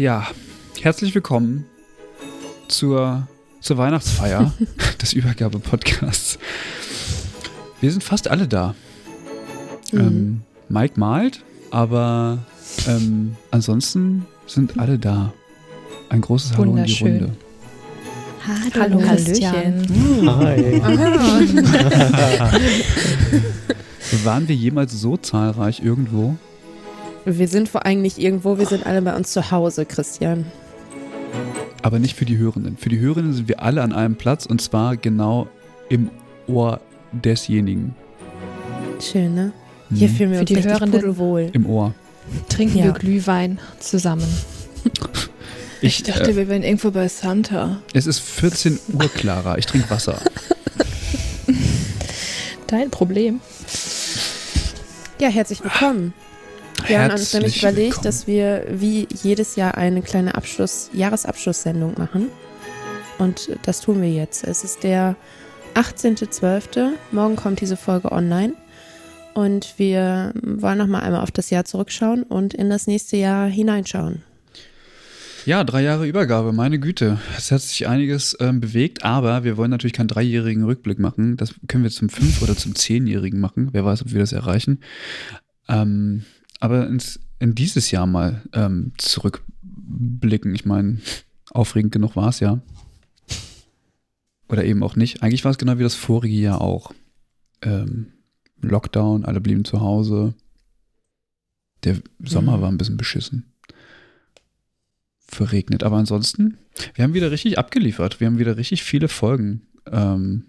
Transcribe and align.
Ja, 0.00 0.26
herzlich 0.80 1.14
willkommen 1.14 1.66
zur, 2.68 3.28
zur 3.60 3.76
Weihnachtsfeier 3.76 4.50
des 5.02 5.12
Übergabe-Podcasts. 5.12 6.38
Wir 7.82 7.90
sind 7.90 8.02
fast 8.02 8.28
alle 8.28 8.48
da. 8.48 8.74
Mhm. 9.92 10.00
Ähm, 10.00 10.40
Mike 10.70 10.98
malt, 10.98 11.44
aber 11.70 12.38
ähm, 12.88 13.36
ansonsten 13.50 14.24
sind 14.46 14.78
alle 14.78 14.98
da. 14.98 15.34
Ein 16.08 16.22
großes 16.22 16.56
Hallo 16.56 16.76
in 16.76 16.84
die 16.84 16.94
Runde. 16.94 17.36
Hallo, 18.74 19.06
Hallöchen. 19.06 20.26
Hi. 20.26 20.82
Waren 24.24 24.48
wir 24.48 24.56
jemals 24.56 24.98
so 24.98 25.18
zahlreich 25.18 25.82
irgendwo? 25.84 26.38
Wir 27.24 27.48
sind 27.48 27.68
vor 27.68 27.84
allem 27.84 28.00
nicht 28.00 28.18
irgendwo, 28.18 28.58
wir 28.58 28.66
sind 28.66 28.86
alle 28.86 29.02
bei 29.02 29.14
uns 29.14 29.32
zu 29.32 29.50
Hause, 29.50 29.84
Christian. 29.84 30.46
Aber 31.82 31.98
nicht 31.98 32.16
für 32.16 32.24
die 32.24 32.38
Hörenden. 32.38 32.76
Für 32.76 32.88
die 32.88 32.98
Hörenden 32.98 33.34
sind 33.34 33.48
wir 33.48 33.62
alle 33.62 33.82
an 33.82 33.92
einem 33.92 34.16
Platz 34.16 34.46
und 34.46 34.60
zwar 34.60 34.96
genau 34.96 35.48
im 35.88 36.10
Ohr 36.46 36.80
desjenigen. 37.12 37.94
Schön, 39.00 39.34
ne? 39.34 39.52
Hier 39.92 40.08
mhm. 40.08 40.14
fühlen 40.14 40.30
wir 40.30 40.38
Für 40.38 40.54
uns 40.54 40.62
die 40.62 40.64
Hörenden 40.64 41.16
wohl. 41.18 41.50
Im 41.52 41.66
Ohr. 41.66 41.94
Trinken 42.48 42.78
ja. 42.78 42.84
wir 42.86 42.92
Glühwein 42.92 43.58
zusammen. 43.78 44.26
Ich, 45.82 46.00
ich 46.00 46.02
dachte, 46.02 46.32
äh, 46.32 46.36
wir 46.36 46.46
wären 46.46 46.62
irgendwo 46.62 46.90
bei 46.90 47.08
Santa. 47.08 47.80
Es 47.94 48.06
ist 48.06 48.18
14 48.18 48.78
Uhr, 48.92 49.08
Clara. 49.08 49.56
Ich 49.56 49.64
trinke 49.64 49.88
Wasser. 49.88 50.20
Dein 52.66 52.90
Problem. 52.90 53.40
Ja, 55.18 55.28
herzlich 55.30 55.64
willkommen. 55.64 56.12
Wir 56.86 57.02
haben 57.02 57.12
uns 57.12 57.32
nämlich 57.32 57.58
überlegt, 57.58 57.78
willkommen. 57.78 58.04
dass 58.04 58.26
wir 58.26 58.64
wie 58.70 59.06
jedes 59.22 59.56
Jahr 59.56 59.76
eine 59.76 60.02
kleine 60.02 60.34
Abschluss, 60.34 60.90
Jahresabschlusssendung 60.92 61.94
machen. 61.98 62.28
Und 63.18 63.50
das 63.62 63.80
tun 63.80 64.00
wir 64.00 64.10
jetzt. 64.10 64.44
Es 64.44 64.64
ist 64.64 64.82
der 64.82 65.16
18.12. 65.74 66.92
Morgen 67.12 67.36
kommt 67.36 67.60
diese 67.60 67.76
Folge 67.76 68.12
online. 68.12 68.54
Und 69.34 69.74
wir 69.78 70.32
wollen 70.42 70.78
noch 70.78 70.86
mal 70.86 71.00
einmal 71.00 71.20
auf 71.20 71.30
das 71.30 71.50
Jahr 71.50 71.64
zurückschauen 71.64 72.24
und 72.24 72.54
in 72.54 72.68
das 72.68 72.86
nächste 72.86 73.16
Jahr 73.16 73.46
hineinschauen. 73.46 74.22
Ja, 75.46 75.64
drei 75.64 75.82
Jahre 75.82 76.06
Übergabe, 76.06 76.52
meine 76.52 76.78
Güte. 76.78 77.18
Es 77.36 77.50
hat 77.50 77.62
sich 77.62 77.88
einiges 77.88 78.36
ähm, 78.40 78.60
bewegt, 78.60 79.04
aber 79.04 79.44
wir 79.44 79.56
wollen 79.56 79.70
natürlich 79.70 79.94
keinen 79.94 80.08
dreijährigen 80.08 80.64
Rückblick 80.64 80.98
machen. 80.98 81.36
Das 81.36 81.54
können 81.66 81.82
wir 81.82 81.90
zum 81.90 82.10
fünf- 82.10 82.42
oder 82.42 82.56
zum 82.56 82.74
zehnjährigen 82.74 83.40
machen. 83.40 83.70
Wer 83.72 83.84
weiß, 83.84 84.02
ob 84.02 84.12
wir 84.12 84.20
das 84.20 84.32
erreichen. 84.32 84.80
Ähm, 85.68 86.24
aber 86.60 86.86
ins, 86.86 87.18
in 87.38 87.54
dieses 87.54 87.90
Jahr 87.90 88.06
mal 88.06 88.42
ähm, 88.52 88.92
zurückblicken. 88.98 90.54
Ich 90.54 90.64
meine, 90.64 90.98
aufregend 91.50 91.92
genug 91.92 92.14
war 92.16 92.28
es 92.28 92.40
ja. 92.40 92.60
Oder 94.48 94.64
eben 94.64 94.82
auch 94.82 94.96
nicht. 94.96 95.22
Eigentlich 95.22 95.44
war 95.44 95.50
es 95.50 95.58
genau 95.58 95.78
wie 95.78 95.82
das 95.82 95.94
vorige 95.94 96.34
Jahr 96.34 96.60
auch. 96.60 96.92
Ähm, 97.62 98.12
Lockdown, 98.60 99.24
alle 99.24 99.40
blieben 99.40 99.64
zu 99.64 99.80
Hause. 99.80 100.34
Der 101.84 101.98
Sommer 102.22 102.58
mhm. 102.58 102.60
war 102.62 102.68
ein 102.70 102.78
bisschen 102.78 102.96
beschissen. 102.96 103.52
Verregnet. 105.18 105.82
Aber 105.82 105.96
ansonsten, 105.96 106.58
wir 106.94 107.04
haben 107.04 107.14
wieder 107.14 107.30
richtig 107.30 107.58
abgeliefert. 107.58 108.20
Wir 108.20 108.26
haben 108.26 108.38
wieder 108.38 108.56
richtig 108.56 108.82
viele 108.82 109.08
Folgen 109.08 109.62
ähm, 109.90 110.46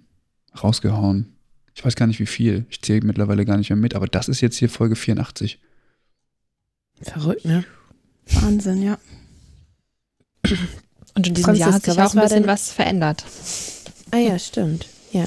rausgehauen. 0.61 1.35
Ich 1.73 1.85
weiß 1.85 1.95
gar 1.95 2.07
nicht 2.07 2.19
wie 2.19 2.25
viel. 2.25 2.65
Ich 2.69 2.81
zähle 2.81 3.05
mittlerweile 3.05 3.45
gar 3.45 3.57
nicht 3.57 3.69
mehr 3.69 3.77
mit. 3.77 3.95
Aber 3.95 4.07
das 4.07 4.27
ist 4.27 4.41
jetzt 4.41 4.57
hier 4.57 4.69
Folge 4.69 4.95
84. 4.95 5.59
Verrückt, 7.03 7.45
ne? 7.45 7.63
Wahnsinn, 8.25 8.81
ja. 8.81 8.97
Und 11.15 11.27
in 11.27 11.33
diesem 11.33 11.45
Franziska, 11.45 11.53
Jahr 11.53 11.73
hat 11.73 11.83
sich 11.83 11.99
auch 11.99 12.15
ein 12.15 12.21
bisschen 12.21 12.47
was 12.47 12.71
verändert. 12.71 13.25
Ah 14.11 14.17
ja, 14.17 14.39
stimmt. 14.39 14.87
Ja. 15.11 15.25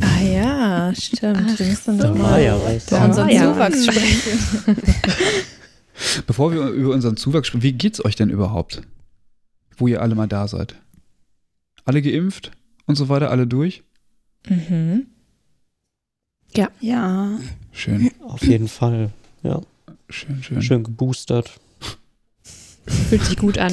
Ah 0.00 0.20
ja, 0.20 0.94
stimmt. 0.94 1.42
Ach, 1.50 1.58
wir 1.58 1.66
müssen 1.66 1.98
doch 1.98 2.14
mal 2.14 2.42
ja 2.42 2.56
über 2.56 3.04
unseren 3.04 3.28
ja. 3.30 3.52
Zuwachs 3.52 3.86
sprechen. 3.86 4.76
Bevor 6.26 6.52
wir 6.52 6.68
über 6.68 6.92
unseren 6.92 7.16
Zuwachs 7.16 7.48
sprechen, 7.48 7.62
wie 7.62 7.72
geht's 7.72 8.04
euch 8.04 8.16
denn 8.16 8.28
überhaupt? 8.28 8.82
Wo 9.78 9.88
ihr 9.88 10.02
alle 10.02 10.14
mal 10.14 10.26
da 10.26 10.48
seid? 10.48 10.74
Alle 11.84 12.02
geimpft 12.02 12.50
und 12.86 12.96
so 12.96 13.08
weiter, 13.08 13.30
alle 13.30 13.46
durch? 13.46 13.84
Mhm. 14.48 15.06
Ja. 16.54 16.70
Ja. 16.80 17.38
Schön. 17.72 18.10
Auf 18.22 18.42
jeden 18.42 18.68
Fall, 18.68 19.10
ja. 19.42 19.60
Schön, 20.08 20.42
schön. 20.42 20.62
Schön 20.62 20.84
geboostert. 20.84 21.50
Fühlt 23.08 23.24
sich 23.24 23.36
gut 23.36 23.58
an. 23.58 23.72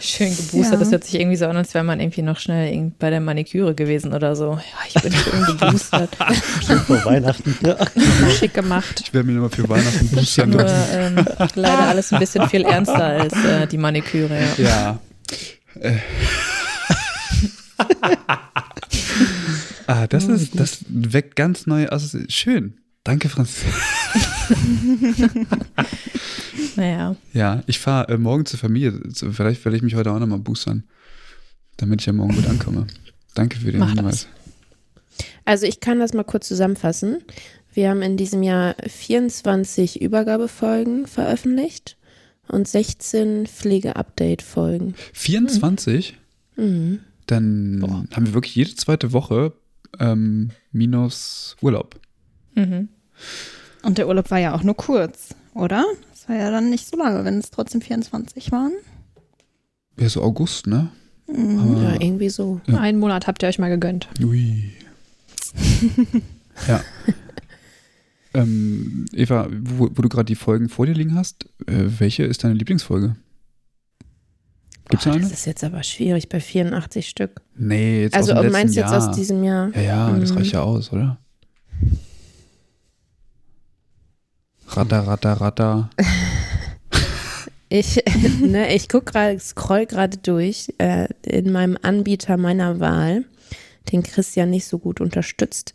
Schön 0.00 0.30
geboostert. 0.36 0.74
Ja. 0.74 0.78
Das 0.78 0.92
hört 0.92 1.04
sich 1.04 1.18
irgendwie 1.18 1.36
so 1.36 1.46
an, 1.46 1.56
als 1.56 1.74
wäre 1.74 1.82
man 1.82 1.98
irgendwie 1.98 2.22
noch 2.22 2.38
schnell 2.38 2.92
bei 2.98 3.10
der 3.10 3.20
Maniküre 3.20 3.74
gewesen 3.74 4.12
oder 4.12 4.36
so. 4.36 4.52
Ja, 4.52 4.60
ich 4.86 5.02
bin 5.02 5.12
schön 5.12 5.44
geboostert. 5.46 6.16
schön 6.66 6.78
vor 6.78 7.04
Weihnachten. 7.04 7.56
Ja. 7.64 7.76
Schick 8.38 8.54
gemacht. 8.54 9.02
Ich 9.04 9.12
werde 9.12 9.26
mir 9.26 9.32
nochmal 9.32 9.50
für 9.50 9.68
Weihnachten 9.68 10.08
boostern. 10.08 10.50
Nur 10.50 10.66
ähm, 10.92 11.24
leider 11.54 11.88
alles 11.88 12.12
ein 12.12 12.20
bisschen 12.20 12.48
viel 12.48 12.62
ernster 12.62 13.04
als 13.04 13.32
äh, 13.44 13.66
die 13.66 13.78
Maniküre. 13.78 14.38
Ja. 14.58 14.64
ja. 14.64 15.00
Äh. 15.80 15.98
ah, 19.88 20.06
das 20.06 20.26
ist, 20.26 20.58
das 20.58 20.78
weckt 20.88 21.34
ganz 21.34 21.66
neue, 21.66 21.90
also 21.90 22.18
schön. 22.28 22.78
Danke, 23.04 23.28
Franz. 23.28 23.56
naja. 26.76 27.16
Ja, 27.34 27.62
ich 27.66 27.78
fahre 27.78 28.14
äh, 28.14 28.18
morgen 28.18 28.46
zur 28.46 28.58
Familie. 28.58 28.98
Vielleicht 29.12 29.64
werde 29.64 29.76
ich 29.76 29.82
mich 29.82 29.94
heute 29.94 30.10
auch 30.10 30.18
nochmal 30.18 30.38
boostern, 30.38 30.84
damit 31.76 32.00
ich 32.00 32.06
ja 32.06 32.14
morgen 32.14 32.34
gut 32.34 32.46
ankomme. 32.46 32.86
Danke 33.34 33.58
für 33.58 33.70
den 33.70 33.80
Mach 33.80 33.92
Hinweis. 33.92 34.26
Das. 35.16 35.26
Also 35.44 35.66
ich 35.66 35.80
kann 35.80 35.98
das 35.98 36.14
mal 36.14 36.24
kurz 36.24 36.48
zusammenfassen. 36.48 37.18
Wir 37.74 37.90
haben 37.90 38.00
in 38.00 38.16
diesem 38.16 38.42
Jahr 38.42 38.74
24 38.86 40.00
Übergabefolgen 40.00 41.06
veröffentlicht 41.06 41.98
und 42.48 42.66
16 42.66 43.46
Pflege-Update-Folgen. 43.46 44.94
24? 45.12 46.16
Mhm. 46.56 47.00
Dann 47.26 47.80
Boah. 47.80 48.04
haben 48.12 48.26
wir 48.26 48.34
wirklich 48.34 48.54
jede 48.54 48.74
zweite 48.76 49.12
Woche 49.12 49.52
ähm, 49.98 50.50
minus 50.72 51.56
Urlaub. 51.60 52.00
Mhm. 52.54 52.88
Und 53.82 53.98
der 53.98 54.08
Urlaub 54.08 54.30
war 54.30 54.38
ja 54.38 54.54
auch 54.54 54.62
nur 54.62 54.76
kurz, 54.76 55.34
oder? 55.54 55.84
Das 56.10 56.28
war 56.28 56.36
ja 56.36 56.50
dann 56.50 56.70
nicht 56.70 56.88
so 56.88 56.96
lange, 56.96 57.24
wenn 57.24 57.38
es 57.38 57.50
trotzdem 57.50 57.80
24 57.80 58.50
waren. 58.50 58.72
Ja, 59.98 60.08
so 60.08 60.22
August, 60.22 60.66
ne? 60.66 60.90
Mhm. 61.26 61.82
ja, 61.82 61.92
irgendwie 62.00 62.28
so. 62.28 62.60
Ja. 62.66 62.78
Einen 62.78 62.98
Monat 62.98 63.26
habt 63.26 63.42
ihr 63.42 63.48
euch 63.48 63.58
mal 63.58 63.70
gegönnt. 63.70 64.08
Ui. 64.22 64.72
ja. 66.68 66.82
ähm, 68.34 69.06
Eva, 69.12 69.48
wo, 69.50 69.90
wo 69.92 70.02
du 70.02 70.08
gerade 70.08 70.26
die 70.26 70.34
Folgen 70.34 70.68
vor 70.68 70.86
dir 70.86 70.94
liegen 70.94 71.14
hast, 71.14 71.44
äh, 71.66 71.84
welche 71.98 72.24
ist 72.24 72.44
deine 72.44 72.54
Lieblingsfolge? 72.54 73.16
Gibt's 74.88 75.04
Boah, 75.04 75.12
eine? 75.14 75.22
Das 75.22 75.32
ist 75.32 75.46
jetzt 75.46 75.64
aber 75.64 75.82
schwierig 75.82 76.28
bei 76.28 76.40
84 76.40 77.08
Stück. 77.08 77.40
Nee, 77.56 78.02
jetzt 78.02 78.14
also 78.14 78.32
aus 78.34 78.42
dem 78.42 78.52
meinst 78.52 78.76
du 78.76 78.80
jetzt 78.80 78.92
aus 78.92 79.14
diesem 79.16 79.42
Jahr? 79.44 79.70
Ja, 79.74 79.80
ja, 79.80 80.08
mhm. 80.10 80.20
das 80.20 80.36
reicht 80.36 80.52
ja 80.52 80.62
aus, 80.62 80.92
oder? 80.92 81.18
Ratter, 84.68 85.06
ratter, 85.06 85.32
ratter. 85.34 85.90
Ich, 87.68 88.02
ne, 88.40 88.74
ich 88.74 88.88
guck 88.88 89.06
gerade, 89.06 89.38
scroll 89.38 89.86
gerade 89.86 90.18
durch 90.18 90.72
äh, 90.78 91.08
in 91.26 91.52
meinem 91.52 91.76
Anbieter 91.82 92.36
meiner 92.36 92.80
Wahl, 92.80 93.24
den 93.92 94.02
Christian 94.02 94.50
nicht 94.50 94.66
so 94.66 94.78
gut 94.78 95.00
unterstützt. 95.00 95.74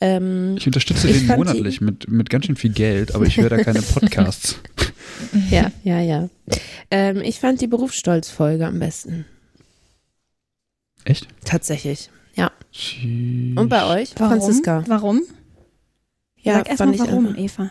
Ähm, 0.00 0.54
ich 0.56 0.66
unterstütze 0.66 1.08
ich 1.08 1.26
den 1.26 1.36
monatlich 1.36 1.80
mit, 1.80 2.08
mit 2.08 2.30
ganz 2.30 2.46
schön 2.46 2.56
viel 2.56 2.72
Geld, 2.72 3.14
aber 3.14 3.26
ich 3.26 3.36
höre 3.36 3.50
da 3.50 3.62
keine 3.62 3.82
Podcasts. 3.94 4.60
ja, 5.50 5.70
ja, 5.84 6.00
ja. 6.00 6.28
Ähm, 6.90 7.20
ich 7.20 7.40
fand 7.40 7.60
die 7.60 7.66
Berufsstolz-Folge 7.66 8.66
am 8.66 8.78
besten. 8.78 9.26
Echt? 11.04 11.28
Tatsächlich, 11.44 12.10
ja. 12.34 12.52
Und 13.56 13.68
bei 13.68 13.86
euch, 13.86 14.12
warum? 14.16 14.38
Franziska? 14.38 14.84
Warum? 14.86 15.22
Ja, 16.42 16.54
Sag 16.54 16.68
erstmal 16.70 16.98
warum. 16.98 17.36
Eva. 17.36 17.70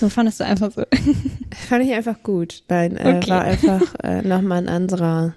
So 0.00 0.08
fandest 0.08 0.40
du 0.40 0.44
einfach 0.44 0.70
so. 0.70 0.84
Fand 1.68 1.84
ich 1.84 1.92
einfach 1.92 2.22
gut. 2.22 2.64
Nein, 2.68 2.96
äh, 2.96 3.16
okay. 3.16 3.30
war 3.30 3.42
einfach 3.42 3.94
äh, 4.02 4.22
nochmal 4.22 4.58
ein 4.58 4.68
anderer, 4.68 5.34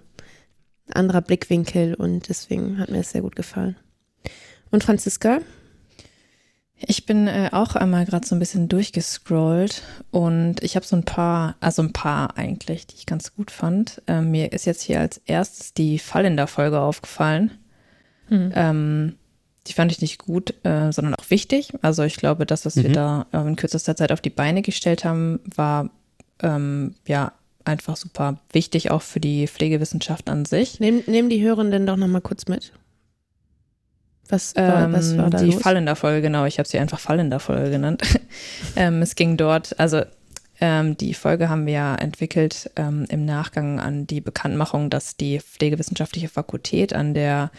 anderer 0.94 1.22
Blickwinkel 1.22 1.94
und 1.94 2.30
deswegen 2.30 2.80
hat 2.80 2.90
mir 2.90 3.00
es 3.00 3.12
sehr 3.12 3.22
gut 3.22 3.36
gefallen. 3.36 3.78
Und 4.72 4.84
Franziska? 4.84 5.40
Ich 6.82 7.06
bin 7.06 7.28
äh, 7.28 7.50
auch 7.52 7.76
einmal 7.76 8.06
gerade 8.06 8.26
so 8.26 8.36
ein 8.36 8.40
bisschen 8.40 8.70
durchgescrollt 8.70 9.84
und 10.12 10.64
ich 10.64 10.76
habe 10.76 10.86
so 10.86 10.96
ein 10.96 11.04
paar, 11.04 11.56
also 11.60 11.82
ein 11.82 11.92
paar 11.92 12.38
eigentlich, 12.38 12.88
die 12.88 12.96
ich 12.96 13.06
ganz 13.06 13.36
gut 13.36 13.52
fand. 13.52 14.02
Ähm, 14.08 14.32
mir 14.32 14.54
ist 14.54 14.66
jetzt 14.66 14.82
hier 14.82 15.02
als 15.02 15.18
erstes 15.26 15.74
die 15.74 16.00
Fallender-Folge 16.00 16.80
aufgefallen. 16.80 17.52
Hm. 18.30 18.52
Ähm, 18.56 19.16
die 19.70 19.74
fand 19.74 19.92
ich 19.92 20.02
nicht 20.02 20.18
gut, 20.18 20.54
äh, 20.66 20.92
sondern 20.92 21.16
auch 21.16 21.30
wichtig. 21.30 21.74
Also 21.82 22.04
ich 22.04 22.16
glaube, 22.16 22.46
das, 22.46 22.66
was 22.66 22.76
mhm. 22.76 22.84
wir 22.84 22.92
da 22.92 23.26
äh, 23.32 23.38
in 23.42 23.56
kürzester 23.56 23.96
Zeit 23.96 24.12
auf 24.12 24.20
die 24.20 24.32
Beine 24.32 24.64
gestellt 24.64 25.06
haben, 25.06 25.40
war 25.56 25.90
ähm, 26.42 26.96
ja 27.08 27.34
einfach 27.66 27.96
super 27.96 28.40
wichtig, 28.52 28.90
auch 28.90 29.04
für 29.04 29.20
die 29.20 29.48
Pflegewissenschaft 29.48 30.30
an 30.30 30.46
sich. 30.46 30.80
Nehmen 30.80 31.04
nehm 31.06 31.30
die 31.30 31.44
Hörenden 31.44 31.86
doch 31.86 31.98
nochmal 31.98 32.22
kurz 32.22 32.48
mit. 32.48 32.74
Was 34.28 34.56
war, 34.56 34.86
ähm, 34.86 34.94
was 34.94 35.18
war 35.18 35.30
da 35.30 35.40
Die 35.40 35.52
los? 35.52 35.62
Fallender-Folge, 35.62 36.22
genau. 36.22 36.46
Ich 36.46 36.58
habe 36.58 36.68
sie 36.68 36.80
einfach 36.80 37.00
Fallender-Folge 37.00 37.70
genannt. 37.70 38.02
ähm, 38.76 39.02
es 39.02 39.16
ging 39.16 39.38
dort, 39.38 39.80
also 39.80 40.02
ähm, 40.62 40.98
die 40.98 41.14
Folge 41.14 41.50
haben 41.50 41.66
wir 41.68 41.74
ja 41.74 41.96
entwickelt 41.96 42.72
ähm, 42.76 43.06
im 43.10 43.26
Nachgang 43.26 43.80
an 43.80 44.08
die 44.08 44.22
Bekanntmachung, 44.22 44.90
dass 44.90 45.16
die 45.16 45.40
Pflegewissenschaftliche 45.40 46.30
Fakultät 46.30 46.94
an 46.94 47.14
der 47.14 47.52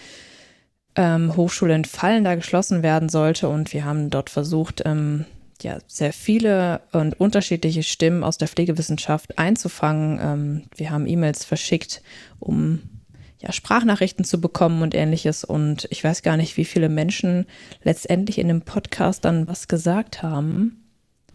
ähm, 1.00 1.34
Hochschule 1.34 1.74
in 1.74 1.86
Fallen 1.86 2.24
da 2.24 2.34
geschlossen 2.34 2.82
werden 2.82 3.08
sollte. 3.08 3.48
Und 3.48 3.72
wir 3.72 3.84
haben 3.86 4.10
dort 4.10 4.28
versucht, 4.28 4.82
ähm, 4.84 5.24
ja, 5.62 5.78
sehr 5.86 6.12
viele 6.12 6.82
und 6.92 7.18
unterschiedliche 7.18 7.82
Stimmen 7.82 8.22
aus 8.22 8.36
der 8.36 8.48
Pflegewissenschaft 8.48 9.38
einzufangen. 9.38 10.20
Ähm, 10.22 10.62
wir 10.76 10.90
haben 10.90 11.06
E-Mails 11.06 11.44
verschickt, 11.44 12.02
um 12.38 12.80
ja, 13.40 13.50
Sprachnachrichten 13.52 14.26
zu 14.26 14.40
bekommen 14.42 14.82
und 14.82 14.94
ähnliches. 14.94 15.42
Und 15.42 15.88
ich 15.90 16.04
weiß 16.04 16.22
gar 16.22 16.36
nicht, 16.36 16.58
wie 16.58 16.66
viele 16.66 16.90
Menschen 16.90 17.46
letztendlich 17.82 18.38
in 18.38 18.48
dem 18.48 18.60
Podcast 18.60 19.24
dann 19.24 19.48
was 19.48 19.68
gesagt 19.68 20.22
haben. 20.22 20.84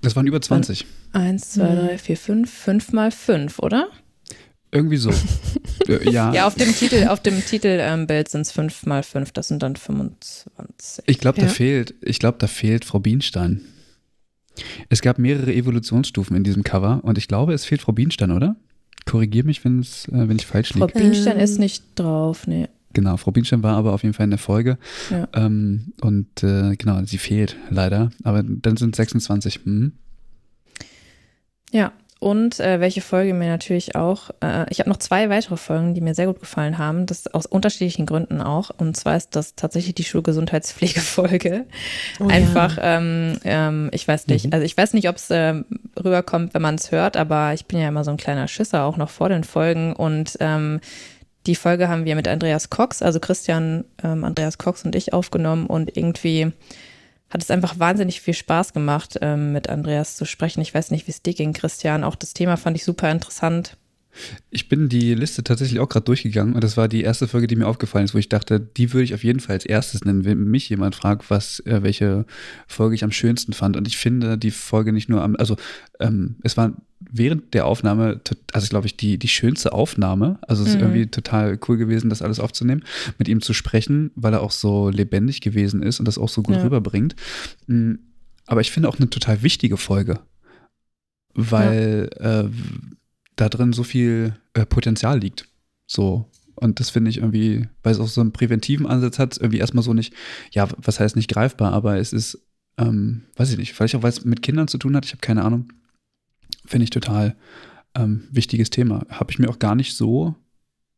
Das 0.01 0.15
waren 0.15 0.27
über 0.27 0.41
20. 0.41 0.85
Eins, 1.13 1.51
zwei, 1.53 1.73
drei, 1.73 1.97
vier, 1.97 2.17
fünf, 2.17 2.53
fünf 2.53 2.93
mal 2.93 3.09
fünf, 3.09 3.57
oder? 3.57 3.87
Irgendwie 4.71 4.97
so. 4.97 5.11
Äh, 5.87 6.09
ja. 6.09 6.33
ja, 6.33 6.47
auf 6.47 6.55
dem 6.55 6.73
Titel, 6.73 7.07
auf 7.07 7.21
dem 7.21 7.43
Titelbild 7.43 8.27
ähm, 8.27 8.31
sind 8.31 8.41
es 8.41 8.51
5 8.51 8.85
mal 8.85 9.03
5, 9.03 9.31
das 9.31 9.47
sind 9.47 9.63
dann 9.63 9.75
25. 9.75 11.03
Ich 11.07 11.19
glaube, 11.19 11.39
ja. 11.39 11.45
da 11.45 11.51
fehlt, 11.51 11.95
ich 12.01 12.19
glaube, 12.19 12.37
da 12.39 12.47
fehlt 12.47 12.85
Frau 12.85 12.99
Bienstein. 12.99 13.61
Es 14.89 15.01
gab 15.01 15.19
mehrere 15.19 15.53
Evolutionsstufen 15.53 16.35
in 16.35 16.43
diesem 16.43 16.63
Cover 16.63 17.01
und 17.03 17.17
ich 17.17 17.27
glaube, 17.27 17.53
es 17.53 17.65
fehlt 17.65 17.81
Frau 17.81 17.91
Bienstein, 17.91 18.31
oder? 18.31 18.55
Korrigier 19.05 19.43
mich, 19.43 19.63
äh, 19.65 19.71
wenn 20.11 20.37
ich 20.37 20.45
falsch 20.45 20.73
liege. 20.73 20.87
Frau 20.87 20.99
Bienstein 20.99 21.39
ist 21.39 21.59
nicht 21.59 21.83
drauf, 21.95 22.47
nee. 22.47 22.67
Genau, 22.93 23.17
Frau 23.17 23.31
Bienstein 23.31 23.61
war 23.61 23.75
aber 23.75 23.91
auf 23.91 24.03
jeden 24.03 24.13
Fall 24.13 24.23
in 24.23 24.29
der 24.29 24.39
Folge. 24.39 24.77
Ja. 25.11 25.27
Ähm, 25.33 25.93
und 26.01 26.43
äh, 26.43 26.75
genau, 26.77 27.03
sie 27.03 27.17
fehlt 27.17 27.57
leider. 27.69 28.09
Aber 28.23 28.41
dann 28.41 28.77
sind 28.77 28.95
26. 28.95 29.59
Hm. 29.65 29.91
Ja, 31.71 31.91
und 32.25 32.59
äh, 32.59 32.79
welche 32.79 33.01
Folge 33.01 33.35
mir 33.35 33.49
natürlich 33.49 33.95
auch, 33.95 34.31
äh, 34.41 34.65
ich 34.71 34.79
habe 34.79 34.89
noch 34.89 34.97
zwei 34.97 35.29
weitere 35.29 35.57
Folgen, 35.57 35.93
die 35.93 36.01
mir 36.01 36.15
sehr 36.15 36.25
gut 36.25 36.39
gefallen 36.39 36.79
haben, 36.79 37.05
das 37.05 37.31
aus 37.31 37.45
unterschiedlichen 37.45 38.07
Gründen 38.07 38.41
auch. 38.41 38.71
Und 38.75 38.97
zwar 38.97 39.15
ist 39.15 39.35
das 39.35 39.53
tatsächlich 39.53 39.93
die 39.93 40.05
Schulgesundheitspflegefolge. 40.05 41.65
Oh, 42.19 42.27
Einfach, 42.27 42.77
ja. 42.77 42.97
ähm, 42.97 43.37
ähm, 43.43 43.89
ich 43.93 44.07
weiß 44.07 44.25
nicht, 44.25 44.47
mhm. 44.47 44.53
also 44.53 44.65
ich 44.65 44.75
weiß 44.75 44.93
nicht, 44.93 45.07
ob 45.07 45.17
es 45.17 45.29
äh, 45.29 45.53
rüberkommt, 46.03 46.55
wenn 46.55 46.63
man 46.63 46.73
es 46.73 46.91
hört, 46.91 47.15
aber 47.15 47.53
ich 47.53 47.67
bin 47.67 47.77
ja 47.77 47.89
immer 47.89 48.03
so 48.03 48.09
ein 48.09 48.17
kleiner 48.17 48.47
Schisser, 48.47 48.85
auch 48.85 48.97
noch 48.97 49.11
vor 49.11 49.29
den 49.29 49.43
Folgen. 49.43 49.93
Und 49.93 50.35
ähm, 50.39 50.79
die 51.45 51.55
Folge 51.55 51.89
haben 51.89 52.05
wir 52.05 52.15
mit 52.15 52.27
Andreas 52.27 52.71
Cox, 52.71 53.03
also 53.03 53.19
Christian, 53.19 53.85
ähm, 54.03 54.23
Andreas 54.23 54.57
Cox 54.57 54.83
und 54.83 54.95
ich 54.95 55.13
aufgenommen 55.13 55.67
und 55.67 55.95
irgendwie 55.95 56.53
hat 57.29 57.41
es 57.41 57.51
einfach 57.51 57.79
wahnsinnig 57.79 58.21
viel 58.21 58.33
Spaß 58.33 58.73
gemacht, 58.73 59.17
ähm, 59.21 59.51
mit 59.51 59.69
Andreas 59.69 60.15
zu 60.15 60.25
sprechen. 60.25 60.61
Ich 60.61 60.73
weiß 60.73 60.91
nicht, 60.91 61.07
wie 61.07 61.11
es 61.11 61.21
dir 61.21 61.33
ging, 61.33 61.53
Christian. 61.53 62.03
Auch 62.03 62.15
das 62.15 62.33
Thema 62.33 62.57
fand 62.57 62.77
ich 62.77 62.85
super 62.85 63.11
interessant. 63.11 63.77
Ich 64.49 64.69
bin 64.69 64.89
die 64.89 65.13
Liste 65.13 65.43
tatsächlich 65.43 65.79
auch 65.79 65.89
gerade 65.89 66.05
durchgegangen 66.05 66.55
und 66.55 66.63
das 66.63 66.77
war 66.77 66.87
die 66.87 67.01
erste 67.01 67.27
Folge, 67.27 67.47
die 67.47 67.55
mir 67.55 67.67
aufgefallen 67.67 68.05
ist, 68.05 68.13
wo 68.13 68.17
ich 68.17 68.29
dachte, 68.29 68.59
die 68.59 68.93
würde 68.93 69.03
ich 69.03 69.13
auf 69.13 69.23
jeden 69.23 69.39
Fall 69.39 69.53
als 69.53 69.65
erstes 69.65 70.05
nennen, 70.05 70.25
wenn 70.25 70.43
mich 70.45 70.69
jemand 70.69 70.95
fragt, 70.95 71.29
was, 71.29 71.59
äh, 71.61 71.83
welche 71.83 72.25
Folge 72.67 72.95
ich 72.95 73.03
am 73.03 73.11
schönsten 73.11 73.53
fand. 73.53 73.77
Und 73.77 73.87
ich 73.87 73.97
finde 73.97 74.37
die 74.37 74.51
Folge 74.51 74.93
nicht 74.93 75.09
nur 75.09 75.21
am, 75.21 75.35
also 75.37 75.55
ähm, 75.99 76.35
es 76.43 76.57
war 76.57 76.73
während 76.99 77.53
der 77.53 77.65
Aufnahme, 77.65 78.21
also 78.53 78.67
glaube 78.67 78.87
ich, 78.87 78.97
die, 78.97 79.17
die 79.17 79.27
schönste 79.27 79.73
Aufnahme. 79.73 80.39
Also 80.41 80.63
es 80.63 80.69
ist 80.69 80.75
mhm. 80.75 80.81
irgendwie 80.81 81.07
total 81.07 81.59
cool 81.67 81.77
gewesen, 81.77 82.09
das 82.09 82.21
alles 82.21 82.39
aufzunehmen, 82.39 82.83
mit 83.17 83.27
ihm 83.27 83.41
zu 83.41 83.53
sprechen, 83.53 84.11
weil 84.15 84.33
er 84.33 84.41
auch 84.41 84.51
so 84.51 84.89
lebendig 84.89 85.41
gewesen 85.41 85.83
ist 85.83 85.99
und 85.99 86.07
das 86.07 86.17
auch 86.17 86.29
so 86.29 86.41
gut 86.41 86.55
ja. 86.55 86.63
rüberbringt. 86.63 87.15
Mm, 87.67 87.95
aber 88.47 88.61
ich 88.61 88.71
finde 88.71 88.89
auch 88.89 88.97
eine 88.97 89.09
total 89.09 89.41
wichtige 89.41 89.77
Folge, 89.77 90.19
weil 91.33 92.09
ja. 92.19 92.41
äh, 92.41 92.49
da 93.35 93.49
drin 93.49 93.73
so 93.73 93.83
viel 93.83 94.35
äh, 94.53 94.65
Potenzial 94.65 95.19
liegt. 95.19 95.47
So. 95.87 96.29
Und 96.55 96.79
das 96.79 96.89
finde 96.89 97.09
ich 97.09 97.17
irgendwie, 97.17 97.67
weil 97.83 97.91
es 97.91 97.99
auch 97.99 98.07
so 98.07 98.21
einen 98.21 98.31
präventiven 98.31 98.87
Ansatz 98.87 99.19
hat, 99.19 99.37
irgendwie 99.37 99.59
erstmal 99.59 99.83
so 99.83 99.93
nicht, 99.93 100.13
ja, 100.51 100.67
was 100.77 100.99
heißt 100.99 101.15
nicht 101.15 101.29
greifbar, 101.29 101.73
aber 101.73 101.97
es 101.97 102.13
ist, 102.13 102.39
ähm, 102.77 103.23
weiß 103.35 103.51
ich 103.51 103.57
nicht, 103.57 103.73
vielleicht 103.73 103.95
auch, 103.95 104.03
weil 104.03 104.09
es 104.09 104.23
mit 104.23 104.41
Kindern 104.41 104.69
zu 104.69 104.77
tun 104.77 104.95
hat, 104.95 105.05
ich 105.05 105.11
habe 105.11 105.21
keine 105.21 105.43
Ahnung. 105.43 105.71
Finde 106.65 106.85
ich 106.85 106.89
total 106.89 107.35
ähm, 107.93 108.27
wichtiges 108.31 108.69
Thema. 108.69 109.05
Habe 109.09 109.31
ich 109.31 109.39
mir 109.39 109.49
auch 109.49 109.59
gar 109.59 109.75
nicht 109.75 109.95
so 109.95 110.35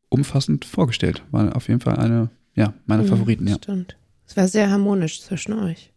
umfassend 0.10 0.64
vorgestellt. 0.64 1.24
War 1.32 1.56
auf 1.56 1.68
jeden 1.68 1.82
Fall 1.82 1.98
eine, 1.98 2.30
ja, 2.56 2.74
meiner 2.86 3.04
mhm, 3.04 3.08
Favoriten, 3.08 3.48
ja. 3.48 3.56
Stimmt. 3.56 3.98
Es 4.28 4.38
war 4.38 4.48
sehr 4.48 4.70
harmonisch 4.70 5.22
zwischen 5.22 5.54
euch. 5.54 5.92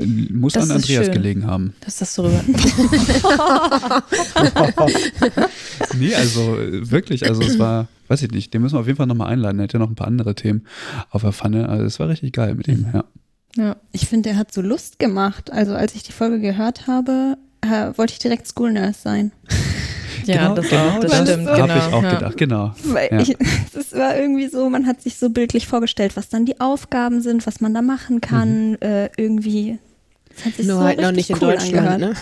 Muss 0.00 0.52
das 0.52 0.70
an 0.70 0.76
Andreas 0.76 1.06
schön, 1.06 1.14
gelegen 1.14 1.46
haben. 1.46 1.74
Dass 1.80 1.98
das 1.98 2.14
so 2.14 2.22
rüber. 2.22 2.40
nee, 5.98 6.14
also 6.14 6.56
wirklich, 6.60 7.26
also 7.26 7.42
es 7.42 7.58
war, 7.58 7.88
weiß 8.06 8.22
ich 8.22 8.30
nicht, 8.30 8.54
den 8.54 8.62
müssen 8.62 8.76
wir 8.76 8.80
auf 8.80 8.86
jeden 8.86 8.96
Fall 8.96 9.08
nochmal 9.08 9.32
einladen. 9.32 9.58
Er 9.58 9.64
hat 9.64 9.72
ja 9.72 9.80
noch 9.80 9.88
ein 9.88 9.96
paar 9.96 10.06
andere 10.06 10.36
Themen 10.36 10.64
auf 11.10 11.22
der 11.22 11.32
Pfanne. 11.32 11.68
Also 11.68 11.84
es 11.84 11.98
war 11.98 12.08
richtig 12.08 12.32
geil 12.32 12.54
mit 12.54 12.68
ihm, 12.68 12.86
ja. 12.92 13.04
Ja, 13.56 13.76
ich 13.90 14.06
finde, 14.06 14.30
er 14.30 14.36
hat 14.36 14.54
so 14.54 14.60
Lust 14.60 15.00
gemacht. 15.00 15.50
Also 15.52 15.74
als 15.74 15.96
ich 15.96 16.04
die 16.04 16.12
Folge 16.12 16.38
gehört 16.38 16.86
habe, 16.86 17.36
äh, 17.62 17.90
wollte 17.96 18.12
ich 18.12 18.20
direkt 18.20 18.46
School 18.46 18.72
Nurse 18.72 19.00
sein. 19.02 19.32
Ja, 20.24 20.42
genau, 20.42 20.54
das, 20.56 20.68
genau, 20.68 21.00
das, 21.00 21.10
das 21.10 21.28
stimmt. 21.28 21.48
Habe 21.48 21.62
genau, 21.62 21.76
ich 21.76 21.92
auch 21.94 22.02
ja. 22.02 22.14
gedacht, 22.14 22.36
genau. 22.36 22.74
Weil 22.84 23.08
ja. 23.10 23.34
es 23.78 23.92
war 23.96 24.18
irgendwie 24.18 24.48
so, 24.48 24.68
man 24.68 24.86
hat 24.86 25.00
sich 25.00 25.16
so 25.16 25.30
bildlich 25.30 25.66
vorgestellt, 25.66 26.16
was 26.16 26.28
dann 26.28 26.44
die 26.44 26.60
Aufgaben 26.60 27.22
sind, 27.22 27.46
was 27.46 27.62
man 27.62 27.72
da 27.72 27.80
machen 27.80 28.20
kann, 28.20 28.72
mhm. 28.72 28.76
äh, 28.80 29.08
irgendwie 29.16 29.78
nur 30.58 30.76
so 30.76 30.80
halt 30.80 31.00
noch 31.00 31.12
nicht 31.12 31.30
in 31.30 31.36
cool 31.36 31.52
Deutschland, 31.52 32.00
ne? 32.00 32.14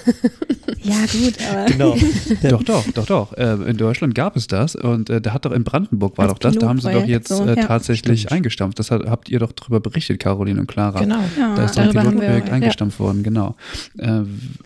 ja, 0.83 0.97
gut, 1.13 1.35
aber. 1.51 1.65
Genau. 1.67 1.97
doch, 2.49 2.63
doch, 2.63 2.85
doch, 2.93 3.07
doch. 3.07 3.33
Äh, 3.35 3.71
in 3.71 3.77
Deutschland 3.77 4.15
gab 4.15 4.37
es 4.37 4.47
das 4.47 4.77
und 4.77 5.11
äh, 5.11 5.21
da 5.21 5.33
hat 5.33 5.45
doch 5.45 5.53
in 5.53 5.65
Brandenburg 5.65 6.19
war 6.19 6.27
Als 6.27 6.35
doch 6.35 6.39
das, 6.39 6.57
da 6.57 6.69
haben 6.69 6.81
sie 6.81 6.93
doch 6.93 7.07
jetzt 7.07 7.29
so, 7.29 7.45
äh, 7.45 7.57
tatsächlich 7.57 8.25
ja. 8.25 8.31
eingestampft. 8.31 8.79
Das 8.79 8.91
hat, 8.91 9.07
habt 9.07 9.29
ihr 9.29 9.39
doch 9.39 9.53
drüber 9.53 9.81
berichtet, 9.81 10.21
Caroline 10.21 10.61
und 10.61 10.67
Clara. 10.67 11.01
Genau. 11.01 11.21
Ja, 11.39 11.55
da 11.55 11.65
ist 11.65 11.77
doch 11.77 11.83
ein 11.83 11.91
Pilotprojekt 11.91 12.51
eingestampft 12.51 13.01
worden, 13.01 13.23
genau. 13.23 13.57
Äh, 13.99 14.23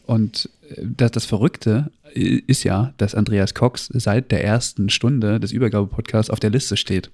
und 0.07 0.49
äh, 0.71 0.83
das, 0.83 1.12
das 1.12 1.25
Verrückte 1.25 1.90
ist 2.14 2.64
ja, 2.64 2.92
dass 2.97 3.14
Andreas 3.14 3.54
Cox 3.54 3.88
seit 3.92 4.33
der 4.33 4.45
ersten 4.45 4.90
Stunde 4.90 5.38
des 5.38 5.52
Übergabepodcasts 5.52 6.30
auf 6.30 6.40
der 6.40 6.50
Liste 6.50 6.76
steht. 6.76 7.11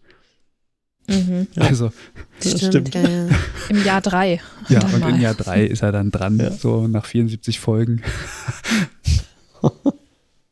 Mhm. 1.09 1.47
Also, 1.57 1.93
das 2.43 2.67
stimmt. 2.67 2.95
Ja, 2.95 3.09
ja. 3.09 3.29
Im 3.69 3.85
Jahr 3.85 4.01
drei. 4.01 4.41
Ja, 4.69 4.85
und 4.85 5.01
mal. 5.01 5.11
im 5.11 5.21
Jahr 5.21 5.35
drei 5.35 5.65
ist 5.65 5.83
er 5.83 5.93
dann 5.93 6.11
dran, 6.11 6.39
ja. 6.39 6.51
so 6.51 6.89
nach 6.89 7.07
74 7.07 7.61
Folgen. 7.61 8.03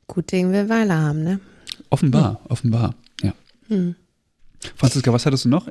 Gut 0.06 0.30
Ding 0.30 0.52
will 0.52 0.68
Weile 0.68 0.94
haben, 0.94 1.25
ne? 1.25 1.40
Offenbar, 1.90 2.40
offenbar, 2.49 2.94
ja. 3.23 3.34
Hm. 3.68 3.94
Franziska, 4.76 5.12
was 5.12 5.26
hattest 5.26 5.44
du 5.44 5.49
noch? 5.49 5.68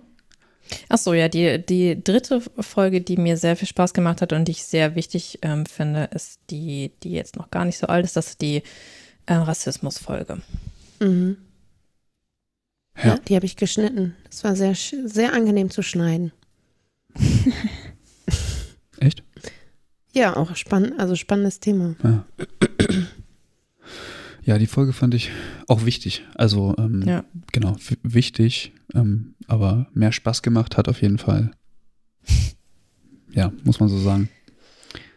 Ach 0.90 0.98
so, 0.98 1.14
ja, 1.14 1.28
die, 1.28 1.64
die 1.66 2.02
dritte 2.04 2.42
Folge, 2.60 3.02
die 3.02 3.18
mir 3.18 3.38
sehr 3.38 3.56
viel 3.56 3.68
Spaß 3.68 3.94
gemacht 3.94 4.22
hat 4.22 4.34
und 4.34 4.46
die 4.46 4.54
ich 4.54 4.64
sehr 4.64 4.96
wichtig 4.96 5.40
ähm, 5.42 5.66
finde, 5.66 6.10
ist 6.14 6.40
die, 6.50 6.92
die 7.04 7.12
jetzt 7.12 7.36
noch 7.36 7.52
gar 7.52 7.66
nicht 7.66 7.78
so 7.78 7.88
alt 7.88 8.06
ist, 8.06 8.16
das 8.16 8.30
ist 8.30 8.42
die 8.42 8.64
äh, 9.26 9.34
Rassismusfolge. 9.34 10.42
Mhm. 11.00 11.38
Ja. 12.98 13.10
ja 13.10 13.18
die 13.18 13.36
habe 13.36 13.46
ich 13.46 13.56
geschnitten. 13.56 14.16
Das 14.30 14.44
war 14.44 14.56
sehr, 14.56 14.76
sehr 14.76 15.34
angenehm 15.34 15.70
zu 15.70 15.82
schneiden. 15.82 16.32
Echt? 19.00 19.24
Ja, 20.14 20.36
auch 20.36 20.56
spannend, 20.56 21.00
also 21.00 21.16
spannendes 21.16 21.60
Thema. 21.60 21.96
Ja. 22.04 22.26
ja. 24.44 24.58
die 24.58 24.68
Folge 24.68 24.94
fand 24.94 25.14
ich 25.16 25.32
auch 25.68 25.86
wichtig. 25.86 26.24
Also, 26.36 26.76
ähm, 26.78 27.04
ja. 27.06 27.24
genau, 27.52 27.76
wichtig, 28.04 28.74
ähm, 28.94 29.34
aber 29.48 29.88
mehr 29.94 30.12
Spaß 30.12 30.44
gemacht 30.44 30.78
hat 30.78 30.88
auf 30.88 31.02
jeden 31.02 31.18
Fall. 31.18 31.52
Ja, 33.36 33.52
muss 33.64 33.80
man 33.80 33.90
so 33.90 33.98
sagen. 33.98 34.30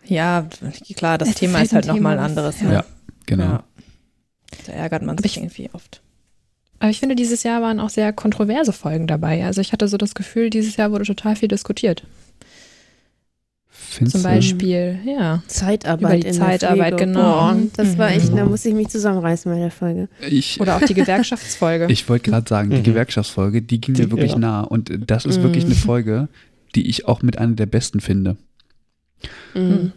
Ja, 0.06 0.48
klar, 0.96 1.18
das 1.18 1.28
es 1.28 1.34
Thema 1.34 1.60
ist 1.60 1.74
halt 1.74 1.86
nochmal 1.86 2.18
ein 2.18 2.24
anderes. 2.24 2.62
Ja, 2.62 2.66
ne? 2.66 2.72
ja 2.72 2.84
genau. 3.26 3.44
Ja. 3.44 3.64
Da 4.66 4.72
ärgert 4.72 5.02
man 5.02 5.18
sich 5.18 5.36
irgendwie 5.36 5.68
oft. 5.74 6.00
Aber 6.78 6.90
ich 6.90 7.00
finde, 7.00 7.14
dieses 7.14 7.42
Jahr 7.42 7.62
waren 7.62 7.80
auch 7.80 7.88
sehr 7.88 8.12
kontroverse 8.12 8.72
Folgen 8.72 9.06
dabei. 9.06 9.44
Also 9.44 9.60
ich 9.60 9.72
hatte 9.72 9.88
so 9.88 9.96
das 9.96 10.14
Gefühl, 10.14 10.50
dieses 10.50 10.76
Jahr 10.76 10.92
wurde 10.92 11.04
total 11.04 11.36
viel 11.36 11.48
diskutiert. 11.48 12.04
Findest 13.96 14.16
Zum 14.16 14.22
Beispiel, 14.22 14.98
ja. 15.06 15.42
Zeitarbeit. 15.46 16.20
Über 16.20 16.30
die 16.30 16.36
Zeitarbeit, 16.36 16.98
genau. 16.98 17.20
Boah, 17.20 17.56
das 17.76 17.96
war 17.96 18.10
echt, 18.10 18.36
da 18.36 18.44
muss 18.44 18.64
ich 18.64 18.74
mich 18.74 18.88
zusammenreißen 18.88 19.50
bei 19.50 19.58
der 19.58 19.70
Folge. 19.70 20.08
Ich, 20.28 20.60
Oder 20.60 20.76
auch 20.76 20.82
die 20.82 20.94
Gewerkschaftsfolge. 20.94 21.86
ich 21.90 22.08
wollte 22.08 22.30
gerade 22.30 22.48
sagen, 22.48 22.70
die 22.70 22.78
mhm. 22.78 22.82
Gewerkschaftsfolge, 22.82 23.62
die 23.62 23.80
ging 23.80 23.94
die, 23.94 24.02
mir 24.02 24.10
wirklich 24.10 24.32
ja. 24.32 24.38
nah. 24.38 24.60
Und 24.62 24.90
das 25.06 25.24
ist 25.24 25.38
mhm. 25.38 25.44
wirklich 25.44 25.64
eine 25.64 25.74
Folge, 25.74 26.28
die 26.74 26.88
ich 26.88 27.06
auch 27.06 27.22
mit 27.22 27.38
einer 27.38 27.54
der 27.54 27.66
besten 27.66 28.00
finde. 28.00 28.36
Mhm. 29.54 29.92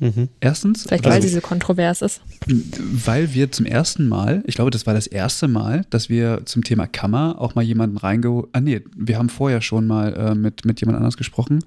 Mhm. 0.00 0.30
Erstens. 0.40 0.84
Vielleicht, 0.84 1.04
weil 1.04 1.12
also, 1.12 1.28
sie 1.28 1.34
so 1.34 1.40
kontrovers 1.42 2.00
ist. 2.00 2.22
Weil 2.46 3.34
wir 3.34 3.52
zum 3.52 3.66
ersten 3.66 4.08
Mal, 4.08 4.42
ich 4.46 4.54
glaube, 4.54 4.70
das 4.70 4.86
war 4.86 4.94
das 4.94 5.06
erste 5.06 5.46
Mal, 5.46 5.84
dass 5.90 6.08
wir 6.08 6.42
zum 6.46 6.64
Thema 6.64 6.86
Kammer 6.86 7.36
auch 7.38 7.54
mal 7.54 7.62
jemanden 7.62 7.98
reingeholt. 7.98 8.48
Ah, 8.52 8.60
nee, 8.60 8.80
wir 8.96 9.18
haben 9.18 9.28
vorher 9.28 9.60
schon 9.60 9.86
mal 9.86 10.14
äh, 10.14 10.34
mit, 10.34 10.64
mit 10.64 10.80
jemand 10.80 10.96
anders 10.96 11.18
gesprochen. 11.18 11.62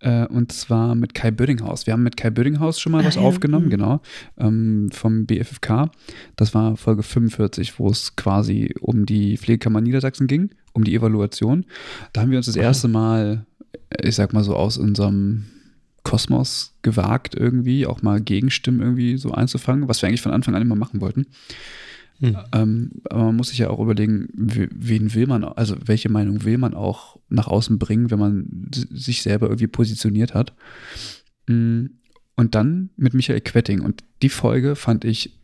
Äh, 0.00 0.26
und 0.26 0.50
zwar 0.50 0.96
mit 0.96 1.14
Kai 1.14 1.30
Bödinghaus. 1.30 1.86
Wir 1.86 1.92
haben 1.92 2.02
mit 2.02 2.16
Kai 2.16 2.30
Bödinghaus 2.30 2.80
schon 2.80 2.92
mal 2.92 3.02
ah, 3.02 3.06
was 3.06 3.14
ja. 3.14 3.22
aufgenommen, 3.22 3.66
mhm. 3.66 3.70
genau. 3.70 4.00
Ähm, 4.38 4.90
vom 4.92 5.26
BFFK. 5.26 5.90
Das 6.34 6.54
war 6.54 6.76
Folge 6.76 7.04
45, 7.04 7.78
wo 7.78 7.88
es 7.88 8.16
quasi 8.16 8.74
um 8.80 9.06
die 9.06 9.36
Pflegekammer 9.38 9.80
Niedersachsen 9.80 10.26
ging, 10.26 10.50
um 10.72 10.82
die 10.82 10.96
Evaluation. 10.96 11.64
Da 12.12 12.22
haben 12.22 12.32
wir 12.32 12.38
uns 12.38 12.46
das 12.46 12.56
erste 12.56 12.88
Mal, 12.88 13.46
ich 14.02 14.16
sag 14.16 14.32
mal 14.32 14.42
so, 14.42 14.56
aus 14.56 14.78
unserem 14.78 15.44
Kosmos 16.04 16.74
gewagt, 16.82 17.34
irgendwie 17.34 17.86
auch 17.86 18.02
mal 18.02 18.20
Gegenstimmen 18.20 18.80
irgendwie 18.80 19.16
so 19.16 19.32
einzufangen, 19.32 19.88
was 19.88 20.02
wir 20.02 20.08
eigentlich 20.08 20.22
von 20.22 20.32
Anfang 20.32 20.54
an 20.54 20.62
immer 20.62 20.74
machen 20.74 21.00
wollten. 21.00 21.26
Hm. 22.20 22.36
Ähm, 22.52 22.90
aber 23.10 23.24
man 23.24 23.36
muss 23.36 23.48
sich 23.50 23.58
ja 23.58 23.70
auch 23.70 23.80
überlegen, 23.80 24.28
wen 24.34 25.14
will 25.14 25.26
man, 25.26 25.44
also 25.44 25.76
welche 25.84 26.08
Meinung 26.08 26.44
will 26.44 26.58
man 26.58 26.74
auch 26.74 27.18
nach 27.28 27.46
außen 27.46 27.78
bringen, 27.78 28.10
wenn 28.10 28.18
man 28.18 28.70
sich 28.72 29.22
selber 29.22 29.46
irgendwie 29.46 29.66
positioniert 29.68 30.34
hat. 30.34 30.52
Hm. 31.46 31.90
Und 32.36 32.54
dann 32.54 32.90
mit 32.96 33.14
Michael 33.14 33.40
Quetting. 33.40 33.80
Und 33.80 34.04
die 34.22 34.28
Folge 34.28 34.76
fand 34.76 35.04
ich 35.04 35.38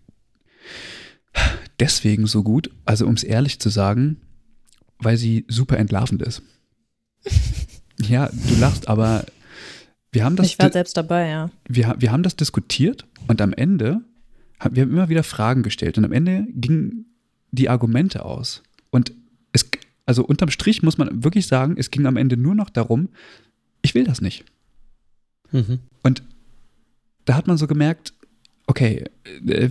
deswegen 1.80 2.26
so 2.26 2.42
gut, 2.42 2.70
also 2.84 3.06
um 3.06 3.14
es 3.14 3.24
ehrlich 3.24 3.58
zu 3.58 3.68
sagen, 3.68 4.18
weil 4.98 5.16
sie 5.16 5.44
super 5.48 5.78
entlarvend 5.78 6.22
ist. 6.22 6.42
ja, 7.98 8.28
du 8.28 8.60
lachst, 8.60 8.88
aber 8.88 9.26
wir 10.14 10.24
haben 10.24 10.36
das 10.36 10.46
ich 10.46 10.58
war 10.58 10.72
selbst 10.72 10.96
dabei, 10.96 11.28
ja. 11.28 11.50
Wir, 11.68 11.96
wir 11.98 12.12
haben 12.12 12.22
das 12.22 12.36
diskutiert 12.36 13.06
und 13.26 13.42
am 13.42 13.52
Ende, 13.52 14.00
wir 14.70 14.82
haben 14.82 14.90
immer 14.90 15.08
wieder 15.08 15.24
Fragen 15.24 15.62
gestellt 15.62 15.98
und 15.98 16.04
am 16.04 16.12
Ende 16.12 16.46
gingen 16.54 17.06
die 17.50 17.68
Argumente 17.68 18.24
aus. 18.24 18.62
Und 18.90 19.12
es, 19.52 19.68
also 20.06 20.24
unterm 20.24 20.50
Strich 20.50 20.82
muss 20.82 20.98
man 20.98 21.24
wirklich 21.24 21.46
sagen, 21.46 21.74
es 21.76 21.90
ging 21.90 22.06
am 22.06 22.16
Ende 22.16 22.36
nur 22.36 22.54
noch 22.54 22.70
darum, 22.70 23.08
ich 23.82 23.94
will 23.94 24.04
das 24.04 24.20
nicht. 24.20 24.44
Mhm. 25.50 25.80
Und 26.02 26.22
da 27.24 27.34
hat 27.34 27.46
man 27.46 27.56
so 27.56 27.66
gemerkt, 27.66 28.14
okay, 28.66 29.04
äh, 29.46 29.70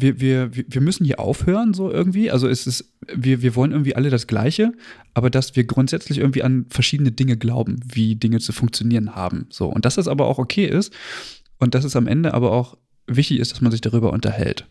wir, 0.00 0.20
wir, 0.20 0.50
wir 0.54 0.80
müssen 0.80 1.04
hier 1.04 1.20
aufhören, 1.20 1.74
so 1.74 1.90
irgendwie. 1.90 2.30
Also 2.30 2.48
es 2.48 2.66
ist, 2.66 2.92
wir, 3.14 3.42
wir 3.42 3.54
wollen 3.54 3.72
irgendwie 3.72 3.96
alle 3.96 4.10
das 4.10 4.26
Gleiche, 4.26 4.72
aber 5.14 5.30
dass 5.30 5.56
wir 5.56 5.64
grundsätzlich 5.64 6.18
irgendwie 6.18 6.42
an 6.42 6.66
verschiedene 6.68 7.12
Dinge 7.12 7.36
glauben, 7.36 7.80
wie 7.84 8.16
Dinge 8.16 8.40
zu 8.40 8.52
funktionieren 8.52 9.14
haben. 9.14 9.46
So. 9.50 9.68
Und 9.68 9.84
dass 9.84 9.96
das 9.96 10.08
aber 10.08 10.26
auch 10.26 10.38
okay 10.38 10.66
ist 10.66 10.92
und 11.58 11.74
dass 11.74 11.84
es 11.84 11.96
am 11.96 12.06
Ende 12.06 12.34
aber 12.34 12.52
auch 12.52 12.76
wichtig 13.06 13.38
ist, 13.38 13.52
dass 13.52 13.60
man 13.60 13.72
sich 13.72 13.80
darüber 13.80 14.12
unterhält. 14.12 14.66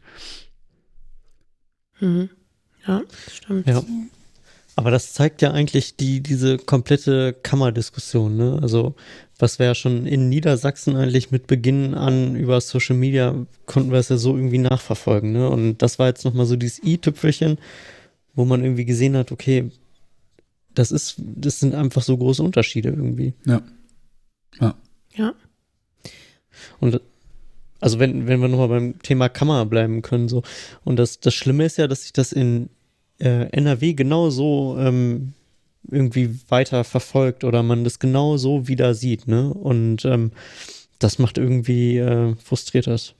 Mhm. 2.00 2.30
Ja, 2.88 3.02
stimmt. 3.32 3.68
Ja. 3.68 3.84
Aber 4.76 4.92
das 4.92 5.14
zeigt 5.14 5.42
ja 5.42 5.52
eigentlich 5.52 5.98
die, 5.98 6.22
diese 6.22 6.58
komplette 6.58 7.34
Kammerdiskussion, 7.34 8.36
ne? 8.36 8.60
Also, 8.62 8.96
was 9.44 9.60
wir 9.60 9.66
ja 9.66 9.76
schon 9.76 10.06
in 10.06 10.30
Niedersachsen 10.30 10.96
eigentlich 10.96 11.30
mit 11.30 11.48
Beginn 11.48 11.96
an 11.96 12.38
über 12.38 12.62
Social 12.62 12.96
Media 12.96 13.36
konnten 13.66 13.92
wir 13.92 14.00
es 14.00 14.08
ja 14.08 14.16
so 14.16 14.38
irgendwie 14.38 14.58
nachverfolgen, 14.58 15.34
ne? 15.34 15.50
Und 15.50 15.80
das 15.82 16.00
war 16.00 16.08
jetzt 16.08 16.24
nochmal 16.24 16.46
so 16.46 16.56
dieses 16.56 16.82
i-Tüpfelchen, 16.82 17.58
wo 18.36 18.46
man 18.46 18.64
irgendwie 18.64 18.86
gesehen 18.86 19.18
hat, 19.18 19.34
okay, 19.34 19.70
das 20.74 20.94
ist, 20.94 21.16
das 21.18 21.60
sind 21.60 21.76
einfach 21.76 22.04
so 22.04 22.16
große 22.16 22.42
Unterschiede 22.42 22.90
irgendwie. 22.90 23.34
Ja. 23.46 23.62
Ja. 24.62 24.76
Ja. 25.14 25.34
Und 26.80 27.02
also 27.82 28.00
wenn, 28.00 28.28
wenn 28.28 28.40
wir 28.40 28.48
nochmal 28.48 28.70
beim 28.70 29.00
Thema 29.00 29.28
Kammer 29.28 29.66
bleiben 29.66 30.02
können, 30.02 30.30
so. 30.30 30.44
Und 30.86 30.96
das, 30.96 31.20
das 31.20 31.34
Schlimme 31.34 31.66
ist 31.66 31.78
ja, 31.78 31.88
dass 31.88 32.04
sich 32.04 32.14
das 32.14 32.32
in 32.32 32.70
äh, 33.20 33.50
NRW 33.52 33.94
genau 33.94 34.30
so 34.30 34.78
ähm, 34.80 35.34
irgendwie 35.90 36.40
weiter 36.50 36.84
verfolgt 36.84 37.44
oder 37.44 37.64
man 37.64 37.84
das 37.84 38.00
genau 38.00 38.38
so 38.38 38.68
wieder 38.68 38.94
sieht, 38.94 39.28
ne? 39.28 39.54
Und 39.54 40.06
ähm, 40.06 40.32
das 41.00 41.20
macht 41.20 41.38
irgendwie 41.38 41.98
äh, 41.98 42.36
frustriert 42.36 42.88
das. 42.88 43.14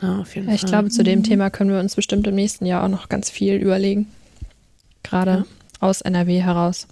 Ja, 0.00 0.20
auf 0.20 0.34
jeden 0.34 0.50
ich 0.50 0.60
Fall. 0.60 0.70
glaube, 0.70 0.90
zu 0.90 1.02
dem 1.02 1.20
mhm. 1.20 1.24
Thema 1.24 1.50
können 1.50 1.70
wir 1.70 1.80
uns 1.80 1.96
bestimmt 1.96 2.26
im 2.26 2.34
nächsten 2.34 2.66
Jahr 2.66 2.84
auch 2.84 2.88
noch 2.88 3.08
ganz 3.08 3.30
viel 3.30 3.54
überlegen. 3.54 4.06
Gerade 5.02 5.30
ja. 5.30 5.44
aus 5.80 6.02
NRW 6.02 6.40
heraus. 6.40 6.86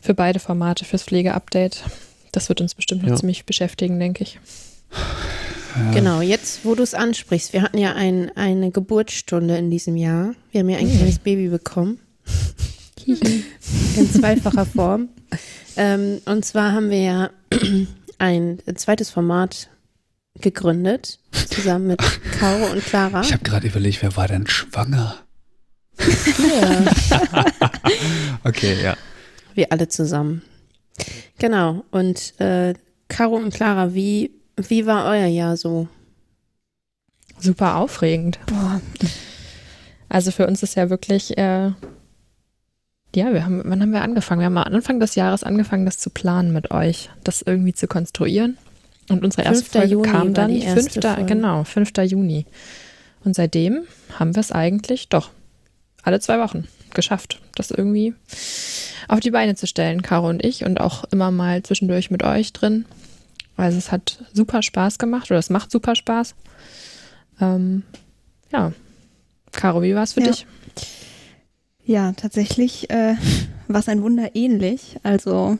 Für 0.00 0.14
beide 0.14 0.40
Formate, 0.40 0.84
fürs 0.84 1.04
Pflegeupdate. 1.04 1.84
Das 2.32 2.48
wird 2.48 2.60
uns 2.60 2.74
bestimmt 2.74 3.02
noch 3.02 3.10
ja. 3.10 3.16
ziemlich 3.16 3.46
beschäftigen, 3.46 3.98
denke 3.98 4.24
ich. 4.24 4.38
Genau, 5.92 6.20
jetzt, 6.20 6.64
wo 6.64 6.74
du 6.74 6.82
es 6.82 6.94
ansprichst, 6.94 7.52
wir 7.52 7.62
hatten 7.62 7.78
ja 7.78 7.92
ein, 7.92 8.34
eine 8.36 8.70
Geburtsstunde 8.70 9.56
in 9.56 9.70
diesem 9.70 9.96
Jahr. 9.96 10.34
Wir 10.50 10.60
haben 10.60 10.68
ja 10.68 10.78
ein 10.78 10.90
kleines 10.90 11.18
Baby 11.18 11.48
bekommen. 11.48 12.00
in 13.06 14.10
zweifacher 14.12 14.66
Form. 14.66 15.08
Ähm, 15.76 16.20
und 16.24 16.44
zwar 16.44 16.72
haben 16.72 16.90
wir 16.90 17.02
ja 17.02 17.30
ein 18.18 18.60
zweites 18.74 19.10
Format 19.10 19.70
gegründet, 20.40 21.18
zusammen 21.32 21.88
mit 21.88 22.00
Caro 22.38 22.72
und 22.72 22.84
Clara. 22.84 23.22
Ich 23.22 23.32
habe 23.32 23.42
gerade 23.42 23.66
überlegt, 23.66 24.02
wer 24.02 24.16
war 24.16 24.28
denn 24.28 24.46
schwanger? 24.46 25.16
Ja. 25.98 26.84
okay, 28.44 28.76
ja. 28.82 28.96
Wir 29.54 29.72
alle 29.72 29.88
zusammen. 29.88 30.42
Genau. 31.38 31.84
Und 31.90 32.38
äh, 32.40 32.74
Caro 33.08 33.36
und 33.36 33.52
Clara, 33.52 33.94
wie 33.94 34.38
wie 34.66 34.86
war 34.86 35.06
euer 35.06 35.26
Jahr 35.26 35.56
so? 35.56 35.88
Super 37.38 37.76
aufregend. 37.76 38.40
Boah. 38.46 38.80
Also 40.08 40.32
für 40.32 40.46
uns 40.46 40.62
ist 40.62 40.74
ja 40.74 40.90
wirklich, 40.90 41.38
äh, 41.38 41.70
ja, 43.14 43.32
wir 43.32 43.44
haben, 43.44 43.62
wann 43.64 43.80
haben 43.80 43.92
wir 43.92 44.02
angefangen? 44.02 44.40
Wir 44.40 44.46
haben 44.46 44.58
am 44.58 44.74
Anfang 44.74 45.00
des 45.00 45.14
Jahres 45.14 45.42
angefangen, 45.42 45.86
das 45.86 45.98
zu 45.98 46.10
planen 46.10 46.52
mit 46.52 46.70
euch, 46.70 47.10
das 47.24 47.42
irgendwie 47.42 47.72
zu 47.72 47.86
konstruieren. 47.86 48.58
Und 49.08 49.24
unsere 49.24 49.44
erste 49.44 49.64
Folge 49.64 49.88
Juni 49.88 50.08
kam 50.08 50.34
dann, 50.34 50.60
5. 50.60 51.00
genau, 51.26 51.64
5. 51.64 51.92
Juni. 52.04 52.44
Und 53.24 53.34
seitdem 53.34 53.84
haben 54.18 54.34
wir 54.34 54.40
es 54.40 54.52
eigentlich 54.52 55.08
doch 55.08 55.30
alle 56.02 56.20
zwei 56.20 56.38
Wochen 56.38 56.68
geschafft, 56.94 57.40
das 57.54 57.70
irgendwie 57.70 58.14
auf 59.08 59.20
die 59.20 59.30
Beine 59.30 59.54
zu 59.54 59.66
stellen, 59.66 60.02
Caro 60.02 60.28
und 60.28 60.44
ich, 60.44 60.64
und 60.64 60.80
auch 60.80 61.04
immer 61.04 61.30
mal 61.30 61.62
zwischendurch 61.62 62.10
mit 62.10 62.22
euch 62.22 62.52
drin. 62.52 62.84
Also 63.56 63.78
es 63.78 63.90
hat 63.90 64.18
super 64.32 64.62
Spaß 64.62 64.98
gemacht 64.98 65.30
oder 65.30 65.38
es 65.38 65.50
macht 65.50 65.70
super 65.70 65.94
Spaß. 65.94 66.34
Ähm, 67.40 67.82
ja. 68.52 68.72
Caro, 69.52 69.82
wie 69.82 69.94
war 69.94 70.04
es 70.04 70.12
für 70.12 70.20
ja. 70.20 70.28
dich? 70.28 70.46
Ja, 71.88 72.12
tatsächlich 72.12 72.90
äh, 72.90 73.14
war 73.68 73.80
es 73.80 73.88
ein 73.88 74.02
Wunder 74.02 74.36
ähnlich. 74.36 74.98
Also 75.02 75.56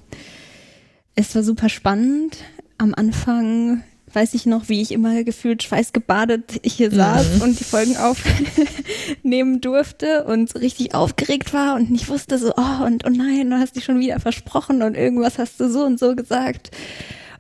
es 1.15 1.35
war 1.35 1.43
super 1.43 1.71
spannend. 1.71 2.37
Am 2.77 2.95
Anfang 2.95 3.83
weiß 4.13 4.35
ich 4.35 4.45
noch, 4.45 4.69
wie 4.69 4.83
ich 4.83 4.93
immer 4.93 5.25
gefühlt 5.25 5.63
schweißgebadet 5.63 6.61
hier 6.65 6.91
saß 6.91 7.37
mhm. 7.37 7.41
und 7.41 7.59
die 7.59 7.65
Folgen 7.65 7.97
aufnehmen 7.97 9.61
durfte 9.63 10.25
und 10.25 10.55
richtig 10.55 10.95
aufgeregt 10.95 11.55
war 11.55 11.77
und 11.77 11.91
nicht 11.91 12.11
wusste 12.11 12.37
so, 12.37 12.53
oh 12.55 12.85
und 12.85 13.07
oh 13.07 13.11
nein, 13.11 13.49
du 13.49 13.57
hast 13.57 13.77
dich 13.77 13.85
schon 13.85 13.99
wieder 13.99 14.21
versprochen 14.21 14.83
und 14.83 14.97
irgendwas 14.97 15.39
hast 15.39 15.59
du 15.61 15.71
so 15.71 15.83
und 15.85 15.99
so 15.99 16.15
gesagt. 16.15 16.71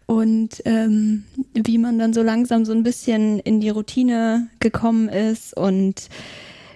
und 0.06 0.62
ähm, 0.64 1.24
wie 1.52 1.76
man 1.76 1.98
dann 1.98 2.14
so 2.14 2.22
langsam 2.22 2.64
so 2.64 2.72
ein 2.72 2.84
bisschen 2.84 3.38
in 3.40 3.60
die 3.60 3.70
Routine 3.70 4.48
gekommen 4.60 5.10
ist 5.10 5.54
und 5.54 6.08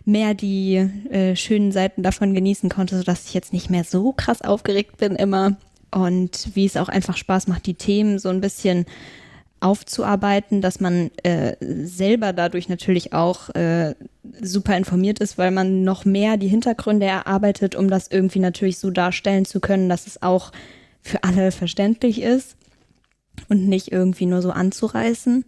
mehr 0.04 0.34
die 0.34 0.76
äh, 0.76 1.36
schönen 1.36 1.72
Seiten 1.72 2.02
davon 2.02 2.34
genießen 2.34 2.68
konnte, 2.68 2.96
sodass 2.96 3.26
ich 3.26 3.34
jetzt 3.34 3.52
nicht 3.52 3.70
mehr 3.70 3.84
so 3.84 4.12
krass 4.12 4.42
aufgeregt 4.42 4.96
bin 4.96 5.16
immer 5.16 5.56
und 5.90 6.50
wie 6.54 6.64
es 6.64 6.76
auch 6.76 6.88
einfach 6.88 7.16
Spaß 7.16 7.48
macht, 7.48 7.66
die 7.66 7.74
Themen 7.74 8.18
so 8.18 8.30
ein 8.30 8.40
bisschen 8.40 8.86
aufzuarbeiten, 9.60 10.60
dass 10.60 10.80
man 10.80 11.10
äh, 11.22 11.54
selber 11.60 12.32
dadurch 12.32 12.68
natürlich 12.68 13.12
auch 13.12 13.48
äh, 13.50 13.94
super 14.40 14.76
informiert 14.76 15.20
ist, 15.20 15.38
weil 15.38 15.52
man 15.52 15.84
noch 15.84 16.04
mehr 16.04 16.36
die 16.36 16.48
Hintergründe 16.48 17.06
erarbeitet, 17.06 17.76
um 17.76 17.88
das 17.88 18.08
irgendwie 18.08 18.40
natürlich 18.40 18.78
so 18.78 18.90
darstellen 18.90 19.44
zu 19.44 19.60
können, 19.60 19.88
dass 19.88 20.08
es 20.08 20.20
auch 20.20 20.50
für 21.00 21.22
alle 21.22 21.52
verständlich 21.52 22.22
ist 22.22 22.56
und 23.48 23.68
nicht 23.68 23.92
irgendwie 23.92 24.26
nur 24.26 24.42
so 24.42 24.50
anzureißen. 24.50 25.44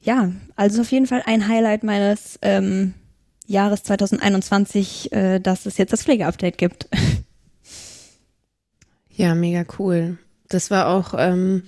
Ja, 0.00 0.32
also 0.56 0.80
auf 0.80 0.90
jeden 0.90 1.06
Fall 1.06 1.22
ein 1.26 1.48
Highlight 1.48 1.82
meines 1.82 2.38
ähm, 2.40 2.94
Jahres 3.48 3.82
2021, 3.82 5.10
äh, 5.12 5.40
dass 5.40 5.66
es 5.66 5.78
jetzt 5.78 5.92
das 5.92 6.02
Pflegeupdate 6.04 6.58
gibt. 6.58 6.88
Ja, 9.10 9.34
mega 9.34 9.64
cool. 9.78 10.18
Das 10.48 10.70
war 10.70 10.88
auch, 10.88 11.14
ähm, 11.18 11.64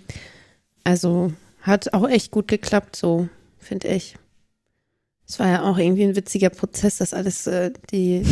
also 0.84 1.32
hat 1.62 1.92
auch 1.92 2.08
echt 2.08 2.30
gut 2.30 2.48
geklappt, 2.48 2.96
so 2.96 3.28
finde 3.58 3.88
ich. 3.88 4.14
Es 5.26 5.38
war 5.38 5.48
ja 5.48 5.62
auch 5.62 5.78
irgendwie 5.78 6.04
ein 6.04 6.16
witziger 6.16 6.50
Prozess, 6.50 6.98
das 6.98 7.14
alles, 7.14 7.46
äh, 7.46 7.72
die, 7.90 8.22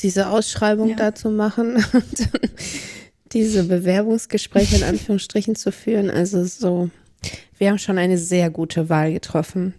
diese 0.00 0.28
Ausschreibung 0.28 0.88
ja. 0.90 0.96
da 0.96 1.14
zu 1.14 1.30
machen 1.30 1.84
und 1.92 2.28
diese 3.32 3.64
Bewerbungsgespräche 3.64 4.76
in 4.76 4.84
Anführungsstrichen 4.84 5.56
zu 5.56 5.72
führen. 5.72 6.08
Also 6.08 6.44
so, 6.44 6.88
wir 7.58 7.68
haben 7.68 7.78
schon 7.78 7.98
eine 7.98 8.16
sehr 8.16 8.48
gute 8.48 8.88
Wahl 8.88 9.12
getroffen. 9.12 9.74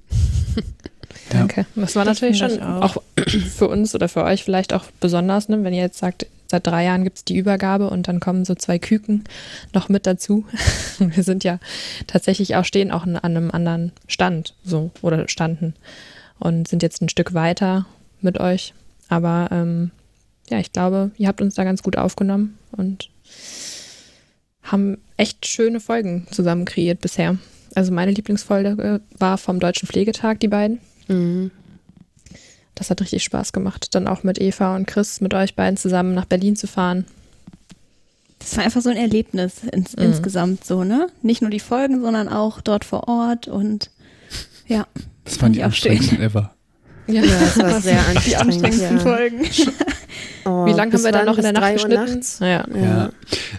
Danke. 1.30 1.66
Das 1.76 1.96
war 1.96 2.06
natürlich 2.06 2.38
schon 2.38 2.62
auch. 2.62 2.96
auch. 2.98 3.03
für 3.56 3.68
uns 3.68 3.94
oder 3.96 4.08
für 4.08 4.24
euch 4.24 4.44
vielleicht 4.44 4.74
auch 4.74 4.86
besonders, 5.00 5.50
ne, 5.50 5.64
wenn 5.64 5.74
ihr 5.74 5.82
jetzt 5.82 6.00
sagt, 6.00 6.28
seit 6.48 6.68
drei 6.68 6.86
Jahren 6.86 7.04
gibt 7.04 7.18
es 7.18 7.26
die 7.26 7.38
Übergabe 7.38 7.90
und 7.90 8.08
dann 8.08 8.20
kommen 8.20 8.46
so 8.46 8.54
zwei 8.54 8.78
Küken 8.78 9.24
noch 9.74 9.90
mit 9.90 10.06
dazu. 10.06 10.46
Wir 11.00 11.24
sind 11.24 11.44
ja 11.44 11.60
tatsächlich 12.06 12.56
auch 12.56 12.66
stehen 12.66 12.92
auch 12.92 13.04
an 13.04 13.18
einem 13.18 13.50
anderen 13.50 13.92
Stand 14.08 14.54
so 14.64 14.92
oder 15.02 15.28
standen 15.28 15.74
und 16.40 16.68
sind 16.68 16.84
jetzt 16.84 17.02
ein 17.02 17.10
Stück 17.10 17.34
weiter 17.34 17.88
mit 18.22 18.40
euch. 18.40 18.74
Aber 19.10 19.50
ähm, 19.52 19.92
ja, 20.50 20.60
ich 20.60 20.72
glaube, 20.72 21.12
ihr 21.18 21.28
habt 21.28 21.42
uns 21.42 21.56
da 21.56 21.64
ganz 21.64 21.82
gut 21.82 21.98
aufgenommen 21.98 22.58
und 22.72 23.10
haben 24.62 24.98
echt 25.18 25.46
schöne 25.48 25.80
Folgen 25.80 26.28
zusammen 26.30 26.66
kreiert 26.66 27.02
bisher. 27.02 27.38
Also 27.76 27.92
meine 27.92 28.12
Lieblingsfolge 28.12 29.02
war 29.18 29.38
vom 29.38 29.60
Deutschen 29.60 29.88
Pflegetag, 29.88 30.40
die 30.40 30.48
beiden. 30.48 30.80
Mhm. 31.08 31.52
Das 32.76 32.90
hat 32.90 33.02
richtig 33.02 33.24
Spaß 33.24 33.54
gemacht, 33.54 33.94
dann 33.96 34.08
auch 34.08 34.24
mit 34.24 34.42
Eva 34.42 34.76
und 34.76 34.88
Chris, 34.88 35.22
mit 35.22 35.34
euch 35.34 35.56
beiden 35.56 35.78
zusammen 35.78 36.16
nach 36.16 36.26
Berlin 36.26 36.56
zu 36.56 36.68
fahren. 36.68 37.06
Das 38.40 38.58
war 38.58 38.66
einfach 38.66 38.82
so 38.82 38.90
ein 38.90 38.98
Erlebnis 38.98 39.64
ins, 39.72 39.96
mhm. 39.96 40.04
insgesamt 40.04 40.66
so, 40.66 40.84
ne? 40.84 41.08
Nicht 41.22 41.42
nur 41.42 41.52
die 41.52 41.60
Folgen, 41.60 42.02
sondern 42.02 42.28
auch 42.28 42.62
dort 42.62 42.84
vor 42.84 43.08
Ort 43.08 43.48
und 43.48 43.90
ja. 44.68 44.88
Das 45.24 45.42
waren 45.42 45.54
die 45.54 45.64
anstrengendsten 45.64 46.20
ever. 46.20 46.54
Ja, 47.08 47.22
das 47.22 47.58
war 47.58 47.82
sehr 47.82 48.00
anstrengend. 48.00 48.26
Die 48.26 48.36
anstrengendsten 48.36 48.98
ja. 48.98 49.04
Folgen. 49.04 49.46
Oh, 50.46 50.66
Wie 50.66 50.74
lange 50.74 50.94
haben 50.94 51.04
wir 51.04 51.12
dann 51.14 51.26
noch 51.26 51.38
in 51.38 51.44
der 51.44 51.54
Nacht 51.54 51.74
geschnitten? 51.74 52.22
Ja. 52.42 52.66
ja. 52.76 53.10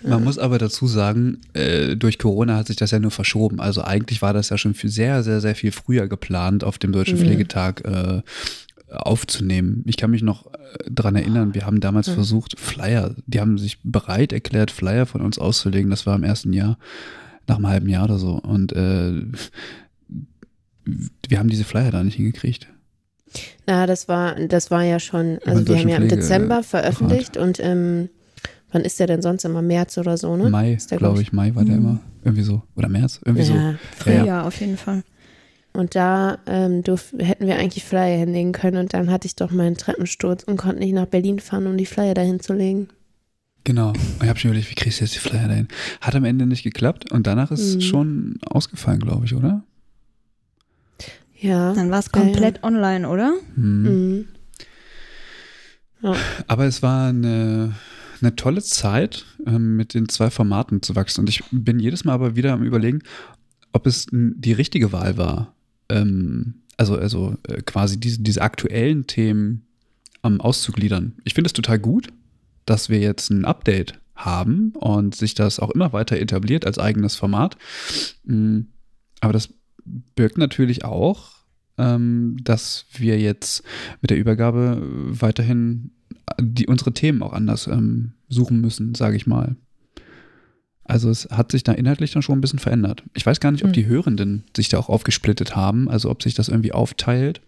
Man 0.02 0.22
muss 0.22 0.38
aber 0.38 0.58
dazu 0.58 0.86
sagen, 0.86 1.40
äh, 1.54 1.96
durch 1.96 2.18
Corona 2.18 2.56
hat 2.56 2.66
sich 2.66 2.76
das 2.76 2.90
ja 2.90 2.98
nur 2.98 3.10
verschoben. 3.10 3.58
Also 3.58 3.82
eigentlich 3.82 4.20
war 4.20 4.34
das 4.34 4.50
ja 4.50 4.58
schon 4.58 4.74
sehr, 4.74 5.22
sehr, 5.22 5.40
sehr 5.40 5.54
viel 5.54 5.72
früher 5.72 6.08
geplant, 6.08 6.62
auf 6.62 6.78
dem 6.78 6.92
Deutschen 6.92 7.18
mhm. 7.18 7.22
Pflegetag 7.22 7.84
äh, 7.86 8.20
aufzunehmen. 8.88 9.82
Ich 9.86 9.96
kann 9.96 10.10
mich 10.10 10.22
noch 10.22 10.46
äh, 10.52 10.90
dran 10.90 11.16
erinnern, 11.16 11.54
wir 11.54 11.66
haben 11.66 11.80
damals 11.80 12.08
mhm. 12.08 12.14
versucht, 12.14 12.58
Flyer, 12.58 13.14
die 13.26 13.40
haben 13.40 13.58
sich 13.58 13.78
bereit 13.82 14.32
erklärt, 14.32 14.70
Flyer 14.70 15.06
von 15.06 15.20
uns 15.20 15.38
auszulegen. 15.38 15.90
Das 15.90 16.06
war 16.06 16.16
im 16.16 16.24
ersten 16.24 16.52
Jahr, 16.52 16.78
nach 17.46 17.56
einem 17.56 17.68
halben 17.68 17.88
Jahr 17.88 18.04
oder 18.04 18.18
so. 18.18 18.34
Und 18.34 18.72
äh, 18.72 19.22
wir 21.28 21.38
haben 21.38 21.48
diese 21.48 21.64
Flyer 21.64 21.90
da 21.90 22.02
nicht 22.02 22.16
hingekriegt. 22.16 22.68
Na, 23.66 23.86
das 23.86 24.06
war, 24.08 24.34
das 24.34 24.70
war 24.70 24.82
ja 24.84 25.00
schon, 25.00 25.38
also 25.44 25.66
wir 25.66 25.78
haben 25.78 25.88
ja 25.88 25.96
im 25.96 26.08
Dezember 26.08 26.62
veröffentlicht 26.62 27.36
und 27.36 27.58
ähm, 27.58 28.08
wann 28.70 28.82
ist 28.82 29.00
der 29.00 29.08
denn 29.08 29.22
sonst 29.22 29.44
immer? 29.44 29.62
März 29.62 29.98
oder 29.98 30.16
so, 30.16 30.36
ne? 30.36 30.50
Mai, 30.50 30.78
glaube 30.90 31.22
ich, 31.22 31.32
Mai 31.32 31.54
war 31.54 31.64
der 31.64 31.76
mhm. 31.76 31.82
immer. 31.82 32.00
Irgendwie 32.22 32.42
so. 32.42 32.62
Oder 32.76 32.88
März, 32.88 33.20
irgendwie 33.24 33.44
ja, 33.44 33.72
so. 33.72 33.78
Frühjahr 33.96 34.26
ja, 34.26 34.42
auf 34.46 34.60
jeden 34.60 34.76
Fall. 34.76 35.02
Und 35.76 35.96
da 35.96 36.38
ähm, 36.46 36.84
durf, 36.84 37.12
hätten 37.18 37.48
wir 37.48 37.56
eigentlich 37.56 37.82
Flyer 37.82 38.16
hinlegen 38.16 38.52
können 38.52 38.76
und 38.76 38.94
dann 38.94 39.10
hatte 39.10 39.26
ich 39.26 39.34
doch 39.34 39.50
meinen 39.50 39.76
Treppensturz 39.76 40.44
und 40.44 40.56
konnte 40.56 40.78
nicht 40.78 40.94
nach 40.94 41.06
Berlin 41.06 41.40
fahren, 41.40 41.66
um 41.66 41.76
die 41.76 41.84
Flyer 41.84 42.14
dahin 42.14 42.38
zu 42.38 42.52
legen. 42.52 42.88
Genau. 43.64 43.88
Und 43.88 44.22
ich 44.22 44.28
habe 44.28 44.38
schon 44.38 44.50
überlegt, 44.50 44.70
wie 44.70 44.76
kriegst 44.76 45.00
du 45.00 45.04
jetzt 45.04 45.16
die 45.16 45.18
Flyer 45.18 45.48
dahin? 45.48 45.66
Hat 46.00 46.14
am 46.14 46.24
Ende 46.24 46.46
nicht 46.46 46.62
geklappt 46.62 47.10
und 47.10 47.26
danach 47.26 47.50
ist 47.50 47.76
mhm. 47.76 47.80
schon 47.80 48.38
ausgefallen, 48.46 49.00
glaube 49.00 49.24
ich, 49.24 49.34
oder? 49.34 49.64
Ja. 51.40 51.74
Dann 51.74 51.90
war 51.90 51.98
es 51.98 52.12
komplett 52.12 52.58
ja. 52.58 52.64
online, 52.64 53.08
oder? 53.08 53.32
Mhm. 53.56 53.82
Mhm. 53.82 54.28
Ja. 56.02 56.14
Aber 56.46 56.66
es 56.66 56.82
war 56.82 57.08
eine, 57.08 57.74
eine 58.20 58.36
tolle 58.36 58.62
Zeit, 58.62 59.24
ähm, 59.44 59.76
mit 59.76 59.94
den 59.94 60.08
zwei 60.08 60.30
Formaten 60.30 60.82
zu 60.82 60.94
wachsen. 60.94 61.22
Und 61.22 61.30
ich 61.30 61.42
bin 61.50 61.80
jedes 61.80 62.04
Mal 62.04 62.12
aber 62.12 62.36
wieder 62.36 62.52
am 62.52 62.62
Überlegen, 62.62 63.00
ob 63.72 63.88
es 63.88 64.06
die 64.12 64.52
richtige 64.52 64.92
Wahl 64.92 65.16
war 65.16 65.53
ähm, 65.88 66.62
also, 66.76 66.96
also 66.96 67.36
äh, 67.48 67.62
quasi 67.62 67.98
diese, 67.98 68.20
diese 68.20 68.42
aktuellen 68.42 69.06
Themen 69.06 69.66
ähm, 70.24 70.40
auszugliedern. 70.40 71.14
Ich 71.24 71.34
finde 71.34 71.48
es 71.48 71.52
total 71.52 71.78
gut, 71.78 72.08
dass 72.66 72.88
wir 72.88 72.98
jetzt 72.98 73.30
ein 73.30 73.44
Update 73.44 74.00
haben 74.14 74.72
und 74.76 75.14
sich 75.14 75.34
das 75.34 75.58
auch 75.58 75.70
immer 75.70 75.92
weiter 75.92 76.18
etabliert 76.18 76.66
als 76.66 76.78
eigenes 76.78 77.16
Format. 77.16 77.56
Mhm. 78.24 78.68
Aber 79.20 79.32
das 79.32 79.50
birgt 80.14 80.38
natürlich 80.38 80.84
auch, 80.84 81.32
ähm, 81.78 82.36
dass 82.42 82.86
wir 82.92 83.18
jetzt 83.18 83.62
mit 84.00 84.10
der 84.10 84.18
Übergabe 84.18 84.80
weiterhin 84.82 85.90
die, 86.40 86.66
unsere 86.66 86.92
Themen 86.92 87.22
auch 87.22 87.32
anders 87.32 87.66
ähm, 87.66 88.12
suchen 88.28 88.60
müssen, 88.60 88.94
sage 88.94 89.16
ich 89.16 89.26
mal. 89.26 89.56
Also 90.84 91.08
es 91.10 91.28
hat 91.30 91.50
sich 91.50 91.64
da 91.64 91.72
inhaltlich 91.72 92.12
dann 92.12 92.22
schon 92.22 92.38
ein 92.38 92.40
bisschen 92.40 92.58
verändert. 92.58 93.02
Ich 93.14 93.24
weiß 93.24 93.40
gar 93.40 93.50
nicht, 93.50 93.64
ob 93.64 93.68
hm. 93.68 93.74
die 93.74 93.86
Hörenden 93.86 94.44
sich 94.54 94.68
da 94.68 94.78
auch 94.78 94.88
aufgesplittet 94.88 95.56
haben, 95.56 95.88
also 95.88 96.10
ob 96.10 96.22
sich 96.22 96.34
das 96.34 96.48
irgendwie 96.48 96.72
aufteilt. 96.72 97.40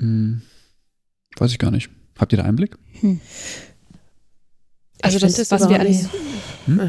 Hm, 0.00 0.42
weiß 1.38 1.52
ich 1.52 1.58
gar 1.58 1.70
nicht. 1.70 1.90
Habt 2.18 2.32
ihr 2.32 2.38
da 2.38 2.44
Einblick? 2.44 2.76
Hm. 3.00 3.20
Also 5.02 5.18
das, 5.18 5.34
das 5.34 5.50
was 5.50 5.68
wir 5.68 5.80
alles 5.80 6.08
hm? 6.66 6.80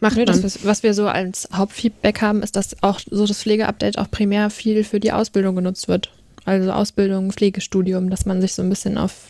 Macht 0.00 0.16
nee, 0.16 0.24
das, 0.24 0.64
was 0.64 0.82
wir 0.82 0.94
so 0.94 1.06
als 1.06 1.48
Hauptfeedback 1.52 2.22
haben, 2.22 2.42
ist, 2.42 2.56
dass 2.56 2.82
auch 2.82 2.98
so 3.08 3.24
das 3.24 3.40
Pflegeupdate 3.40 3.98
auch 3.98 4.10
primär 4.10 4.50
viel 4.50 4.82
für 4.82 4.98
die 4.98 5.12
Ausbildung 5.12 5.54
genutzt 5.54 5.86
wird. 5.86 6.10
Also 6.44 6.72
Ausbildung, 6.72 7.30
Pflegestudium, 7.30 8.10
dass 8.10 8.26
man 8.26 8.40
sich 8.40 8.54
so 8.54 8.62
ein 8.62 8.68
bisschen 8.68 8.98
auf 8.98 9.28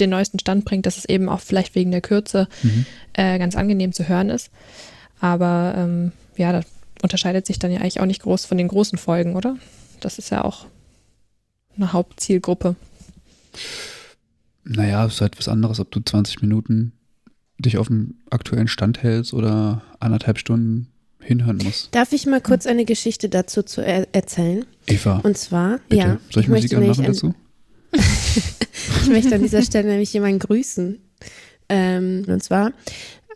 den, 0.00 0.10
neuesten 0.10 0.38
Stand 0.38 0.64
bringt, 0.64 0.86
dass 0.86 0.98
es 0.98 1.04
eben 1.04 1.28
auch 1.28 1.40
vielleicht 1.40 1.74
wegen 1.74 1.90
der 1.90 2.00
Kürze 2.00 2.48
mhm. 2.62 2.86
äh, 3.14 3.38
ganz 3.38 3.56
angenehm 3.56 3.92
zu 3.92 4.08
hören 4.08 4.30
ist. 4.30 4.50
Aber 5.20 5.74
ähm, 5.76 6.12
ja, 6.36 6.52
das 6.52 6.66
unterscheidet 7.02 7.46
sich 7.46 7.58
dann 7.58 7.70
ja 7.70 7.80
eigentlich 7.80 8.00
auch 8.00 8.06
nicht 8.06 8.22
groß 8.22 8.44
von 8.44 8.58
den 8.58 8.68
großen 8.68 8.98
Folgen, 8.98 9.36
oder? 9.36 9.56
Das 10.00 10.18
ist 10.18 10.30
ja 10.30 10.44
auch 10.44 10.66
eine 11.76 11.92
Hauptzielgruppe. 11.92 12.76
Naja, 14.64 15.06
es 15.06 15.14
ist 15.14 15.20
halt 15.20 15.38
was 15.38 15.48
anderes, 15.48 15.80
ob 15.80 15.90
du 15.90 16.00
20 16.00 16.42
Minuten 16.42 16.92
dich 17.58 17.78
auf 17.78 17.86
dem 17.86 18.16
aktuellen 18.30 18.68
Stand 18.68 19.02
hältst 19.02 19.32
oder 19.32 19.82
anderthalb 20.00 20.38
Stunden 20.38 20.88
hinhören 21.20 21.58
musst. 21.58 21.94
Darf 21.94 22.12
ich 22.12 22.26
mal 22.26 22.40
kurz 22.40 22.66
eine 22.66 22.84
Geschichte 22.84 23.28
dazu 23.28 23.62
zu 23.62 23.80
er 23.84 24.06
erzählen? 24.14 24.64
Eva. 24.86 25.18
Und 25.18 25.36
zwar, 25.38 25.78
bitte. 25.88 26.02
ja. 26.02 26.18
Soll 26.30 26.42
ich, 26.42 26.48
ich 26.48 26.48
Musik 26.48 26.74
anmachen 26.74 27.04
dazu? 27.04 27.34
ich 29.02 29.08
möchte 29.08 29.34
an 29.34 29.42
dieser 29.42 29.62
Stelle 29.62 29.88
nämlich 29.88 30.12
jemanden 30.12 30.38
grüßen. 30.38 31.00
Ähm, 31.68 32.24
und 32.28 32.42
zwar 32.42 32.72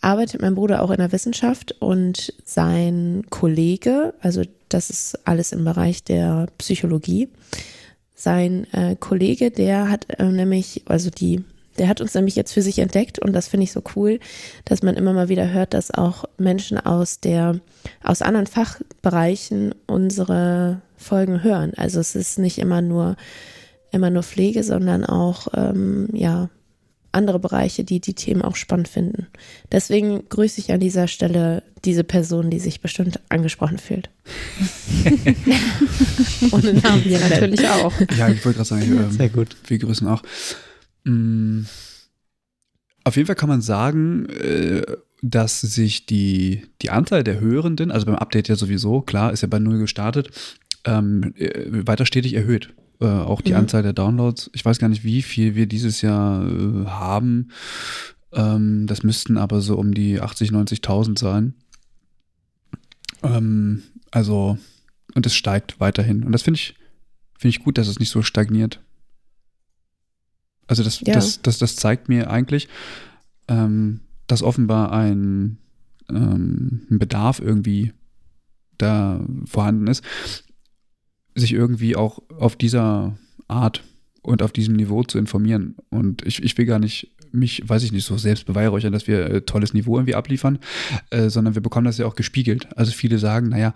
arbeitet 0.01 0.41
mein 0.41 0.55
Bruder 0.55 0.83
auch 0.83 0.91
in 0.91 0.99
der 0.99 1.13
Wissenschaft 1.13 1.73
und 1.81 2.33
sein 2.45 3.25
Kollege, 3.31 4.15
also 4.21 4.43
das 4.69 4.91
ist 4.91 5.19
alles 5.27 5.53
im 5.53 5.65
Bereich 5.65 6.05
der 6.05 6.47
Psychologie, 6.59 7.29
sein 8.15 8.67
äh, 8.73 8.97
Kollege, 8.97 9.51
der 9.51 9.91
hat 9.91 10.07
äh, 10.19 10.25
nämlich, 10.25 10.83
also 10.87 11.11
die 11.11 11.45
der 11.79 11.89
hat 11.89 12.03
uns 12.03 12.13
nämlich 12.13 12.37
jetzt 12.37 12.53
für 12.53 12.61
sich 12.61 12.79
entdeckt 12.79 13.19
und 13.19 13.33
das 13.33 13.49
finde 13.49 13.65
ich 13.65 13.73
so 13.73 13.83
cool, 13.97 14.21
dass 14.67 14.83
man 14.83 14.97
immer 14.97 15.15
mal 15.15 15.31
wieder 15.31 15.51
hört, 15.51 15.73
dass 15.73 15.91
auch 15.91 16.25
Menschen 16.37 16.79
aus 16.79 17.21
der, 17.21 17.59
aus 18.03 18.21
anderen 18.21 18.47
Fachbereichen 18.47 19.75
unsere 19.87 20.83
Folgen 20.99 21.43
hören. 21.43 21.73
Also 21.77 21.99
es 22.01 22.15
ist 22.15 22.39
nicht 22.39 22.59
immer 22.59 22.83
nur, 22.83 23.17
immer 23.93 24.11
nur 24.11 24.23
Pflege, 24.23 24.63
sondern 24.63 25.05
auch, 25.05 25.49
ähm, 25.55 26.09
ja, 26.13 26.51
andere 27.13 27.39
Bereiche, 27.41 27.85
die 27.85 28.01
die 28.01 28.15
Themen 28.15 28.43
auch 28.43 28.57
spannend 28.57 28.89
finden. 28.89 29.27
Deswegen 29.73 30.29
grüße 30.29 30.61
ich 30.61 30.73
an 30.73 30.81
dieser 30.81 31.09
Stelle 31.09 31.63
diese 31.85 32.05
Person, 32.05 32.51
die 32.51 32.61
sich 32.61 32.81
bestimmt 32.81 33.21
angesprochen 33.29 33.79
fühlt. 33.79 34.11
Ohne 36.53 36.75
Namen 36.75 37.03
hier 37.03 37.19
natürlich 37.19 37.69
auch. 37.69 37.93
Ja, 38.17 38.29
ich 38.29 38.45
wollte 38.45 38.59
gerade 38.59 38.65
sagen, 38.65 38.99
äh, 38.99 39.11
sehr 39.11 39.29
gut. 39.29 39.57
Wir 39.67 39.79
grüßen 39.79 40.07
auch. 40.07 40.23
Mm, 41.05 41.63
auf 43.05 43.17
jeden 43.17 43.27
Fall 43.27 43.37
kann 43.37 43.49
man 43.49 43.63
sagen, 43.63 44.29
äh, 44.29 44.83
dass 45.23 45.61
sich 45.61 46.07
die, 46.07 46.67
die 46.83 46.91
Anzahl 46.91 47.25
der 47.25 47.41
Hörenden, 47.41 47.91
also 47.91 48.07
beim 48.07 48.17
Update 48.17 48.49
ja 48.49 48.57
sowieso, 48.57 49.01
klar, 49.01 49.33
ist 49.33 49.43
ja 49.43 49.49
bei 49.49 49.59
null 49.59 49.79
gestartet, 49.79 50.31
ähm, 50.85 51.35
äh, 51.37 51.87
weiter 51.87 52.07
stetig 52.07 52.35
erhöht. 52.35 52.73
Äh, 53.01 53.07
auch 53.07 53.41
die 53.41 53.53
mhm. 53.53 53.59
Anzahl 53.59 53.83
der 53.83 53.95
Downloads. 53.95 54.51
Ich 54.53 54.65
weiß 54.65 54.79
gar 54.79 54.89
nicht, 54.89 55.05
wie 55.05 55.23
viel 55.23 55.55
wir 55.55 55.67
dieses 55.67 56.03
Jahr 56.03 56.47
äh, 56.47 56.87
haben. 56.87 57.49
Ähm, 58.33 58.87
das 58.87 59.03
müssten 59.03 59.39
aber 59.39 59.61
so 59.61 59.77
um 59.79 59.95
die 59.95 60.21
80, 60.21 60.51
90.000 60.51 61.19
sein. 61.19 61.55
Ähm, 63.23 63.83
also, 64.11 64.59
und 65.15 65.27
es 65.27 65.35
steigt 65.35 65.81
weiterhin. 65.81 66.25
Und 66.25 66.33
das 66.33 66.43
finde 66.43 66.59
ich, 66.59 66.75
finde 67.39 67.57
ich 67.57 67.65
gut, 67.65 67.79
dass 67.79 67.89
es 67.89 67.99
nicht 67.99 68.11
so 68.11 68.23
stagniert. 68.23 68.81
Also 70.67 70.85
das, 70.85 71.01
ja. 71.01 71.15
das, 71.15 71.43
das, 71.43 71.59
das 71.59 71.77
zeigt 71.77 72.09
mir 72.09 72.31
eigentlich, 72.31 72.69
ähm, 73.49 74.01
dass 74.27 74.43
offenbar 74.43 74.93
ein, 74.93 75.59
ähm, 76.09 76.87
ein 76.91 76.99
Bedarf 76.99 77.41
irgendwie 77.41 77.93
da 78.79 79.21
vorhanden 79.47 79.89
ist, 79.89 80.05
sich 81.35 81.53
irgendwie 81.53 81.97
auch 81.97 82.21
auf 82.39 82.57
dieser 82.57 83.17
Art 83.49 83.83
und 84.23 84.43
auf 84.43 84.53
diesem 84.53 84.77
Niveau 84.77 85.03
zu 85.03 85.19
informieren. 85.19 85.77
Und 85.89 86.27
ich, 86.27 86.43
ich 86.43 86.57
will 86.59 86.67
gar 86.67 86.79
nicht 86.79 87.11
mich, 87.33 87.63
weiß 87.69 87.83
ich 87.85 87.93
nicht, 87.93 88.05
so 88.05 88.17
selbst 88.17 88.47
beweihräuchern, 88.47 88.93
dass 88.93 89.07
wir 89.07 89.31
äh, 89.31 89.41
tolles 89.43 89.73
Niveau 89.73 89.97
irgendwie 89.97 90.15
abliefern, 90.15 90.59
äh, 91.11 91.29
sondern 91.29 91.55
wir 91.55 91.63
bekommen 91.63 91.85
das 91.85 91.99
ja 91.99 92.07
auch 92.07 92.17
gespiegelt. 92.17 92.69
Also 92.77 92.93
viele 92.93 93.19
sagen, 93.19 93.51
naja, 93.51 93.75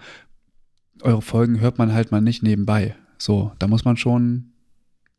eure 1.02 1.22
Folgen 1.22 1.60
hört 1.60 1.78
man 1.78 1.92
halt 1.92 2.10
mal 2.10 2.20
nicht 2.20 2.42
nebenbei. 2.42 2.96
So, 3.18 3.52
da 3.58 3.68
muss 3.68 3.84
man 3.84 3.96
schon 3.96 4.52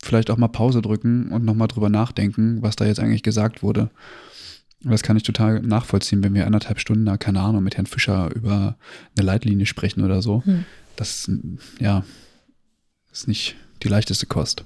vielleicht 0.04 0.30
auch 0.30 0.38
mal 0.38 0.48
Pause 0.48 0.82
drücken 0.82 1.32
und 1.32 1.46
nochmal 1.46 1.68
drüber 1.68 1.90
nachdenken, 1.90 2.62
was 2.62 2.76
da 2.76 2.86
jetzt 2.86 3.00
eigentlich 3.00 3.24
gesagt 3.24 3.64
wurde. 3.64 3.90
Das 4.82 5.02
kann 5.02 5.18
ich 5.18 5.24
total 5.24 5.62
nachvollziehen, 5.62 6.24
wenn 6.24 6.36
wir 6.36 6.46
anderthalb 6.46 6.80
Stunden 6.80 7.06
da, 7.06 7.18
keine 7.18 7.42
Ahnung, 7.42 7.64
mit 7.64 7.78
Herrn 7.78 7.88
Fischer 7.88 8.30
über 8.36 8.78
eine 9.18 9.26
Leitlinie 9.26 9.66
sprechen 9.66 10.04
oder 10.04 10.22
so. 10.22 10.44
Hm. 10.46 10.66
Das, 10.96 11.32
ja, 11.80 12.04
ist 13.16 13.28
nicht 13.28 13.56
die 13.84 13.88
leichteste 13.88 14.26
Kost. 14.26 14.66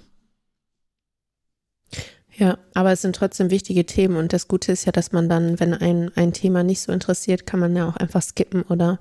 Ja, 2.35 2.57
aber 2.73 2.91
es 2.93 3.01
sind 3.01 3.15
trotzdem 3.15 3.51
wichtige 3.51 3.85
Themen 3.85 4.15
und 4.15 4.33
das 4.33 4.47
Gute 4.47 4.71
ist 4.71 4.85
ja, 4.85 4.91
dass 4.91 5.11
man 5.11 5.27
dann, 5.27 5.59
wenn 5.59 5.73
ein, 5.73 6.11
ein 6.15 6.33
Thema 6.33 6.63
nicht 6.63 6.81
so 6.81 6.91
interessiert, 6.91 7.45
kann 7.45 7.59
man 7.59 7.75
ja 7.75 7.87
auch 7.87 7.97
einfach 7.97 8.21
skippen 8.21 8.63
oder 8.63 8.99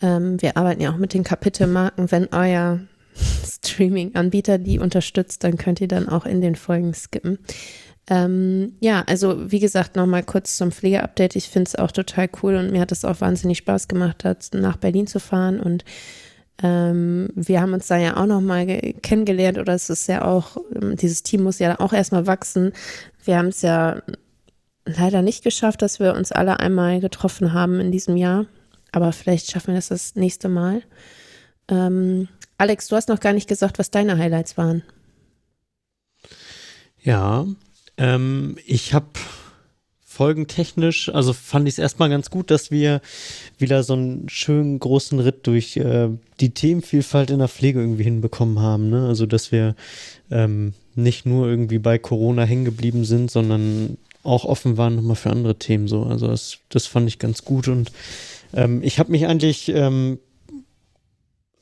ähm, 0.00 0.40
wir 0.40 0.56
arbeiten 0.56 0.80
ja 0.80 0.92
auch 0.92 0.96
mit 0.96 1.12
den 1.12 1.24
Kapitelmarken. 1.24 2.10
Wenn 2.10 2.28
euer 2.32 2.80
Streaming-Anbieter 3.44 4.58
die 4.58 4.78
unterstützt, 4.78 5.44
dann 5.44 5.58
könnt 5.58 5.80
ihr 5.80 5.88
dann 5.88 6.08
auch 6.08 6.24
in 6.24 6.40
den 6.40 6.54
Folgen 6.54 6.94
skippen. 6.94 7.38
Ähm, 8.08 8.76
ja, 8.80 9.02
also 9.06 9.50
wie 9.50 9.60
gesagt, 9.60 9.96
nochmal 9.96 10.22
kurz 10.22 10.56
zum 10.56 10.72
Pflegeupdate. 10.72 11.36
Ich 11.36 11.48
finde 11.48 11.68
es 11.68 11.76
auch 11.76 11.92
total 11.92 12.30
cool 12.42 12.56
und 12.56 12.70
mir 12.70 12.80
hat 12.80 12.92
es 12.92 13.04
auch 13.04 13.20
wahnsinnig 13.20 13.58
Spaß 13.58 13.88
gemacht, 13.88 14.24
nach 14.54 14.76
Berlin 14.76 15.06
zu 15.06 15.20
fahren 15.20 15.60
und 15.60 15.84
ähm, 16.62 17.28
wir 17.34 17.60
haben 17.60 17.72
uns 17.72 17.86
da 17.86 17.96
ja 17.96 18.16
auch 18.16 18.26
nochmal 18.26 18.66
kennengelernt 19.02 19.58
oder 19.58 19.74
es 19.74 19.90
ist 19.90 20.06
ja 20.08 20.24
auch, 20.24 20.56
ähm, 20.74 20.96
dieses 20.96 21.22
Team 21.22 21.42
muss 21.42 21.58
ja 21.58 21.78
auch 21.80 21.92
erstmal 21.92 22.26
wachsen. 22.26 22.72
Wir 23.24 23.38
haben 23.38 23.48
es 23.48 23.62
ja 23.62 24.02
leider 24.84 25.22
nicht 25.22 25.44
geschafft, 25.44 25.82
dass 25.82 26.00
wir 26.00 26.14
uns 26.14 26.32
alle 26.32 26.60
einmal 26.60 27.00
getroffen 27.00 27.52
haben 27.52 27.80
in 27.80 27.92
diesem 27.92 28.16
Jahr, 28.16 28.46
aber 28.92 29.12
vielleicht 29.12 29.50
schaffen 29.50 29.68
wir 29.68 29.76
das 29.76 29.88
das 29.88 30.14
nächste 30.14 30.48
Mal. 30.48 30.82
Ähm, 31.68 32.28
Alex, 32.58 32.88
du 32.88 32.96
hast 32.96 33.08
noch 33.08 33.20
gar 33.20 33.32
nicht 33.32 33.48
gesagt, 33.48 33.78
was 33.78 33.90
deine 33.90 34.18
Highlights 34.18 34.56
waren. 34.56 34.82
Ja, 37.00 37.46
ähm, 37.96 38.56
ich 38.64 38.94
habe 38.94 39.08
folgentechnisch, 40.22 41.08
also 41.08 41.32
fand 41.32 41.66
ich 41.66 41.74
es 41.74 41.78
erstmal 41.80 42.08
ganz 42.08 42.30
gut, 42.30 42.52
dass 42.52 42.70
wir 42.70 43.00
wieder 43.58 43.82
so 43.82 43.94
einen 43.94 44.28
schönen 44.28 44.78
großen 44.78 45.18
Ritt 45.18 45.48
durch 45.48 45.76
äh, 45.76 46.10
die 46.38 46.50
Themenvielfalt 46.50 47.30
in 47.30 47.40
der 47.40 47.48
Pflege 47.48 47.80
irgendwie 47.80 48.04
hinbekommen 48.04 48.60
haben. 48.60 48.88
Ne? 48.88 49.08
Also, 49.08 49.26
dass 49.26 49.50
wir 49.50 49.74
ähm, 50.30 50.74
nicht 50.94 51.26
nur 51.26 51.48
irgendwie 51.48 51.80
bei 51.80 51.98
Corona 51.98 52.44
hängen 52.44 52.64
geblieben 52.64 53.04
sind, 53.04 53.32
sondern 53.32 53.98
auch 54.22 54.44
offen 54.44 54.76
waren 54.76 54.94
nochmal 54.94 55.16
für 55.16 55.30
andere 55.30 55.56
Themen 55.56 55.88
so. 55.88 56.04
Also, 56.04 56.28
das, 56.28 56.58
das 56.68 56.86
fand 56.86 57.08
ich 57.08 57.18
ganz 57.18 57.44
gut 57.44 57.66
und 57.66 57.90
ähm, 58.54 58.80
ich 58.84 59.00
habe 59.00 59.10
mich 59.10 59.26
eigentlich 59.26 59.70
ähm, 59.70 60.20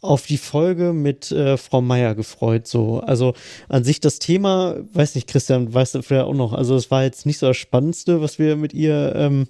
auf 0.01 0.27
die 0.27 0.39
Folge 0.39 0.93
mit 0.93 1.31
äh, 1.31 1.57
Frau 1.57 1.81
Meier 1.81 2.15
gefreut. 2.15 2.67
So, 2.67 3.01
also 3.01 3.35
an 3.69 3.85
sich 3.85 4.01
das 4.01 4.19
Thema, 4.19 4.77
weiß 4.93 5.15
nicht, 5.15 5.29
Christian, 5.29 5.73
weißt 5.73 5.95
du 5.95 6.03
vielleicht 6.03 6.27
auch 6.27 6.35
noch. 6.35 6.53
Also 6.53 6.75
es 6.75 6.91
war 6.91 7.03
jetzt 7.03 7.27
nicht 7.27 7.39
so 7.39 7.47
das 7.47 7.57
Spannendste, 7.57 8.21
was 8.21 8.39
wir 8.39 8.57
mit 8.57 8.73
ihr 8.73 9.15
ähm, 9.15 9.47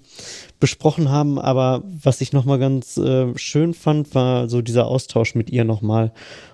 besprochen 0.59 1.09
haben, 1.09 1.39
aber 1.39 1.83
was 1.85 2.21
ich 2.21 2.33
nochmal 2.33 2.59
ganz 2.59 2.97
äh, 2.97 3.37
schön 3.37 3.73
fand, 3.73 4.13
war 4.13 4.49
so 4.49 4.61
dieser 4.61 4.87
Austausch 4.87 5.35
mit 5.35 5.49
ihr 5.49 5.63
nochmal 5.63 6.11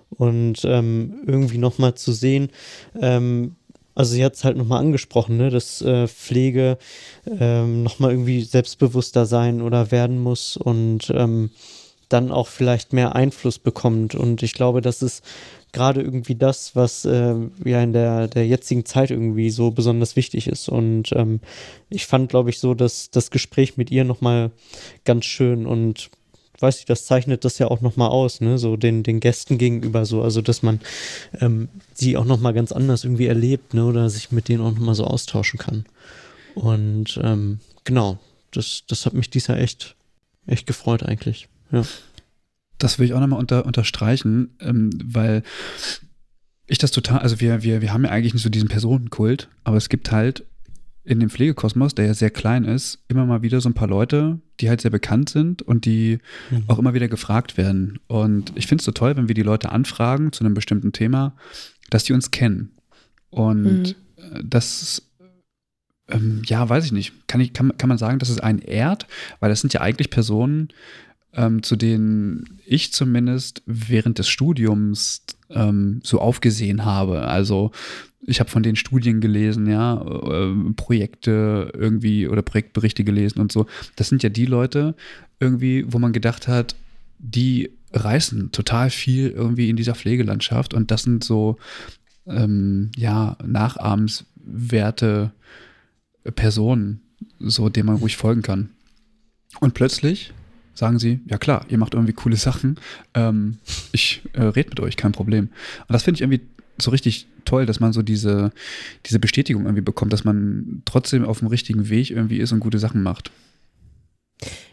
und 0.10 0.63
ähm, 0.63 1.23
irgendwie 1.25 1.57
nochmal 1.57 1.95
zu 1.95 2.12
sehen. 2.12 2.49
Ähm, 2.99 3.55
also 3.95 4.13
sie 4.13 4.23
hat 4.23 4.36
es 4.36 4.43
halt 4.43 4.57
nochmal 4.57 4.79
angesprochen, 4.79 5.38
ne, 5.38 5.49
dass 5.49 5.81
äh, 5.81 6.07
Pflege 6.07 6.77
ähm, 7.25 7.81
nochmal 7.81 8.12
irgendwie 8.12 8.43
selbstbewusster 8.43 9.25
sein 9.25 9.60
oder 9.60 9.89
werden 9.89 10.19
muss 10.19 10.55
und 10.55 11.12
ähm, 11.15 11.49
dann 12.09 12.31
auch 12.31 12.47
vielleicht 12.47 12.93
mehr 12.93 13.15
Einfluss 13.15 13.59
bekommt. 13.59 14.15
Und 14.15 14.43
ich 14.43 14.53
glaube, 14.53 14.81
das 14.81 15.01
ist 15.01 15.23
gerade 15.73 16.01
irgendwie 16.01 16.35
das, 16.35 16.75
was 16.75 17.05
äh, 17.05 17.35
ja 17.63 17.83
in 17.83 17.93
der, 17.93 18.27
der 18.27 18.47
jetzigen 18.47 18.85
Zeit 18.85 19.11
irgendwie 19.11 19.49
so 19.49 19.71
besonders 19.71 20.15
wichtig 20.15 20.47
ist. 20.47 20.69
Und 20.69 21.11
ähm, 21.13 21.39
ich 21.89 22.05
fand, 22.05 22.29
glaube 22.29 22.49
ich, 22.49 22.59
so, 22.59 22.73
dass 22.73 23.11
das 23.11 23.31
Gespräch 23.31 23.77
mit 23.77 23.91
ihr 23.91 24.03
nochmal 24.03 24.51
ganz 25.05 25.25
schön 25.25 25.65
und 25.65 26.09
weiß 26.59 26.79
ich, 26.79 26.85
das 26.85 27.05
zeichnet 27.05 27.45
das 27.45 27.59
ja 27.59 27.67
auch 27.67 27.81
nochmal 27.81 28.09
aus, 28.09 28.41
ne, 28.41 28.57
so 28.57 28.77
den, 28.77 29.03
den 29.03 29.19
Gästen 29.19 29.59
gegenüber 29.59 30.05
so, 30.05 30.23
also 30.23 30.41
dass 30.41 30.63
man 30.63 30.79
ähm, 31.39 31.69
sie 31.93 32.17
auch 32.17 32.25
nochmal 32.25 32.53
ganz 32.53 32.71
anders 32.71 33.03
irgendwie 33.03 33.27
erlebt, 33.27 33.73
ne, 33.73 33.85
oder 33.85 34.09
sich 34.09 34.31
mit 34.31 34.49
denen 34.49 34.61
auch 34.63 34.71
nochmal 34.71 34.95
so 34.95 35.03
austauschen 35.03 35.59
kann. 35.59 35.85
Und 36.55 37.19
ähm, 37.23 37.59
genau, 37.83 38.17
das, 38.51 38.83
das 38.87 39.05
hat 39.05 39.13
mich 39.13 39.29
dies 39.29 39.47
Jahr 39.47 39.59
echt, 39.59 39.95
echt 40.47 40.65
gefreut 40.65 41.03
eigentlich. 41.03 41.47
Ja. 41.71 41.84
Das 42.77 42.99
will 42.99 43.08
ich 43.08 43.13
auch 43.13 43.19
nochmal 43.19 43.39
unter, 43.39 43.65
unterstreichen, 43.65 44.56
ähm, 44.60 44.91
weil 45.03 45.43
ich 46.67 46.77
das 46.77 46.91
total, 46.91 47.19
also 47.19 47.39
wir, 47.39 47.63
wir, 47.63 47.82
wir 47.82 47.93
haben 47.93 48.03
ja 48.03 48.12
eigentlich 48.12 48.34
nicht 48.34 48.43
so 48.43 48.49
diesen 48.49 48.69
Personenkult, 48.69 49.49
aber 49.63 49.77
es 49.77 49.89
gibt 49.89 50.12
halt 50.12 50.45
in 51.08 51.21
dem 51.21 51.30
Pflegekosmos, 51.30 51.95
der 51.95 52.08
ja 52.08 52.13
sehr 52.13 52.30
klein 52.30 52.65
ist, 52.65 52.99
immer 53.08 53.25
mal 53.25 53.41
wieder 53.41 53.62
so 53.62 53.69
ein 53.69 53.73
paar 53.73 53.88
Leute, 53.88 54.39
die 54.60 54.67
halt 54.67 54.82
sehr 54.82 54.91
bekannt 54.91 55.30
sind 55.30 55.62
und 55.62 55.86
die 55.86 56.19
mhm. 56.51 56.65
auch 56.67 56.80
immer 56.80 56.93
wieder 56.93 57.08
gefragt 57.08 57.58
werden. 57.58 57.99
Und 58.08 58.51
ich 58.56 58.67
finde 58.67 58.82
es 58.82 58.86
so 58.86 58.91
toll, 58.91 59.15
wenn 59.15 59.30
wir 59.30 59.36
die 59.36 59.43
Leute 59.43 59.71
anfragen 59.71 60.34
zu 60.34 60.43
einem 60.43 60.53
bestimmten 60.53 60.91
Thema, 60.91 61.34
dass 61.89 62.03
die 62.03 62.12
uns 62.12 62.32
kennen. 62.32 62.71
Und 63.30 63.95
mhm. 64.17 64.49
das, 64.49 65.03
ähm, 66.10 66.41
ja, 66.45 66.67
weiß 66.67 66.84
ich 66.84 66.91
nicht. 66.91 67.13
Kann, 67.27 67.39
ich, 67.39 67.53
kann, 67.53 67.77
kann 67.77 67.88
man 67.88 67.97
sagen, 67.97 68.19
dass 68.19 68.27
es 68.27 68.41
einen 68.41 68.60
ehrt? 68.60 69.08
Weil 69.39 69.49
das 69.49 69.62
sind 69.62 69.73
ja 69.73 69.80
eigentlich 69.80 70.10
Personen, 70.10 70.67
ähm, 71.38 71.63
zu 71.63 71.76
denen 71.76 72.60
ich 72.65 72.91
zumindest 72.91 73.62
während 73.65 74.17
des 74.17 74.28
Studiums 74.28 75.23
ähm, 75.50 76.02
so 76.04 76.19
aufgesehen 76.19 76.84
habe. 76.84 77.21
Also 77.28 77.71
ich 78.26 78.39
habe 78.39 78.50
von 78.50 78.63
den 78.63 78.76
Studien 78.76 79.21
gelesen, 79.21 79.67
ja, 79.67 80.02
äh, 80.02 80.73
Projekte 80.76 81.71
irgendwie 81.73 82.28
oder 82.28 82.41
Projektberichte 82.41 83.04
gelesen 83.04 83.39
und 83.39 83.52
so. 83.52 83.67
Das 83.95 84.10
sind 84.10 84.23
ja 84.23 84.30
die 84.30 84.47
Leute 84.47 84.95
irgendwie, 85.39 85.86
wo 85.88 86.00
man 86.00 86.12
gedacht 86.12 86.47
hat, 86.47 86.76
die 87.19 87.71
reißen 87.93 88.52
total 88.52 88.89
viel 88.89 89.30
irgendwie 89.30 89.69
in 89.69 89.78
dieser 89.78 89.95
Pflegelandschaft 89.95 90.73
und 90.73 90.91
das 90.91 91.04
sind 91.04 91.23
so 91.23 91.58
ähm, 92.26 92.91
ja 92.97 93.38
nachahmenswerte 93.45 95.32
Personen, 96.36 97.02
so 97.39 97.69
denen 97.69 97.86
man 97.86 97.95
ruhig 97.97 98.17
folgen 98.17 98.41
kann. 98.41 98.69
Und 99.62 99.73
plötzlich 99.73 100.34
sagen 100.77 100.99
sie, 100.99 101.21
ja 101.25 101.37
klar, 101.37 101.65
ihr 101.69 101.77
macht 101.77 101.95
irgendwie 101.95 102.13
coole 102.13 102.35
Sachen, 102.35 102.79
ähm, 103.15 103.57
ich 103.91 104.21
äh, 104.33 104.43
rede 104.43 104.69
mit 104.69 104.79
euch, 104.79 104.95
kein 104.95 105.11
Problem. 105.11 105.45
Und 105.87 105.93
das 105.93 106.03
finde 106.03 106.17
ich 106.17 106.21
irgendwie 106.21 106.41
so 106.79 106.91
richtig 106.91 107.27
toll, 107.45 107.65
dass 107.65 107.79
man 107.79 107.93
so 107.93 108.03
diese, 108.03 108.51
diese 109.07 109.19
Bestätigung 109.19 109.63
irgendwie 109.63 109.81
bekommt, 109.81 110.13
dass 110.13 110.23
man 110.23 110.83
trotzdem 110.85 111.25
auf 111.25 111.39
dem 111.39 111.47
richtigen 111.47 111.89
Weg 111.89 112.11
irgendwie 112.11 112.37
ist 112.37 112.51
und 112.51 112.59
gute 112.59 112.77
Sachen 112.77 113.01
macht. 113.01 113.31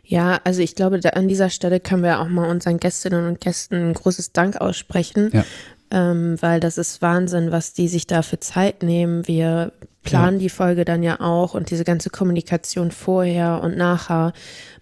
Ja, 0.02 0.38
also 0.44 0.60
ich 0.60 0.74
glaube, 0.74 1.00
an 1.14 1.28
dieser 1.28 1.48
Stelle 1.48 1.80
können 1.80 2.02
wir 2.02 2.20
auch 2.20 2.28
mal 2.28 2.50
unseren 2.50 2.78
Gästinnen 2.78 3.26
und 3.26 3.40
Gästen 3.40 3.76
ein 3.76 3.94
großes 3.94 4.32
Dank 4.32 4.56
aussprechen, 4.58 5.30
ja. 5.32 5.46
Ähm, 5.94 6.36
weil 6.40 6.58
das 6.58 6.76
ist 6.76 7.02
Wahnsinn, 7.02 7.52
was 7.52 7.72
die 7.72 7.86
sich 7.86 8.08
da 8.08 8.22
für 8.22 8.40
Zeit 8.40 8.82
nehmen. 8.82 9.28
Wir 9.28 9.72
planen 10.02 10.38
ja. 10.38 10.42
die 10.42 10.48
Folge 10.48 10.84
dann 10.84 11.04
ja 11.04 11.20
auch 11.20 11.54
und 11.54 11.70
diese 11.70 11.84
ganze 11.84 12.10
Kommunikation 12.10 12.90
vorher 12.90 13.60
und 13.62 13.76
nachher 13.76 14.32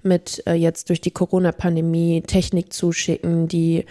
mit 0.03 0.43
äh, 0.47 0.55
jetzt 0.55 0.89
durch 0.89 1.03
die 1.03 1.11
Corona-Pandemie 1.11 2.23
Technik 2.23 2.73
zuschicken, 2.73 3.47
die 3.47 3.85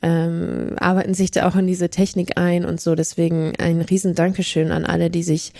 ähm, 0.00 0.74
arbeiten 0.78 1.12
sich 1.12 1.30
da 1.30 1.46
auch 1.46 1.56
in 1.56 1.66
diese 1.66 1.90
Technik 1.90 2.38
ein 2.38 2.64
und 2.64 2.80
so. 2.80 2.94
Deswegen 2.94 3.52
ein 3.58 3.82
riesen 3.82 4.14
Dankeschön 4.14 4.72
an 4.72 4.86
alle, 4.86 5.10
die 5.10 5.22
sich 5.22 5.52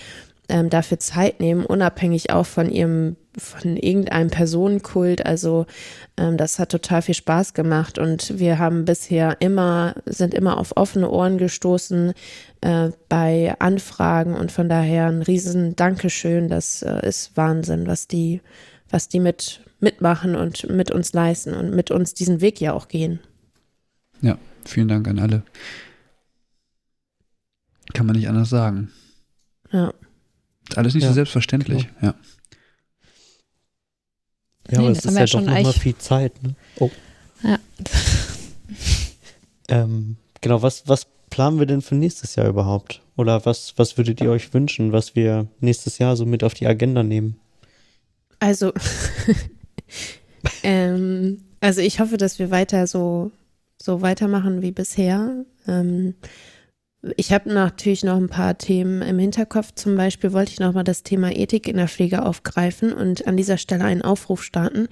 ähm, 0.52 0.68
dafür 0.68 0.98
Zeit 0.98 1.40
nehmen, 1.40 1.64
unabhängig 1.64 2.30
auch 2.30 2.44
von 2.44 2.70
ihrem, 2.70 3.16
von 3.38 3.78
irgendeinem 3.78 4.28
Personenkult. 4.28 5.24
Also 5.24 5.64
ähm, 6.18 6.36
das 6.36 6.58
hat 6.58 6.68
total 6.68 7.00
viel 7.00 7.14
Spaß 7.14 7.54
gemacht 7.54 7.98
und 7.98 8.38
wir 8.38 8.58
haben 8.58 8.84
bisher 8.84 9.38
immer, 9.40 9.94
sind 10.04 10.34
immer 10.34 10.58
auf 10.58 10.76
offene 10.76 11.08
Ohren 11.08 11.38
gestoßen 11.38 12.12
äh, 12.60 12.90
bei 13.08 13.54
Anfragen 13.60 14.34
und 14.34 14.52
von 14.52 14.68
daher 14.68 15.06
ein 15.06 15.22
riesen 15.22 15.74
Dankeschön. 15.74 16.48
Das 16.48 16.82
äh, 16.82 17.08
ist 17.08 17.34
Wahnsinn, 17.34 17.86
was 17.86 18.06
die, 18.06 18.42
was 18.90 19.08
die 19.08 19.20
mit 19.20 19.62
mitmachen 19.80 20.36
und 20.36 20.68
mit 20.68 20.90
uns 20.90 21.14
leisten 21.14 21.54
und 21.54 21.74
mit 21.74 21.90
uns 21.90 22.12
diesen 22.12 22.42
Weg 22.42 22.60
ja 22.60 22.74
auch 22.74 22.88
gehen. 22.88 23.20
Ja, 24.20 24.38
vielen 24.66 24.88
Dank 24.88 25.08
an 25.08 25.18
alle. 25.18 25.42
Kann 27.94 28.06
man 28.06 28.16
nicht 28.16 28.28
anders 28.28 28.50
sagen. 28.50 28.92
Ja. 29.72 29.92
Ist 30.68 30.79
alles 30.79 30.94
nicht 30.94 31.03
ja, 31.03 31.09
so 31.09 31.14
selbstverständlich, 31.14 31.88
genau. 32.01 32.12
ja. 32.12 32.14
Ja, 34.70 34.79
nee, 34.79 34.85
aber 34.87 34.92
es 34.92 35.05
ist 35.05 35.18
ja 35.18 35.27
doch 35.27 35.40
nochmal 35.40 35.72
viel 35.72 35.98
Zeit. 35.98 36.42
Ne? 36.42 36.55
Oh. 36.79 36.90
Ja. 37.42 37.59
ähm, 39.68 40.16
genau, 40.40 40.62
was, 40.62 40.87
was 40.87 41.07
planen 41.31 41.59
wir 41.59 41.66
denn 41.66 41.83
für 41.83 41.94
nächstes 41.94 42.37
Jahr 42.37 42.48
überhaupt? 42.48 43.03
Oder 43.16 43.44
was, 43.44 43.75
was 43.77 43.98
würdet 43.98 44.20
ihr 44.20 44.31
euch 44.31 44.55
wünschen, 44.55 44.92
was 44.92 45.16
wir 45.16 45.48
nächstes 45.61 45.98
Jahr 45.98 46.16
so 46.16 46.27
mit 46.27 46.44
auf 46.44 46.55
die 46.55 46.66
Agenda 46.66 47.03
nehmen? 47.03 47.38
Also, 48.38 48.72
ähm, 50.62 51.42
also 51.61 51.81
ich 51.81 52.01
hoffe, 52.01 52.16
dass 52.16 52.38
wir 52.38 52.51
weiter 52.51 52.87
so, 52.87 53.31
so 53.81 54.03
weitermachen 54.03 54.62
wie 54.62 54.72
bisher. 54.72 55.44
Ähm, 55.66 56.14
ich 57.16 57.32
habe 57.32 57.52
natürlich 57.52 58.04
noch 58.04 58.16
ein 58.16 58.28
paar 58.28 58.56
Themen 58.58 59.02
im 59.02 59.18
Hinterkopf. 59.18 59.72
Zum 59.74 59.96
Beispiel 59.96 60.32
wollte 60.32 60.52
ich 60.52 60.60
noch 60.60 60.72
mal 60.72 60.84
das 60.84 61.02
Thema 61.02 61.34
Ethik 61.34 61.66
in 61.66 61.76
der 61.76 61.88
Pflege 61.88 62.24
aufgreifen 62.24 62.92
und 62.92 63.26
an 63.26 63.36
dieser 63.36 63.58
Stelle 63.58 63.84
einen 63.84 64.02
Aufruf 64.02 64.42
starten. 64.42 64.88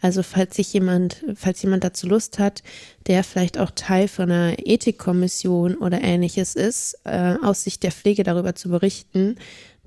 Also 0.00 0.24
falls 0.24 0.56
sich 0.56 0.72
jemand, 0.72 1.24
falls 1.36 1.62
jemand 1.62 1.84
dazu 1.84 2.08
Lust 2.08 2.40
hat, 2.40 2.64
der 3.06 3.22
vielleicht 3.22 3.58
auch 3.58 3.70
Teil 3.70 4.08
von 4.08 4.32
einer 4.32 4.56
Ethikkommission 4.58 5.76
oder 5.76 6.02
ähnliches 6.02 6.56
ist, 6.56 6.98
äh, 7.04 7.36
aus 7.40 7.62
Sicht 7.62 7.84
der 7.84 7.92
Pflege 7.92 8.24
darüber 8.24 8.56
zu 8.56 8.68
berichten, 8.68 9.36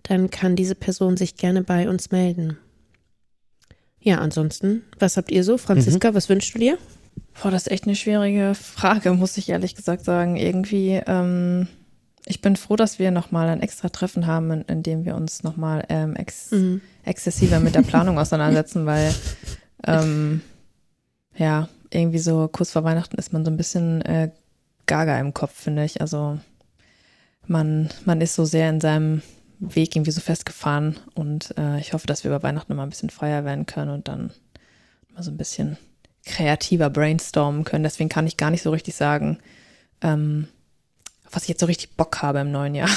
dann 0.04 0.30
kann 0.30 0.56
diese 0.56 0.76
Person 0.76 1.18
sich 1.18 1.36
gerne 1.36 1.64
bei 1.64 1.90
uns 1.90 2.12
melden. 2.12 2.58
Ja, 4.00 4.20
ansonsten, 4.20 4.84
was 5.00 5.18
habt 5.18 5.32
ihr 5.32 5.44
so? 5.44 5.58
Franziska, 5.58 6.12
mhm. 6.12 6.16
was 6.16 6.30
wünschst 6.30 6.56
du 6.56 6.60
dir? 6.60 6.78
Boah, 7.42 7.52
das 7.52 7.64
ist 7.64 7.72
echt 7.72 7.86
eine 7.86 7.96
schwierige 7.96 8.56
Frage, 8.56 9.14
muss 9.14 9.38
ich 9.38 9.50
ehrlich 9.50 9.76
gesagt 9.76 10.06
sagen. 10.06 10.38
Irgendwie, 10.38 11.02
ähm, 11.06 11.68
ich 12.26 12.42
bin 12.42 12.56
froh, 12.56 12.76
dass 12.76 12.98
wir 12.98 13.12
nochmal 13.12 13.50
ein 13.50 13.62
extra 13.62 13.90
Treffen 13.90 14.26
haben, 14.26 14.52
in, 14.52 14.62
in 14.64 14.84
dem 14.84 15.06
wir 15.06 15.16
uns 15.16 15.44
nochmal 15.44 15.86
ähm, 15.90 16.16
ex 16.16 16.52
mhm. 16.52 16.82
exzessiver 17.04 17.60
mit 17.60 17.76
der 17.76 17.82
Planung 17.84 18.18
auseinandersetzen, 18.18 18.86
weil 18.86 19.14
ähm, 19.86 20.42
ja, 21.36 21.68
irgendwie 21.92 22.20
so 22.20 22.48
kurz 22.48 22.72
vor 22.72 22.84
Weihnachten 22.84 23.18
ist 23.18 23.34
man 23.34 23.44
so 23.46 23.52
ein 23.52 23.58
bisschen 23.58 24.02
äh, 24.02 24.32
gaga 24.86 25.20
im 25.20 25.34
Kopf, 25.34 25.54
finde 25.54 25.84
ich. 25.84 26.02
Also 26.02 26.40
man, 27.48 27.90
man 28.06 28.22
ist 28.22 28.36
so 28.36 28.46
sehr 28.46 28.70
in 28.70 28.80
seinem 28.80 29.22
Weg 29.60 29.96
irgendwie 29.96 30.12
so 30.12 30.22
festgefahren 30.22 30.98
und 31.14 31.58
äh, 31.58 31.80
ich 31.80 31.94
hoffe, 31.94 32.08
dass 32.08 32.24
wir 32.24 32.32
über 32.32 32.44
Weihnachten 32.44 32.72
nochmal 32.72 32.88
ein 32.88 32.92
bisschen 32.92 33.10
freier 33.10 33.46
werden 33.46 33.66
können 33.66 33.92
und 33.92 34.08
dann 34.08 34.32
mal 35.14 35.24
so 35.24 35.32
ein 35.32 35.38
bisschen 35.38 35.78
kreativer 36.26 36.90
brainstormen 36.90 37.64
können. 37.64 37.84
Deswegen 37.84 38.10
kann 38.10 38.28
ich 38.28 38.38
gar 38.38 38.52
nicht 38.52 38.64
so 38.64 38.72
richtig 38.72 38.96
sagen, 38.96 39.40
ähm, 40.02 40.48
was 41.32 41.44
ich 41.44 41.50
jetzt 41.50 41.60
so 41.60 41.66
richtig 41.66 41.92
Bock 41.96 42.22
habe 42.22 42.40
im 42.40 42.52
neuen 42.52 42.76
Jahr. 42.76 42.90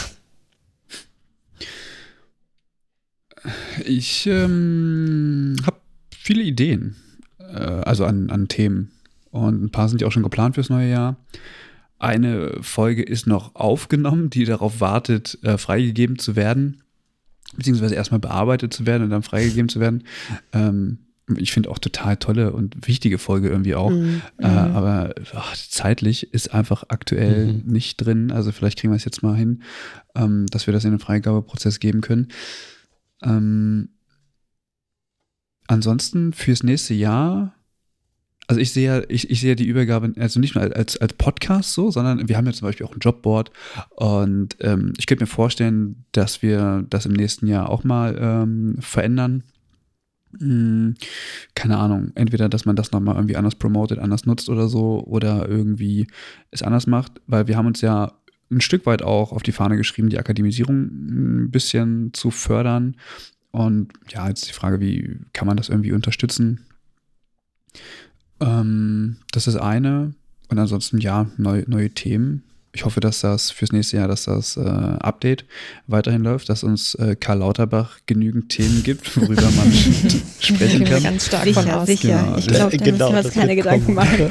Ich 3.85 4.27
ähm, 4.27 5.57
habe 5.65 5.77
viele 6.11 6.43
Ideen, 6.43 6.97
äh, 7.39 7.61
also 7.61 8.05
an, 8.05 8.31
an 8.31 8.49
Themen. 8.49 8.91
Und 9.31 9.63
ein 9.63 9.71
paar 9.71 9.89
sind 9.89 10.01
ja 10.01 10.07
auch 10.07 10.13
schon 10.13 10.23
geplant 10.23 10.57
fürs 10.57 10.71
neue 10.71 10.91
Jahr. 10.91 11.17
Eine 11.99 12.63
Folge 12.63 13.03
ist 13.03 13.27
noch 13.27 13.55
aufgenommen, 13.55 14.31
die 14.31 14.45
darauf 14.45 14.81
wartet, 14.81 15.39
äh, 15.43 15.59
freigegeben 15.59 16.19
zu 16.19 16.37
werden, 16.37 16.83
beziehungsweise 17.57 17.95
erstmal 17.95 18.21
bearbeitet 18.21 18.73
zu 18.73 18.87
werden 18.87 19.05
und 19.05 19.11
dann 19.11 19.23
freigegeben 19.23 19.69
zu 19.69 19.81
werden. 19.81 20.05
Ähm, 20.53 20.99
ich 21.37 21.53
finde 21.53 21.71
auch 21.71 21.79
total 21.79 22.17
tolle 22.17 22.53
und 22.53 22.87
wichtige 22.87 23.19
Folge 23.19 23.49
irgendwie 23.49 23.75
auch. 23.75 23.91
Mhm. 23.91 24.23
Äh, 24.39 24.49
mhm. 24.49 24.77
aber 24.77 25.15
ach, 25.35 25.57
zeitlich 25.57 26.33
ist 26.33 26.55
einfach 26.55 26.85
aktuell 26.89 27.53
mhm. 27.53 27.73
nicht 27.73 27.97
drin. 27.97 28.31
Also 28.31 28.53
vielleicht 28.53 28.79
kriegen 28.79 28.93
wir 28.93 28.97
es 28.97 29.05
jetzt 29.05 29.23
mal 29.23 29.37
hin, 29.37 29.63
ähm, 30.15 30.47
dass 30.47 30.67
wir 30.67 30.73
das 30.73 30.85
in 30.85 30.93
den 30.93 31.01
Freigabeprozess 31.01 31.81
geben 31.81 32.01
können. 32.01 32.29
Ähm, 33.23 33.91
ansonsten 35.67 36.33
fürs 36.33 36.63
nächste 36.63 36.95
Jahr 36.95 37.55
also 38.49 38.63
ich 38.63 38.73
sehe, 38.73 39.05
ich, 39.11 39.31
ich 39.31 39.41
sehe 39.43 39.57
die 39.57 39.67
Übergabe, 39.67 40.15
also 40.19 40.41
nicht 40.41 40.55
nur 40.55 40.65
als, 40.75 40.97
als 40.97 41.13
Podcast 41.13 41.75
so, 41.75 41.91
sondern 41.91 42.31
wir 42.31 42.37
haben 42.37 42.47
ja 42.47 42.53
zum 42.53 42.67
Beispiel 42.67 42.87
auch 42.87 42.95
ein 42.95 43.01
Jobboard 43.01 43.51
und 43.91 44.57
ähm, 44.61 44.95
ich 44.97 45.07
könnte 45.07 45.25
mir 45.25 45.29
vorstellen, 45.29 46.07
dass 46.13 46.41
wir 46.41 46.87
das 46.89 47.05
im 47.05 47.13
nächsten 47.13 47.47
Jahr 47.47 47.69
auch 47.69 47.85
mal 47.85 48.17
ähm, 48.19 48.77
verändern 48.81 49.45
keine 51.55 51.79
Ahnung, 51.79 52.13
entweder, 52.15 52.49
dass 52.49 52.67
man 52.67 52.77
das 52.77 52.93
nochmal 52.93 53.17
irgendwie 53.17 53.37
anders 53.37 53.55
promotet, 53.55 53.99
anders 53.99 54.27
nutzt 54.27 54.49
oder 54.49 54.69
so, 54.69 55.03
oder 55.07 55.49
irgendwie 55.49 56.07
es 56.51 56.63
anders 56.63 56.87
macht, 56.87 57.21
weil 57.27 57.49
wir 57.49 57.57
haben 57.57 57.67
uns 57.67 57.81
ja 57.81 58.13
ein 58.51 58.61
Stück 58.61 58.87
weit 58.87 59.03
auch 59.03 59.33
auf 59.33 59.43
die 59.43 59.53
Fahne 59.53 59.77
geschrieben, 59.77 60.09
die 60.09 60.19
Akademisierung 60.19 60.77
ein 60.77 61.51
bisschen 61.51 62.13
zu 62.15 62.31
fördern. 62.31 62.97
Und 63.51 63.93
ja, 64.09 64.29
jetzt 64.29 64.49
die 64.49 64.53
Frage, 64.53 64.81
wie 64.81 65.19
kann 65.33 65.47
man 65.47 65.57
das 65.57 65.69
irgendwie 65.69 65.93
unterstützen? 65.93 66.61
Ähm, 68.41 69.17
das 69.33 69.47
ist 69.47 69.57
eine. 69.57 70.15
Und 70.49 70.59
ansonsten, 70.59 70.99
ja, 70.99 71.31
neu, 71.37 71.65
neue 71.67 71.91
Themen 71.91 72.43
ich 72.79 72.85
hoffe, 72.85 73.01
dass 73.01 73.23
das 73.23 73.51
fürs 73.51 73.73
nächste 73.73 73.97
Jahr, 73.97 74.07
dass 74.07 74.27
das 74.27 74.57
äh, 74.57 74.61
Update 74.61 75.45
weiterhin 75.89 76.23
läuft, 76.23 76.49
dass 76.49 76.63
uns 76.63 76.95
äh, 76.95 77.17
Karl 77.19 77.39
Lauterbach 77.39 77.99
genügend 78.07 78.51
Themen 78.51 78.85
gibt, 78.85 79.17
worüber 79.17 79.51
man 79.51 79.73
sprechen 80.39 80.85
kann. 80.85 81.03
Ganz 81.03 81.27
stark 81.27 81.43
sicher, 81.43 81.63
von 81.63 81.71
aus. 81.73 81.89
Sicher. 81.89 82.23
Genau. 82.23 82.39
Ich 82.39 82.47
glaube, 82.47 82.77
da 82.77 82.85
genau, 82.85 83.11
müssen 83.11 83.15
wir 83.17 83.25
uns 83.25 83.35
keine 83.35 83.57
Gedanken 83.57 83.95
machen. 83.95 84.31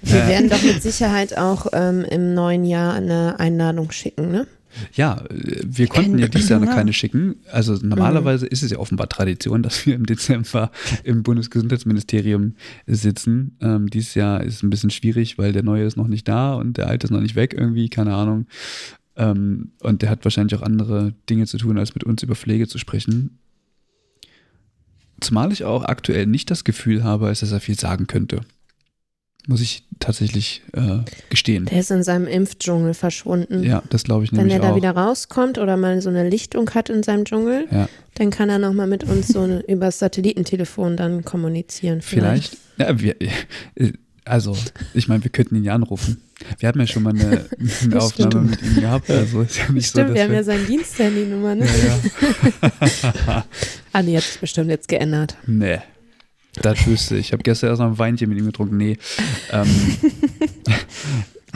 wir 0.00 0.26
werden 0.28 0.48
doch 0.48 0.62
mit 0.62 0.82
Sicherheit 0.82 1.36
auch 1.36 1.66
ähm, 1.74 2.06
im 2.06 2.32
neuen 2.32 2.64
Jahr 2.64 2.94
eine 2.94 3.38
Einladung 3.38 3.92
schicken, 3.92 4.32
ne? 4.32 4.46
Ja, 4.94 5.22
wir 5.30 5.86
konnten 5.86 6.18
ja 6.18 6.28
dieses 6.28 6.48
Jahr 6.48 6.60
noch 6.60 6.68
keine 6.68 6.92
schicken. 6.92 7.36
Also 7.50 7.74
normalerweise 7.74 8.46
ist 8.46 8.62
es 8.62 8.70
ja 8.70 8.78
offenbar 8.78 9.08
Tradition, 9.08 9.62
dass 9.62 9.86
wir 9.86 9.94
im 9.94 10.06
Dezember 10.06 10.70
im 11.04 11.22
Bundesgesundheitsministerium 11.22 12.54
sitzen. 12.86 13.56
Ähm, 13.60 13.88
dieses 13.90 14.14
Jahr 14.14 14.42
ist 14.42 14.54
es 14.56 14.62
ein 14.62 14.70
bisschen 14.70 14.90
schwierig, 14.90 15.38
weil 15.38 15.52
der 15.52 15.62
neue 15.62 15.84
ist 15.84 15.96
noch 15.96 16.08
nicht 16.08 16.28
da 16.28 16.54
und 16.54 16.76
der 16.76 16.88
alte 16.88 17.06
ist 17.06 17.10
noch 17.10 17.20
nicht 17.20 17.34
weg 17.34 17.54
irgendwie, 17.56 17.88
keine 17.88 18.14
Ahnung. 18.14 18.46
Ähm, 19.16 19.72
und 19.80 20.02
der 20.02 20.10
hat 20.10 20.24
wahrscheinlich 20.24 20.58
auch 20.58 20.62
andere 20.62 21.14
Dinge 21.28 21.46
zu 21.46 21.58
tun, 21.58 21.78
als 21.78 21.94
mit 21.94 22.04
uns 22.04 22.22
über 22.22 22.34
Pflege 22.34 22.66
zu 22.66 22.78
sprechen. 22.78 23.38
Zumal 25.20 25.52
ich 25.52 25.64
auch 25.64 25.84
aktuell 25.84 26.26
nicht 26.26 26.50
das 26.50 26.64
Gefühl 26.64 27.04
habe, 27.04 27.26
dass 27.28 27.42
er 27.42 27.60
viel 27.60 27.78
sagen 27.78 28.06
könnte. 28.06 28.40
Muss 29.48 29.60
ich 29.60 29.84
tatsächlich 29.98 30.62
äh, 30.72 30.98
gestehen. 31.28 31.64
Der 31.64 31.80
ist 31.80 31.90
in 31.90 32.04
seinem 32.04 32.28
Impfdschungel 32.28 32.94
verschwunden. 32.94 33.64
Ja, 33.64 33.82
das 33.90 34.04
glaube 34.04 34.24
ich 34.24 34.30
Wenn 34.32 34.38
nämlich 34.38 34.54
Wenn 34.54 34.62
er 34.62 34.68
da 34.68 34.72
auch. 34.72 34.76
wieder 34.76 34.90
rauskommt 34.92 35.58
oder 35.58 35.76
mal 35.76 36.00
so 36.00 36.10
eine 36.10 36.28
Lichtung 36.28 36.70
hat 36.70 36.88
in 36.90 37.02
seinem 37.02 37.24
Dschungel, 37.24 37.66
ja. 37.70 37.88
dann 38.14 38.30
kann 38.30 38.50
er 38.50 38.58
nochmal 38.58 38.86
mit 38.86 39.02
uns 39.04 39.28
so 39.28 39.40
eine, 39.40 39.60
über 39.66 39.86
das 39.86 39.98
Satellitentelefon 39.98 40.96
dann 40.96 41.24
kommunizieren. 41.24 42.02
Vielleicht. 42.02 42.56
vielleicht 42.76 42.90
ja, 42.90 43.00
wir, 43.00 43.16
also, 44.24 44.56
ich 44.94 45.08
meine, 45.08 45.24
wir 45.24 45.30
könnten 45.30 45.56
ihn 45.56 45.64
ja 45.64 45.74
anrufen. 45.74 46.22
Wir 46.58 46.68
hatten 46.68 46.78
ja 46.78 46.86
schon 46.86 47.02
mal 47.02 47.10
eine, 47.10 47.46
eine 47.82 48.00
Aufnahme 48.00 48.50
mit 48.50 48.62
ihm 48.62 48.80
gehabt. 48.80 49.10
Also 49.10 49.42
ist 49.42 49.58
ja 49.58 49.72
nicht 49.72 49.88
Stimmt, 49.88 50.10
so, 50.10 50.14
wir 50.14 50.22
haben 50.22 50.30
wir 50.30 50.38
ja 50.38 50.44
seine 50.44 50.64
Diensthandynummer, 50.64 51.54
ne? 51.56 51.66
Ja, 51.66 52.68
ja. 53.02 53.44
ah, 53.92 54.02
nee, 54.02 54.16
hat 54.16 54.22
sich 54.22 54.38
bestimmt 54.38 54.70
jetzt 54.70 54.86
geändert. 54.86 55.36
Nee. 55.46 55.78
Das 56.60 56.86
wüsste 56.86 57.16
ich. 57.16 57.28
Ich 57.28 57.32
habe 57.32 57.42
gestern 57.42 57.70
erst 57.70 57.80
noch 57.80 57.88
ein 57.88 57.98
Weinchen 57.98 58.28
mit 58.28 58.38
ihm 58.38 58.46
getrunken. 58.46 58.76
Nee. 58.76 58.98
Ähm, 59.50 59.66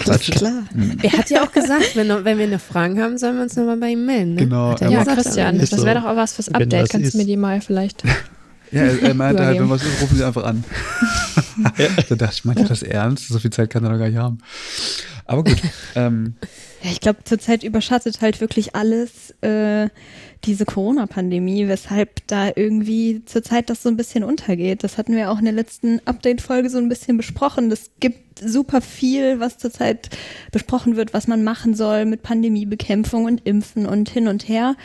das 0.06 0.28
ist 0.28 0.30
klar. 0.32 0.62
Hm. 0.72 0.98
Er 1.02 1.12
hat 1.12 1.28
ja 1.28 1.44
auch 1.44 1.52
gesagt, 1.52 1.94
wenn, 1.96 2.08
wenn 2.08 2.38
wir 2.38 2.46
eine 2.46 2.58
Frage 2.58 3.02
haben, 3.02 3.18
sollen 3.18 3.36
wir 3.36 3.42
uns 3.42 3.56
nochmal 3.56 3.76
bei 3.76 3.90
ihm 3.90 4.06
melden. 4.06 4.34
Ne? 4.34 4.44
Genau. 4.44 4.74
ja, 4.76 5.00
gesagt, 5.00 5.22
Christian, 5.22 5.58
das 5.58 5.84
wäre 5.84 6.00
doch 6.00 6.06
auch 6.06 6.16
was 6.16 6.32
fürs 6.32 6.48
Update. 6.48 6.88
Kannst 6.88 7.12
du 7.12 7.18
mir 7.18 7.26
die 7.26 7.36
mal 7.36 7.60
vielleicht. 7.60 8.02
Ja, 8.72 8.82
er, 8.82 9.00
er 9.00 9.14
meinte 9.14 9.44
halt, 9.44 9.60
wenn 9.60 9.70
was 9.70 9.80
ist, 9.84 10.02
rufen 10.02 10.16
Sie 10.16 10.24
einfach 10.24 10.42
an. 10.42 10.64
ja. 11.78 11.86
Da 12.08 12.16
dachte 12.16 12.34
ich, 12.34 12.44
meinte 12.44 12.64
das 12.64 12.82
ernst? 12.82 13.28
So 13.28 13.38
viel 13.38 13.52
Zeit 13.52 13.70
kann 13.70 13.84
er 13.84 13.90
doch 13.90 13.98
gar 13.98 14.08
nicht 14.08 14.18
haben. 14.18 14.38
Aber 15.24 15.44
gut. 15.44 15.62
ähm, 15.94 16.34
ja, 16.82 16.90
ich 16.90 17.00
glaube, 17.00 17.22
zurzeit 17.24 17.62
überschattet 17.62 18.20
halt 18.20 18.40
wirklich 18.40 18.74
alles 18.74 19.34
äh, 19.40 19.88
diese 20.46 20.64
Corona-Pandemie, 20.64 21.68
weshalb 21.68 22.26
da 22.26 22.50
irgendwie 22.54 23.22
zurzeit 23.24 23.68
das 23.68 23.82
so 23.82 23.88
ein 23.88 23.96
bisschen 23.96 24.24
untergeht. 24.24 24.84
Das 24.84 24.98
hatten 24.98 25.14
wir 25.14 25.30
auch 25.30 25.38
in 25.38 25.44
der 25.44 25.54
letzten 25.54 26.00
Update-Folge 26.04 26.70
so 26.70 26.78
ein 26.78 26.88
bisschen 26.88 27.16
besprochen. 27.16 27.70
Es 27.70 27.90
gibt 28.00 28.38
super 28.38 28.80
viel, 28.80 29.40
was 29.40 29.58
zurzeit 29.58 30.10
besprochen 30.52 30.96
wird, 30.96 31.14
was 31.14 31.26
man 31.26 31.44
machen 31.44 31.74
soll 31.74 32.04
mit 32.04 32.22
Pandemiebekämpfung 32.22 33.24
und 33.24 33.46
Impfen 33.46 33.86
und 33.86 34.08
hin 34.08 34.28
und 34.28 34.48
her. 34.48 34.76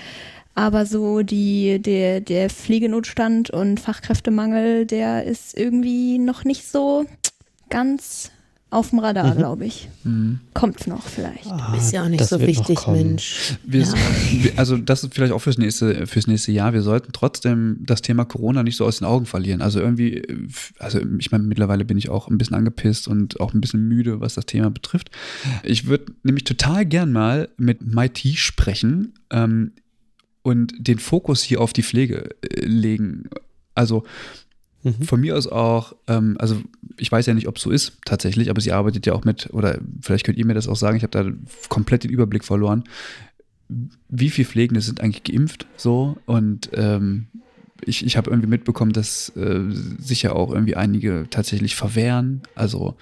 Aber 0.55 0.85
so 0.85 1.21
die, 1.21 1.79
der, 1.79 2.19
der 2.19 2.49
Pflegenotstand 2.49 3.49
und 3.51 3.79
Fachkräftemangel, 3.79 4.85
der 4.85 5.23
ist 5.23 5.57
irgendwie 5.57 6.17
noch 6.17 6.43
nicht 6.43 6.67
so 6.67 7.05
ganz 7.69 8.31
auf 8.71 8.89
dem 8.89 8.99
Radar, 8.99 9.33
mhm. 9.33 9.37
glaube 9.37 9.65
ich. 9.65 9.89
Mhm. 10.03 10.39
Kommt 10.53 10.87
noch 10.87 11.03
vielleicht. 11.03 11.45
Ah, 11.45 11.75
ist 11.77 11.91
ja 11.91 12.03
auch 12.03 12.09
nicht 12.09 12.25
so 12.25 12.39
wichtig, 12.39 12.87
Mensch. 12.87 13.57
Wir, 13.63 13.81
ja. 13.81 13.93
Also 14.55 14.77
das 14.77 15.03
ist 15.03 15.13
vielleicht 15.13 15.33
auch 15.33 15.39
fürs 15.39 15.57
nächste, 15.57 16.07
fürs 16.07 16.25
nächste 16.25 16.51
Jahr. 16.51 16.73
Wir 16.73 16.81
sollten 16.81 17.11
trotzdem 17.11 17.77
das 17.81 18.01
Thema 18.01 18.25
Corona 18.25 18.63
nicht 18.63 18.77
so 18.77 18.85
aus 18.85 18.97
den 18.97 19.05
Augen 19.05 19.27
verlieren. 19.27 19.61
Also 19.61 19.79
irgendwie, 19.79 20.23
also 20.79 20.99
ich 21.19 21.31
meine, 21.31 21.43
mittlerweile 21.43 21.85
bin 21.85 21.97
ich 21.97 22.09
auch 22.09 22.27
ein 22.27 22.37
bisschen 22.37 22.55
angepisst 22.55 23.07
und 23.07 23.39
auch 23.39 23.53
ein 23.53 23.61
bisschen 23.61 23.87
müde, 23.87 24.21
was 24.21 24.33
das 24.33 24.45
Thema 24.47 24.71
betrifft. 24.71 25.11
Ich 25.63 25.85
würde 25.85 26.05
nämlich 26.23 26.45
total 26.45 26.85
gern 26.85 27.11
mal 27.11 27.49
mit 27.57 27.81
MIT 27.81 28.19
sprechen. 28.37 29.13
Ähm, 29.29 29.73
und 30.43 30.73
den 30.77 30.99
Fokus 30.99 31.43
hier 31.43 31.61
auf 31.61 31.73
die 31.73 31.83
Pflege 31.83 32.29
äh, 32.41 32.65
legen. 32.65 33.29
Also 33.75 34.03
mhm. 34.83 35.03
von 35.03 35.21
mir 35.21 35.37
aus 35.37 35.47
auch, 35.47 35.93
ähm, 36.07 36.35
also 36.39 36.61
ich 36.97 37.11
weiß 37.11 37.25
ja 37.25 37.33
nicht, 37.33 37.47
ob 37.47 37.57
es 37.57 37.63
so 37.63 37.71
ist 37.71 37.97
tatsächlich, 38.05 38.49
aber 38.49 38.61
sie 38.61 38.71
arbeitet 38.71 39.05
ja 39.05 39.13
auch 39.13 39.23
mit, 39.23 39.49
oder 39.51 39.79
vielleicht 40.01 40.25
könnt 40.25 40.37
ihr 40.37 40.45
mir 40.45 40.53
das 40.53 40.67
auch 40.67 40.75
sagen, 40.75 40.97
ich 40.97 41.03
habe 41.03 41.11
da 41.11 41.31
komplett 41.69 42.03
den 42.03 42.11
Überblick 42.11 42.43
verloren. 42.43 42.83
Wie 44.09 44.29
viele 44.29 44.47
Pflegende 44.47 44.81
sind 44.81 45.01
eigentlich 45.01 45.23
geimpft 45.23 45.65
so? 45.77 46.17
Und 46.25 46.69
ähm, 46.73 47.27
ich, 47.85 48.05
ich 48.05 48.17
habe 48.17 48.29
irgendwie 48.29 48.49
mitbekommen, 48.49 48.93
dass 48.93 49.29
äh, 49.35 49.61
sich 49.69 50.21
ja 50.23 50.33
auch 50.33 50.51
irgendwie 50.53 50.75
einige 50.75 51.25
tatsächlich 51.29 51.75
verwehren. 51.75 52.41
Also 52.55 52.95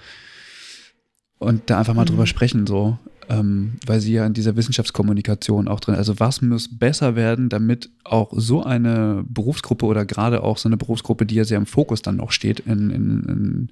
und 1.38 1.70
da 1.70 1.78
einfach 1.78 1.94
mal 1.94 2.02
mhm. 2.02 2.08
drüber 2.08 2.26
sprechen, 2.26 2.66
so 2.66 2.98
ähm, 3.30 3.74
weil 3.86 4.00
sie 4.00 4.12
ja 4.12 4.26
in 4.26 4.34
dieser 4.34 4.56
Wissenschaftskommunikation 4.56 5.68
auch 5.68 5.78
drin. 5.78 5.94
Also 5.94 6.18
was 6.18 6.42
muss 6.42 6.68
besser 6.68 7.14
werden, 7.14 7.48
damit 7.48 7.88
auch 8.02 8.32
so 8.34 8.64
eine 8.64 9.24
Berufsgruppe 9.28 9.86
oder 9.86 10.04
gerade 10.04 10.42
auch 10.42 10.58
so 10.58 10.68
eine 10.68 10.76
Berufsgruppe, 10.76 11.26
die 11.26 11.36
ja 11.36 11.44
sehr 11.44 11.58
im 11.58 11.66
Fokus 11.66 12.02
dann 12.02 12.16
noch 12.16 12.32
steht 12.32 12.60
in, 12.60 12.90
in, 12.90 13.22
in, 13.22 13.70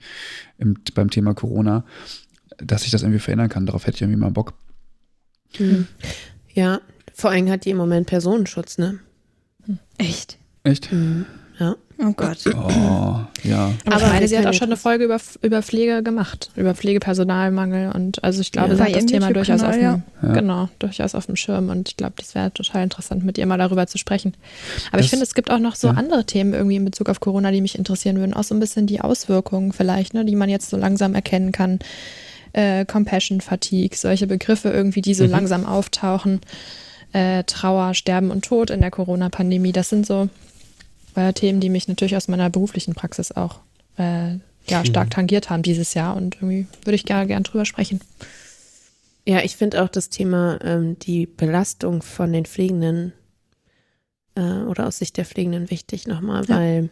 im, 0.58 0.76
beim 0.94 1.10
Thema 1.10 1.34
Corona, 1.34 1.84
dass 2.58 2.82
sich 2.82 2.92
das 2.92 3.02
irgendwie 3.02 3.18
verändern 3.18 3.48
kann. 3.48 3.66
Darauf 3.66 3.84
hätte 3.86 3.96
ich 3.96 4.02
irgendwie 4.02 4.20
mal 4.20 4.30
Bock. 4.30 4.54
Mhm. 5.58 5.88
Ja, 6.54 6.80
vor 7.12 7.30
allem 7.30 7.50
hat 7.50 7.64
die 7.64 7.70
im 7.70 7.78
Moment 7.78 8.06
Personenschutz, 8.06 8.78
ne? 8.78 9.00
Echt? 9.98 10.38
Echt? 10.62 10.92
Mhm. 10.92 11.26
Ja. 11.58 11.74
Oh 12.00 12.12
Gott. 12.12 12.38
Oh, 12.46 13.16
ja. 13.42 13.72
Aber, 13.84 13.96
Aber 13.96 14.04
ich 14.04 14.12
meine, 14.12 14.28
sie 14.28 14.38
hat 14.38 14.46
auch 14.46 14.52
schon 14.52 14.68
eine 14.68 14.76
Folge 14.76 15.04
über, 15.04 15.18
über 15.42 15.62
Pflege 15.62 16.04
gemacht, 16.04 16.50
über 16.54 16.74
Pflegepersonalmangel 16.74 17.90
und 17.92 18.22
also 18.22 18.40
ich 18.40 18.52
glaube, 18.52 18.70
ja. 18.70 18.76
sie 18.76 18.82
hat 18.84 18.94
das 18.94 19.06
Thema 19.06 19.32
durchaus 19.32 19.64
auf, 19.64 19.74
dem, 19.74 19.82
ja. 20.22 20.32
genau, 20.32 20.68
durchaus 20.78 21.16
auf 21.16 21.26
dem 21.26 21.34
Schirm 21.34 21.70
und 21.70 21.88
ich 21.88 21.96
glaube, 21.96 22.14
das 22.18 22.36
wäre 22.36 22.52
total 22.52 22.84
interessant, 22.84 23.24
mit 23.24 23.36
ihr 23.36 23.46
mal 23.46 23.58
darüber 23.58 23.88
zu 23.88 23.98
sprechen. 23.98 24.34
Aber 24.88 24.98
das, 24.98 25.06
ich 25.06 25.10
finde, 25.10 25.24
es 25.24 25.34
gibt 25.34 25.50
auch 25.50 25.58
noch 25.58 25.74
so 25.74 25.88
ja. 25.88 25.94
andere 25.94 26.24
Themen 26.24 26.54
irgendwie 26.54 26.76
in 26.76 26.84
Bezug 26.84 27.08
auf 27.08 27.18
Corona, 27.18 27.50
die 27.50 27.60
mich 27.60 27.76
interessieren 27.76 28.18
würden, 28.18 28.32
auch 28.32 28.44
so 28.44 28.54
ein 28.54 28.60
bisschen 28.60 28.86
die 28.86 29.00
Auswirkungen 29.00 29.72
vielleicht, 29.72 30.14
ne, 30.14 30.24
die 30.24 30.36
man 30.36 30.48
jetzt 30.48 30.70
so 30.70 30.76
langsam 30.76 31.16
erkennen 31.16 31.50
kann. 31.50 31.80
Äh, 32.52 32.84
Compassion, 32.84 33.40
Fatigue, 33.40 33.96
solche 33.96 34.28
Begriffe 34.28 34.70
irgendwie, 34.70 35.02
die 35.02 35.14
so 35.14 35.24
mhm. 35.24 35.30
langsam 35.30 35.66
auftauchen. 35.66 36.40
Äh, 37.12 37.42
Trauer, 37.44 37.94
Sterben 37.94 38.30
und 38.30 38.44
Tod 38.44 38.70
in 38.70 38.80
der 38.80 38.90
Corona-Pandemie, 38.90 39.72
das 39.72 39.88
sind 39.88 40.06
so 40.06 40.28
äh, 41.18 41.32
Themen, 41.32 41.60
die 41.60 41.68
mich 41.68 41.88
natürlich 41.88 42.16
aus 42.16 42.28
meiner 42.28 42.48
beruflichen 42.48 42.94
Praxis 42.94 43.32
auch 43.32 43.60
äh, 43.98 44.36
ja, 44.68 44.84
stark 44.84 45.08
mhm. 45.08 45.12
tangiert 45.12 45.50
haben 45.50 45.62
dieses 45.62 45.94
Jahr 45.94 46.16
und 46.16 46.36
irgendwie 46.36 46.66
würde 46.84 46.94
ich 46.94 47.04
gerne 47.04 47.26
gern 47.26 47.42
drüber 47.42 47.64
sprechen. 47.64 48.00
Ja, 49.26 49.40
ich 49.42 49.56
finde 49.56 49.82
auch 49.82 49.88
das 49.88 50.08
Thema 50.08 50.58
ähm, 50.62 50.98
die 51.00 51.26
Belastung 51.26 52.02
von 52.02 52.32
den 52.32 52.46
Pflegenden 52.46 53.12
äh, 54.36 54.40
oder 54.40 54.86
aus 54.86 54.98
Sicht 54.98 55.16
der 55.16 55.24
Pflegenden 55.24 55.70
wichtig 55.70 56.06
nochmal, 56.06 56.44
ja. 56.44 56.56
weil 56.56 56.90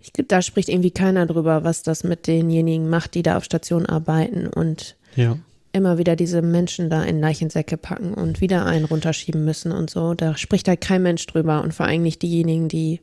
ich 0.00 0.12
glaube, 0.12 0.28
da 0.28 0.42
spricht 0.42 0.68
irgendwie 0.68 0.90
keiner 0.90 1.26
drüber, 1.26 1.62
was 1.62 1.82
das 1.82 2.04
mit 2.04 2.26
denjenigen 2.26 2.88
macht, 2.88 3.14
die 3.14 3.22
da 3.22 3.36
auf 3.36 3.44
Station 3.44 3.86
arbeiten 3.86 4.46
und 4.46 4.96
ja 5.14 5.36
immer 5.72 5.98
wieder 5.98 6.16
diese 6.16 6.42
Menschen 6.42 6.90
da 6.90 7.02
in 7.02 7.20
Leichensäcke 7.20 7.76
packen 7.76 8.14
und 8.14 8.40
wieder 8.40 8.66
einen 8.66 8.84
runterschieben 8.84 9.44
müssen 9.44 9.72
und 9.72 9.90
so. 9.90 10.14
Da 10.14 10.36
spricht 10.36 10.68
halt 10.68 10.80
kein 10.80 11.02
Mensch 11.02 11.26
drüber 11.26 11.62
und 11.62 11.72
vor 11.72 11.86
allem 11.86 12.02
nicht 12.02 12.22
diejenigen, 12.22 12.68
die 12.68 13.00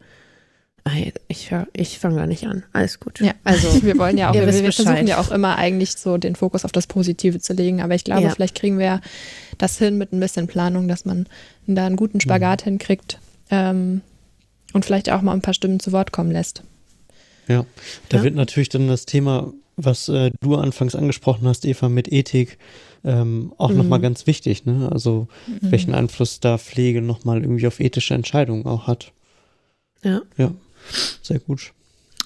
ich, 1.28 1.52
ich 1.74 2.00
fange 2.00 2.16
gar 2.16 2.28
nicht 2.28 2.46
an. 2.46 2.64
Alles 2.74 3.00
gut. 3.00 3.20
Ja, 3.20 3.34
also 3.44 3.82
wir 3.84 3.98
wollen 3.98 4.18
ja 4.18 4.30
auch, 4.30 4.34
wir, 4.34 4.46
wir 4.46 4.72
versuchen 4.72 5.08
ja 5.08 5.20
auch 5.20 5.32
immer 5.32 5.58
eigentlich 5.58 5.94
so 5.94 6.18
den 6.18 6.36
Fokus 6.36 6.66
auf 6.66 6.72
das 6.72 6.88
Positive 6.88 7.40
zu 7.40 7.54
legen, 7.54 7.82
aber 7.82 7.96
ich 7.96 8.04
glaube, 8.04 8.24
ja. 8.24 8.30
vielleicht 8.30 8.56
kriegen 8.56 8.80
wir 8.80 9.02
das 9.58 9.78
hin 9.78 9.98
mit 9.98 10.14
ein 10.14 10.20
bisschen 10.20 10.48
Planung, 10.48 10.88
dass 10.88 11.06
man 11.06 11.28
da 11.66 11.86
einen 11.86 11.96
guten 11.96 12.22
Spagat 12.22 12.62
mhm. 12.62 12.70
hinkriegt 12.70 13.20
ähm, 13.50 14.02
und 14.74 14.86
vielleicht 14.86 15.10
auch 15.10 15.22
mal 15.22 15.34
ein 15.34 15.42
paar 15.42 15.54
Stimmen 15.54 15.80
zu 15.80 15.92
Wort 15.92 16.12
kommen 16.12 16.32
lässt. 16.32 16.64
Ja, 17.48 17.66
da 18.10 18.18
ja. 18.18 18.24
wird 18.24 18.36
natürlich 18.36 18.70
dann 18.70 18.88
das 18.88 19.06
Thema 19.06 19.54
was 19.78 20.10
äh, 20.10 20.32
du 20.42 20.56
anfangs 20.56 20.96
angesprochen 20.96 21.48
hast, 21.48 21.64
Eva, 21.64 21.88
mit 21.88 22.12
Ethik, 22.12 22.58
ähm, 23.04 23.54
auch 23.58 23.70
mhm. 23.70 23.78
nochmal 23.78 24.02
ganz 24.02 24.28
wichtig, 24.28 24.66
ne? 24.66 24.90
Also 24.92 25.28
mhm. 25.46 25.72
welchen 25.72 25.94
Einfluss 25.94 26.40
da 26.40 26.58
Pflege 26.58 27.02
nochmal 27.02 27.42
irgendwie 27.42 27.68
auf 27.68 27.80
ethische 27.80 28.16
Entscheidungen 28.16 28.66
auch 28.66 28.88
hat. 28.88 29.14
Ja. 30.04 30.22
Ja, 30.38 30.52
sehr 31.22 31.40
gut. 31.40 31.74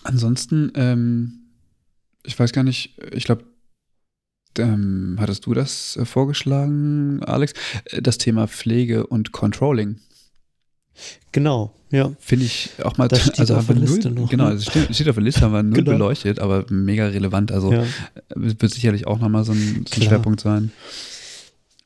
Ansonsten, 0.04 0.72
ähm, 0.76 1.34
ich 2.26 2.40
weiß 2.40 2.54
gar 2.54 2.64
nicht, 2.64 2.98
ich 3.12 3.26
glaube, 3.26 3.44
ähm, 4.58 5.18
hattest 5.20 5.46
du 5.46 5.54
das 5.54 5.96
äh, 5.98 6.06
vorgeschlagen, 6.06 7.22
Alex? 7.24 7.54
Äh, 7.86 8.02
das 8.02 8.18
Thema 8.18 8.48
Pflege 8.48 9.08
und 9.08 9.32
Controlling. 9.32 10.00
Genau, 11.32 11.74
ja. 11.92 12.12
Finde 12.20 12.46
ich 12.46 12.72
auch 12.84 12.98
mal, 12.98 13.08
das 13.08 13.22
steht 13.22 13.40
also 13.40 13.56
auf 13.56 13.68
der 13.68 13.76
Liste 13.76 14.10
null, 14.10 14.24
noch. 14.24 14.30
Genau, 14.30 14.46
ne? 14.46 14.50
also 14.52 14.70
steht, 14.70 14.94
steht, 14.96 15.10
auf 15.10 15.16
der 15.16 15.24
Liste, 15.24 15.42
haben 15.42 15.54
wir 15.54 15.64
null 15.64 15.84
genau. 15.84 15.92
beleuchtet, 15.92 16.40
aber 16.40 16.66
mega 16.70 17.08
relevant. 17.08 17.52
Also 17.52 17.72
ja. 17.72 17.84
wird 18.36 18.74
sicherlich 18.74 19.08
auch 19.08 19.20
nochmal 19.20 19.44
so 19.44 19.52
ein, 19.52 19.86
so 19.90 20.00
ein 20.00 20.08
Schwerpunkt 20.08 20.42
sein. 20.42 20.72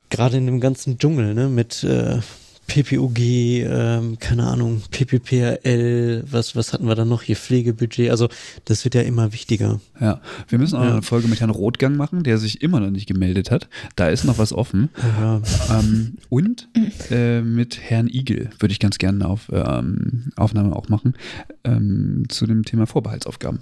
Gerade 0.10 0.38
in 0.38 0.46
dem 0.46 0.60
ganzen 0.60 1.00
Dschungel, 1.00 1.34
ne, 1.34 1.50
mit 1.50 1.84
äh, 1.84 2.20
PPUG, 2.68 3.20
ähm, 3.20 4.18
keine 4.20 4.48
Ahnung, 4.48 4.82
PPPRL, 4.92 6.24
was, 6.30 6.56
was 6.56 6.74
hatten 6.74 6.88
wir 6.88 6.96
da 6.96 7.06
noch 7.06 7.22
hier, 7.22 7.36
Pflegebudget, 7.36 8.10
also 8.10 8.28
das 8.66 8.84
wird 8.84 8.96
ja 8.96 9.02
immer 9.02 9.34
wichtiger. 9.34 9.80
Ja, 10.00 10.22
wir 10.48 10.60
müssen 10.60 10.78
auch 10.78 10.84
ja. 10.84 10.94
eine 10.94 11.02
Folge 11.02 11.28
mit 11.28 11.40
Herrn 11.40 11.50
Rotgang 11.50 11.96
machen, 11.96 12.24
der 12.24 12.38
sich 12.38 12.62
immer 12.62 12.80
noch 12.80 12.90
nicht 12.90 13.08
gemeldet 13.08 13.52
hat. 13.52 13.70
Da 13.96 14.10
ist 14.10 14.26
noch 14.26 14.38
was 14.38 14.54
offen. 14.54 14.90
Ja. 15.20 15.42
Ähm, 15.70 16.18
und 16.30 16.68
äh, 17.12 17.42
mit 17.42 17.80
Herrn 17.80 18.08
Igel 18.08 18.50
würde 18.60 18.72
ich 18.72 18.80
ganz 18.80 18.98
gerne 18.98 19.24
eine 19.24 19.32
auf, 19.32 19.52
ähm, 19.52 20.32
Aufnahme 20.36 20.76
auch 20.76 20.90
machen 20.90 21.16
ähm, 21.64 22.26
zu 22.30 22.46
dem 22.46 22.64
Thema 22.64 22.88
Vorbehaltsaufgaben. 22.88 23.60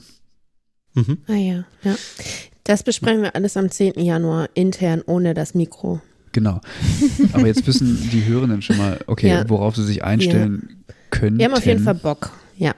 Mhm. 0.93 1.17
Ah 1.27 1.33
ja, 1.33 1.65
ja. 1.83 1.95
Das 2.63 2.83
besprechen 2.83 3.23
wir 3.23 3.35
alles 3.35 3.57
am 3.57 3.69
10. 3.69 3.99
Januar 3.99 4.49
intern 4.53 5.01
ohne 5.05 5.33
das 5.33 5.53
Mikro. 5.53 6.01
Genau. 6.33 6.59
Aber 7.31 7.47
jetzt 7.47 7.65
wissen 7.65 8.09
die 8.11 8.25
Hörenden 8.25 8.61
schon 8.61 8.77
mal, 8.77 8.99
okay, 9.07 9.29
ja. 9.29 9.49
worauf 9.49 9.75
sie 9.75 9.83
sich 9.85 10.03
einstellen 10.03 10.67
ja. 10.87 10.95
können. 11.11 11.37
Wir 11.37 11.45
haben 11.45 11.53
auf 11.53 11.65
jeden 11.65 11.83
Fall 11.83 11.95
Bock, 11.95 12.31
ja. 12.57 12.73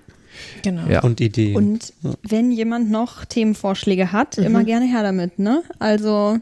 Genau. 0.62 0.88
Ja. 0.88 1.02
Und 1.02 1.22
Ideen. 1.22 1.56
Und 1.56 1.94
wenn 2.22 2.52
jemand 2.52 2.92
noch 2.92 3.26
Themenvorschläge 3.26 4.12
hat, 4.12 4.38
mhm. 4.38 4.44
immer 4.44 4.64
gerne 4.64 4.86
her 4.86 5.04
damit, 5.04 5.40
ne? 5.40 5.64
Also 5.80 6.40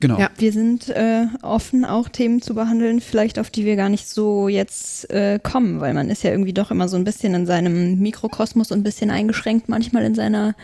Genau. 0.00 0.18
Ja, 0.18 0.28
wir 0.36 0.52
sind 0.52 0.90
äh, 0.90 1.26
offen, 1.40 1.86
auch 1.86 2.10
Themen 2.10 2.42
zu 2.42 2.54
behandeln, 2.54 3.00
vielleicht 3.00 3.38
auf 3.38 3.48
die 3.48 3.64
wir 3.64 3.74
gar 3.76 3.88
nicht 3.88 4.06
so 4.06 4.48
jetzt 4.48 5.08
äh, 5.10 5.38
kommen, 5.42 5.80
weil 5.80 5.94
man 5.94 6.10
ist 6.10 6.22
ja 6.22 6.30
irgendwie 6.30 6.52
doch 6.52 6.70
immer 6.70 6.88
so 6.88 6.96
ein 6.96 7.04
bisschen 7.04 7.32
in 7.32 7.46
seinem 7.46 7.98
Mikrokosmos 8.00 8.70
und 8.70 8.80
ein 8.80 8.82
bisschen 8.82 9.10
eingeschränkt 9.10 9.70
manchmal 9.70 10.04
in 10.04 10.14
seiner 10.14 10.56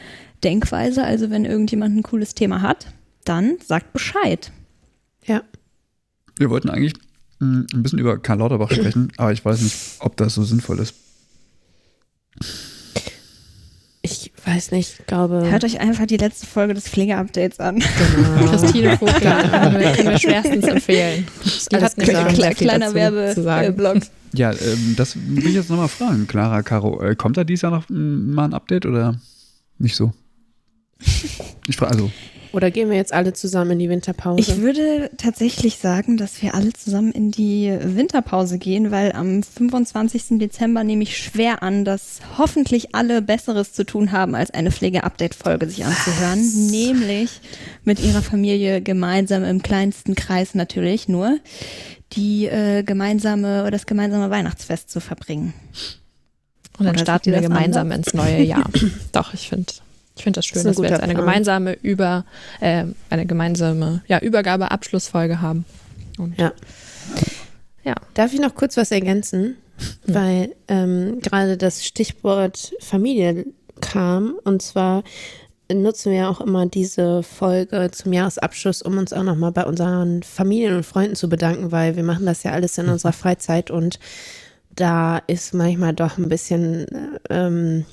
Denkweise. 0.44 1.04
Also 1.04 1.30
wenn 1.30 1.46
irgendjemand 1.46 1.96
ein 1.96 2.02
cooles 2.02 2.34
Thema 2.34 2.60
hat, 2.60 2.88
dann 3.24 3.58
sagt 3.64 3.92
Bescheid. 3.92 4.52
Ja. 5.24 5.42
Wir 6.36 6.50
wollten 6.50 6.70
eigentlich 6.70 6.94
hm, 7.38 7.66
ein 7.72 7.82
bisschen 7.82 7.98
über 7.98 8.18
Karl 8.18 8.38
Lauterbach 8.38 8.70
sprechen, 8.70 9.12
aber 9.16 9.32
ich 9.32 9.44
weiß 9.44 9.60
nicht, 9.60 9.76
ob 10.00 10.16
das 10.16 10.34
so 10.34 10.42
sinnvoll 10.42 10.78
ist. 10.78 10.94
Ich 14.02 14.32
weiß 14.46 14.70
nicht, 14.70 15.06
glaube. 15.06 15.42
Hört 15.50 15.62
euch 15.64 15.78
einfach 15.78 16.06
die 16.06 16.16
letzte 16.16 16.46
Folge 16.46 16.72
des 16.72 16.88
Pflegeupdates 16.88 17.60
an. 17.60 17.78
Genau. 17.78 18.50
Christine 18.50 18.96
Vogler 18.96 19.94
können 19.94 20.10
wir 20.10 20.18
schwerstens 20.18 20.64
empfehlen. 20.68 21.26
Die 21.70 21.76
hat 21.76 21.98
einen 21.98 22.34
kle 22.34 22.54
kleiner 22.54 22.94
Werbeblock. 22.94 23.98
Ja, 24.32 24.52
ähm, 24.52 24.94
das 24.96 25.16
will 25.16 25.46
ich 25.46 25.54
jetzt 25.54 25.68
nochmal 25.68 25.88
fragen. 25.88 26.26
Clara, 26.26 26.62
Caro, 26.62 27.02
äh, 27.02 27.14
kommt 27.14 27.36
da 27.36 27.44
dieses 27.44 27.62
Jahr 27.62 27.72
noch 27.72 27.84
mal 27.88 28.44
ein 28.44 28.54
Update 28.54 28.86
oder 28.86 29.20
nicht 29.78 29.96
so? 29.96 30.12
Ich 31.66 31.76
frage 31.76 31.92
also. 31.92 32.10
Oder 32.52 32.70
gehen 32.70 32.90
wir 32.90 32.96
jetzt 32.96 33.12
alle 33.12 33.32
zusammen 33.32 33.72
in 33.72 33.78
die 33.78 33.88
Winterpause? 33.88 34.40
Ich 34.40 34.60
würde 34.60 35.10
tatsächlich 35.16 35.78
sagen, 35.78 36.16
dass 36.16 36.42
wir 36.42 36.54
alle 36.54 36.72
zusammen 36.72 37.12
in 37.12 37.30
die 37.30 37.76
Winterpause 37.80 38.58
gehen, 38.58 38.90
weil 38.90 39.12
am 39.12 39.42
25. 39.42 40.38
Dezember 40.38 40.82
nehme 40.82 41.02
ich 41.02 41.16
schwer 41.16 41.62
an, 41.62 41.84
dass 41.84 42.20
hoffentlich 42.38 42.94
alle 42.94 43.22
Besseres 43.22 43.72
zu 43.72 43.84
tun 43.84 44.12
haben, 44.12 44.34
als 44.34 44.50
eine 44.50 44.70
Pflege-Update-Folge 44.72 45.68
sich 45.68 45.84
anzuhören. 45.84 46.40
Was? 46.40 46.70
Nämlich 46.70 47.40
mit 47.84 48.00
ihrer 48.00 48.22
Familie 48.22 48.80
gemeinsam 48.82 49.44
im 49.44 49.62
kleinsten 49.62 50.14
Kreis 50.14 50.54
natürlich 50.54 51.08
nur 51.08 51.38
die 52.12 52.46
äh, 52.46 52.82
gemeinsame 52.82 53.62
oder 53.62 53.70
das 53.70 53.86
gemeinsame 53.86 54.30
Weihnachtsfest 54.30 54.90
zu 54.90 55.00
verbringen. 55.00 55.54
Und 56.78 56.86
dann 56.86 56.98
starten 56.98 57.30
wir 57.30 57.40
gemeinsam 57.40 57.92
anders? 57.92 58.08
ins 58.08 58.14
neue 58.14 58.42
Jahr. 58.42 58.68
Doch, 59.12 59.34
ich 59.34 59.48
finde 59.48 59.72
ich 60.16 60.22
finde 60.22 60.38
das 60.38 60.46
schön, 60.46 60.62
das 60.62 60.76
dass 60.76 60.82
wir 60.82 60.90
jetzt 60.90 61.02
eine 61.02 61.14
Plan. 61.14 61.24
gemeinsame 61.26 61.72
über 61.82 62.24
äh, 62.60 62.84
eine 63.08 63.26
gemeinsame 63.26 64.02
ja, 64.06 64.18
Übergabe-Abschlussfolge 64.18 65.40
haben. 65.40 65.64
Und 66.18 66.38
ja. 66.38 66.52
ja. 67.84 67.94
Darf 68.14 68.32
ich 68.32 68.40
noch 68.40 68.54
kurz 68.54 68.76
was 68.76 68.90
ergänzen? 68.90 69.56
Ja. 70.06 70.14
Weil 70.14 70.54
ähm, 70.68 71.20
gerade 71.20 71.56
das 71.56 71.86
Stichwort 71.86 72.72
Familie 72.80 73.46
kam 73.80 74.34
und 74.44 74.60
zwar 74.60 75.02
nutzen 75.72 76.12
wir 76.12 76.28
auch 76.28 76.40
immer 76.40 76.66
diese 76.66 77.22
Folge 77.22 77.90
zum 77.92 78.12
Jahresabschluss, 78.12 78.82
um 78.82 78.98
uns 78.98 79.12
auch 79.12 79.22
nochmal 79.22 79.52
bei 79.52 79.64
unseren 79.64 80.22
Familien 80.22 80.76
und 80.76 80.86
Freunden 80.86 81.14
zu 81.14 81.28
bedanken, 81.28 81.72
weil 81.72 81.96
wir 81.96 82.02
machen 82.02 82.26
das 82.26 82.42
ja 82.42 82.52
alles 82.52 82.76
in 82.78 82.88
unserer 82.88 83.12
Freizeit 83.12 83.70
und 83.70 83.98
da 84.74 85.18
ist 85.26 85.54
manchmal 85.54 85.94
doch 85.94 86.18
ein 86.18 86.28
bisschen 86.28 86.86
ähm, 87.28 87.84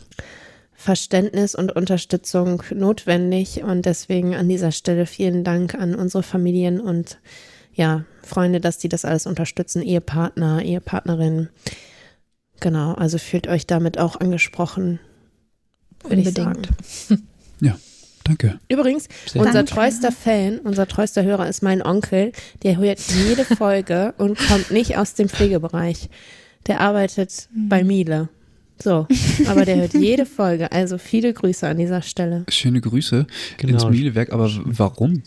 Verständnis 0.88 1.54
und 1.54 1.76
Unterstützung 1.76 2.64
notwendig. 2.74 3.62
Und 3.62 3.86
deswegen 3.86 4.36
an 4.36 4.48
dieser 4.48 4.72
Stelle 4.72 5.06
vielen 5.06 5.44
Dank 5.44 5.76
an 5.76 5.96
unsere 5.96 6.24
Familien 6.24 6.80
und 6.80 7.20
ja, 7.74 8.06
Freunde, 8.24 8.62
dass 8.62 8.78
die 8.78 8.88
das 8.88 9.04
alles 9.04 9.28
unterstützen, 9.28 9.82
Ehepartner, 9.82 10.64
Ehepartnerin. 10.64 11.50
Genau, 12.62 12.94
also 12.94 13.18
fühlt 13.18 13.50
euch 13.50 13.68
damit 13.68 13.98
auch 13.98 14.18
angesprochen. 14.22 15.02
Unbedingt. 16.04 16.70
Ja, 17.60 17.76
danke. 18.24 18.60
Übrigens, 18.70 19.10
Sehr 19.26 19.42
unser 19.42 19.54
danke. 19.56 19.74
treuester 19.74 20.12
Fan, 20.12 20.60
unser 20.60 20.88
treuester 20.88 21.24
Hörer 21.24 21.50
ist 21.50 21.64
mein 21.64 21.82
Onkel. 21.82 22.32
Der 22.62 22.78
hört 22.78 23.00
jede 23.00 23.44
Folge 23.58 24.14
und 24.20 24.38
kommt 24.38 24.70
nicht 24.70 24.96
aus 24.96 25.16
dem 25.16 25.28
Pflegebereich. 25.28 26.08
Der 26.68 26.80
arbeitet 26.80 27.50
bei 27.52 27.84
Miele. 27.84 28.30
So, 28.82 29.08
aber 29.48 29.66
der 29.66 29.78
hört 29.78 29.94
jede 29.94 30.26
Folge. 30.26 30.72
Also 30.72 30.98
viele 30.98 31.34
Grüße 31.34 31.68
an 31.68 31.78
dieser 31.78 32.02
Stelle. 32.02 32.46
Schöne 32.50 32.82
Grüße 32.82 33.26
genau. 33.58 33.74
ins 33.74 33.86
Mielewerk. 33.86 34.32
Aber 34.32 34.50
warum? 34.66 35.24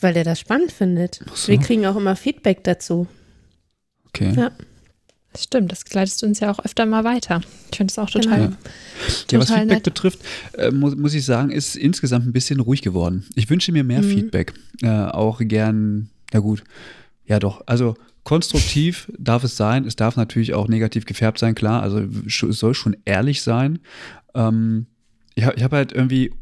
Weil 0.00 0.14
der 0.14 0.24
das 0.24 0.40
spannend 0.40 0.72
findet. 0.72 1.20
So. 1.34 1.48
Wir 1.48 1.58
kriegen 1.58 1.86
auch 1.86 1.96
immer 1.96 2.16
Feedback 2.16 2.64
dazu. 2.64 3.06
Okay. 4.08 4.32
Ja. 4.36 4.50
Das 5.32 5.44
stimmt, 5.44 5.72
das 5.72 5.86
gleitest 5.86 6.20
du 6.20 6.26
uns 6.26 6.40
ja 6.40 6.50
auch 6.50 6.58
öfter 6.62 6.84
mal 6.84 7.04
weiter. 7.04 7.40
Ich 7.70 7.78
finde 7.78 7.90
es 7.90 7.98
auch 7.98 8.10
total, 8.10 8.38
genau. 8.38 8.50
ja. 8.50 8.56
total 9.26 9.26
ja, 9.30 9.38
was 9.38 9.48
Feedback 9.48 9.68
nett. 9.68 9.82
betrifft, 9.82 10.18
äh, 10.58 10.70
muss, 10.70 10.94
muss 10.94 11.14
ich 11.14 11.24
sagen, 11.24 11.50
ist 11.50 11.74
insgesamt 11.74 12.26
ein 12.26 12.34
bisschen 12.34 12.60
ruhig 12.60 12.82
geworden. 12.82 13.24
Ich 13.34 13.48
wünsche 13.48 13.72
mir 13.72 13.82
mehr 13.82 14.02
mhm. 14.02 14.10
Feedback. 14.10 14.52
Äh, 14.82 14.88
auch 14.88 15.40
gern, 15.40 16.10
ja 16.34 16.40
gut, 16.40 16.64
ja 17.24 17.38
doch, 17.38 17.62
also 17.64 17.96
konstruktiv 18.24 19.10
darf 19.18 19.44
es 19.44 19.56
sein. 19.56 19.84
Es 19.84 19.96
darf 19.96 20.16
natürlich 20.16 20.54
auch 20.54 20.68
negativ 20.68 21.06
gefärbt 21.06 21.38
sein, 21.38 21.54
klar. 21.54 21.82
Also 21.82 22.00
es 22.26 22.58
soll 22.58 22.74
schon 22.74 22.96
ehrlich 23.04 23.42
sein. 23.42 23.80
Ähm, 24.34 24.86
ich 25.34 25.44
habe 25.44 25.62
hab 25.62 25.72
halt 25.72 25.92
irgendwie 25.92 26.32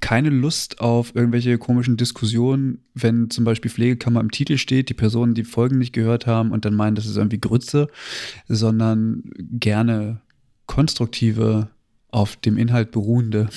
keine 0.00 0.30
Lust 0.30 0.80
auf 0.80 1.14
irgendwelche 1.14 1.58
komischen 1.58 1.96
Diskussionen, 1.96 2.84
wenn 2.94 3.30
zum 3.30 3.44
Beispiel 3.44 3.70
Pflegekammer 3.70 4.20
im 4.20 4.30
Titel 4.30 4.56
steht, 4.56 4.88
die 4.88 4.94
Personen 4.94 5.34
die 5.34 5.44
Folgen 5.44 5.78
nicht 5.78 5.92
gehört 5.92 6.26
haben 6.26 6.52
und 6.52 6.64
dann 6.64 6.74
meinen, 6.74 6.94
das 6.94 7.06
ist 7.06 7.16
irgendwie 7.16 7.40
Grütze, 7.40 7.88
sondern 8.46 9.24
gerne 9.36 10.20
konstruktive, 10.66 11.68
auf 12.10 12.36
dem 12.36 12.56
Inhalt 12.56 12.90
beruhende 12.90 13.48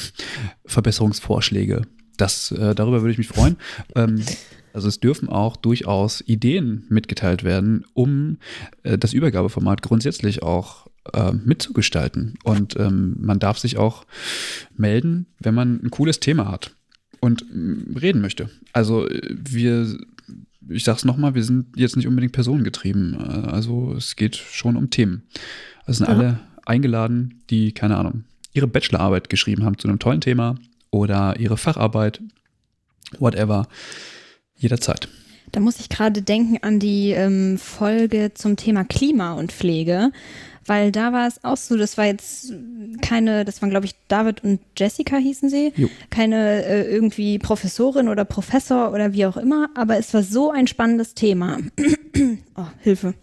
Verbesserungsvorschläge. 0.65 1.83
Das, 2.17 2.51
äh, 2.51 2.75
darüber 2.75 3.01
würde 3.01 3.13
ich 3.13 3.17
mich 3.17 3.27
freuen. 3.27 3.55
Ähm, 3.95 4.21
also 4.73 4.87
es 4.87 4.99
dürfen 4.99 5.29
auch 5.29 5.55
durchaus 5.55 6.21
Ideen 6.21 6.85
mitgeteilt 6.89 7.43
werden, 7.43 7.85
um 7.93 8.37
äh, 8.83 8.97
das 8.97 9.13
Übergabeformat 9.13 9.81
grundsätzlich 9.81 10.43
auch 10.43 10.87
äh, 11.13 11.31
mitzugestalten. 11.31 12.35
Und 12.43 12.75
ähm, 12.77 13.15
man 13.19 13.39
darf 13.39 13.57
sich 13.57 13.77
auch 13.77 14.05
melden, 14.75 15.27
wenn 15.39 15.55
man 15.55 15.81
ein 15.83 15.89
cooles 15.89 16.19
Thema 16.19 16.51
hat 16.51 16.75
und 17.19 17.43
äh, 17.43 17.99
reden 17.99 18.21
möchte. 18.21 18.49
Also 18.73 19.07
äh, 19.07 19.21
wir, 19.29 19.97
ich 20.69 20.83
sage 20.83 20.97
es 20.97 21.05
nochmal, 21.05 21.35
wir 21.35 21.43
sind 21.43 21.67
jetzt 21.75 21.95
nicht 21.95 22.07
unbedingt 22.07 22.33
personengetrieben. 22.33 23.15
Äh, 23.15 23.49
also 23.49 23.93
es 23.93 24.15
geht 24.15 24.35
schon 24.35 24.75
um 24.75 24.89
Themen. 24.89 25.23
Es 25.85 25.97
sind 25.97 26.07
ja. 26.07 26.13
alle 26.13 26.39
eingeladen, 26.65 27.41
die, 27.49 27.71
keine 27.71 27.97
Ahnung, 27.97 28.25
ihre 28.53 28.67
Bachelorarbeit 28.67 29.29
geschrieben 29.29 29.63
haben 29.63 29.77
zu 29.77 29.87
einem 29.87 29.99
tollen 29.99 30.21
Thema 30.21 30.55
oder 30.91 31.39
ihre 31.39 31.57
Facharbeit, 31.57 32.21
whatever 33.19 33.67
jederzeit. 34.61 35.07
Da 35.51 35.59
muss 35.59 35.79
ich 35.79 35.89
gerade 35.89 36.21
denken 36.21 36.59
an 36.61 36.79
die 36.79 37.11
ähm, 37.11 37.57
Folge 37.57 38.31
zum 38.33 38.55
Thema 38.55 38.85
Klima 38.85 39.33
und 39.33 39.51
Pflege 39.51 40.11
weil 40.65 40.91
da 40.91 41.11
war 41.11 41.27
es 41.27 41.43
auch 41.43 41.57
so, 41.57 41.75
das 41.75 41.97
war 41.97 42.05
jetzt 42.05 42.53
keine, 43.01 43.45
das 43.45 43.61
waren 43.61 43.69
glaube 43.69 43.85
ich 43.85 43.95
David 44.07 44.43
und 44.43 44.59
Jessica 44.77 45.17
hießen 45.17 45.49
sie, 45.49 45.73
jo. 45.75 45.89
keine 46.09 46.63
äh, 46.63 46.93
irgendwie 46.93 47.39
Professorin 47.39 48.07
oder 48.07 48.25
Professor 48.25 48.93
oder 48.93 49.13
wie 49.13 49.25
auch 49.25 49.37
immer, 49.37 49.69
aber 49.75 49.97
es 49.97 50.13
war 50.13 50.23
so 50.23 50.51
ein 50.51 50.67
spannendes 50.67 51.13
Thema. 51.15 51.57
oh, 52.55 52.65
Hilfe. 52.81 53.13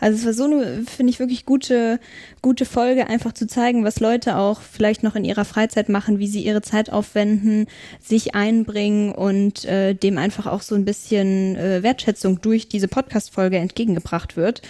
Also 0.00 0.18
es 0.18 0.24
war 0.24 0.32
so 0.32 0.44
eine, 0.44 0.84
finde 0.84 1.10
ich 1.10 1.18
wirklich 1.18 1.44
gute, 1.44 2.00
gute 2.40 2.64
Folge, 2.64 3.08
einfach 3.08 3.32
zu 3.32 3.46
zeigen, 3.46 3.84
was 3.84 4.00
Leute 4.00 4.36
auch 4.36 4.60
vielleicht 4.60 5.02
noch 5.02 5.16
in 5.16 5.24
ihrer 5.24 5.44
Freizeit 5.44 5.88
machen, 5.88 6.18
wie 6.18 6.28
sie 6.28 6.44
ihre 6.44 6.62
Zeit 6.62 6.90
aufwenden, 6.90 7.66
sich 8.00 8.34
einbringen 8.34 9.12
und 9.12 9.64
äh, 9.66 9.94
dem 9.94 10.18
einfach 10.18 10.46
auch 10.46 10.62
so 10.62 10.74
ein 10.74 10.84
bisschen 10.84 11.56
äh, 11.56 11.82
Wertschätzung 11.82 12.40
durch 12.40 12.68
diese 12.68 12.88
Podcast-Folge 12.88 13.58
entgegengebracht 13.58 14.36
wird. 14.36 14.62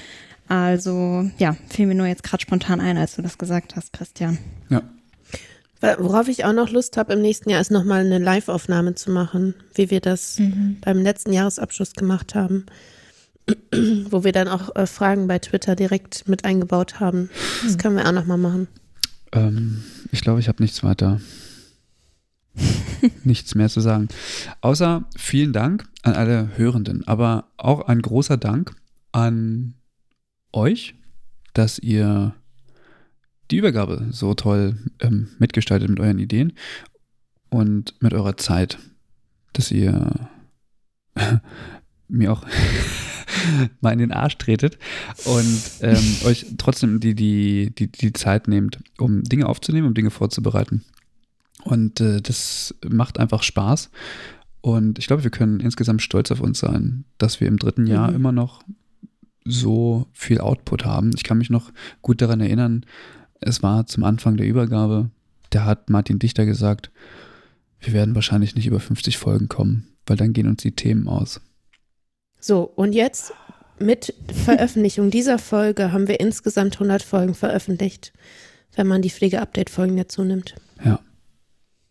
Also 0.48 1.28
ja, 1.38 1.56
fiel 1.68 1.86
mir 1.86 1.94
nur 1.94 2.06
jetzt 2.06 2.22
gerade 2.22 2.42
spontan 2.42 2.80
ein, 2.80 2.96
als 2.96 3.16
du 3.16 3.22
das 3.22 3.38
gesagt 3.38 3.76
hast, 3.76 3.92
Christian. 3.92 4.38
Ja. 4.68 4.82
Worauf 5.98 6.28
ich 6.28 6.44
auch 6.44 6.52
noch 6.52 6.70
Lust 6.70 6.96
habe, 6.96 7.12
im 7.12 7.20
nächsten 7.20 7.50
Jahr 7.50 7.60
ist 7.60 7.70
nochmal 7.70 8.04
eine 8.04 8.18
Live-Aufnahme 8.18 8.94
zu 8.94 9.10
machen, 9.10 9.54
wie 9.74 9.90
wir 9.90 10.00
das 10.00 10.38
mhm. 10.38 10.78
beim 10.80 11.02
letzten 11.02 11.32
Jahresabschluss 11.32 11.92
gemacht 11.92 12.34
haben, 12.34 12.66
wo 14.10 14.24
wir 14.24 14.32
dann 14.32 14.48
auch 14.48 14.74
äh, 14.74 14.86
Fragen 14.86 15.26
bei 15.26 15.38
Twitter 15.38 15.76
direkt 15.76 16.26
mit 16.28 16.44
eingebaut 16.44 16.98
haben. 16.98 17.28
Das 17.62 17.74
mhm. 17.74 17.78
können 17.78 17.96
wir 17.96 18.06
auch 18.06 18.12
nochmal 18.12 18.38
machen. 18.38 18.68
Ähm, 19.32 19.84
ich 20.12 20.22
glaube, 20.22 20.40
ich 20.40 20.48
habe 20.48 20.62
nichts 20.62 20.82
weiter. 20.82 21.20
nichts 23.24 23.54
mehr 23.54 23.68
zu 23.68 23.80
sagen. 23.80 24.08
Außer 24.62 25.04
vielen 25.16 25.52
Dank 25.52 25.84
an 26.02 26.14
alle 26.14 26.50
Hörenden, 26.56 27.06
aber 27.06 27.48
auch 27.58 27.86
ein 27.86 28.00
großer 28.00 28.38
Dank 28.38 28.74
an 29.12 29.74
euch, 30.56 30.94
dass 31.54 31.78
ihr 31.78 32.34
die 33.50 33.58
Übergabe 33.58 34.08
so 34.10 34.34
toll 34.34 34.76
ähm, 35.00 35.28
mitgestaltet 35.38 35.88
mit 35.88 36.00
euren 36.00 36.18
Ideen 36.18 36.52
und 37.48 37.94
mit 38.02 38.12
eurer 38.12 38.36
Zeit, 38.36 38.78
dass 39.52 39.70
ihr 39.70 40.28
mir 42.08 42.32
auch 42.32 42.44
mal 43.80 43.92
in 43.92 43.98
den 43.98 44.12
Arsch 44.12 44.38
tretet 44.38 44.78
und 45.24 45.62
ähm, 45.80 46.04
euch 46.24 46.46
trotzdem 46.58 47.00
die, 47.00 47.14
die, 47.14 47.72
die, 47.74 47.90
die 47.90 48.12
Zeit 48.12 48.48
nehmt, 48.48 48.78
um 48.98 49.22
Dinge 49.22 49.46
aufzunehmen, 49.46 49.88
um 49.88 49.94
Dinge 49.94 50.10
vorzubereiten. 50.10 50.84
Und 51.64 52.00
äh, 52.00 52.20
das 52.20 52.74
macht 52.88 53.18
einfach 53.18 53.42
Spaß. 53.42 53.90
Und 54.60 54.98
ich 54.98 55.06
glaube, 55.06 55.22
wir 55.22 55.30
können 55.30 55.60
insgesamt 55.60 56.02
stolz 56.02 56.30
auf 56.30 56.40
uns 56.40 56.58
sein, 56.58 57.04
dass 57.18 57.40
wir 57.40 57.48
im 57.48 57.58
dritten 57.58 57.86
Jahr 57.86 58.10
mhm. 58.10 58.16
immer 58.16 58.32
noch 58.32 58.62
so 59.46 60.06
viel 60.12 60.40
Output 60.40 60.84
haben. 60.84 61.12
Ich 61.14 61.24
kann 61.24 61.38
mich 61.38 61.50
noch 61.50 61.72
gut 62.02 62.20
daran 62.20 62.40
erinnern, 62.40 62.84
es 63.40 63.62
war 63.62 63.86
zum 63.86 64.04
Anfang 64.04 64.36
der 64.36 64.46
Übergabe, 64.46 65.10
da 65.50 65.64
hat 65.64 65.90
Martin 65.90 66.18
Dichter 66.18 66.46
gesagt, 66.46 66.90
wir 67.80 67.92
werden 67.92 68.14
wahrscheinlich 68.14 68.54
nicht 68.54 68.66
über 68.66 68.80
50 68.80 69.18
Folgen 69.18 69.48
kommen, 69.48 69.88
weil 70.06 70.16
dann 70.16 70.32
gehen 70.32 70.48
uns 70.48 70.62
die 70.62 70.72
Themen 70.72 71.08
aus. 71.08 71.40
So, 72.40 72.62
und 72.62 72.92
jetzt 72.92 73.32
mit 73.78 74.14
Veröffentlichung 74.44 75.10
dieser 75.10 75.38
Folge 75.38 75.92
haben 75.92 76.08
wir 76.08 76.20
insgesamt 76.20 76.74
100 76.74 77.02
Folgen 77.02 77.34
veröffentlicht, 77.34 78.12
wenn 78.74 78.86
man 78.86 79.02
die 79.02 79.10
Pflege-Update-Folgen 79.10 79.96
dazu 79.96 80.24
nimmt. 80.24 80.54
Ja. 80.84 81.00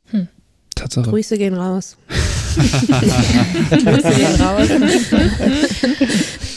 Hm. 0.05 0.27
Tatsache. 0.75 1.09
Grüße 1.09 1.37
gehen 1.37 1.53
raus. 1.53 1.97
Grüße 2.55 4.11
gehen 4.11 4.41
raus. 4.41 4.67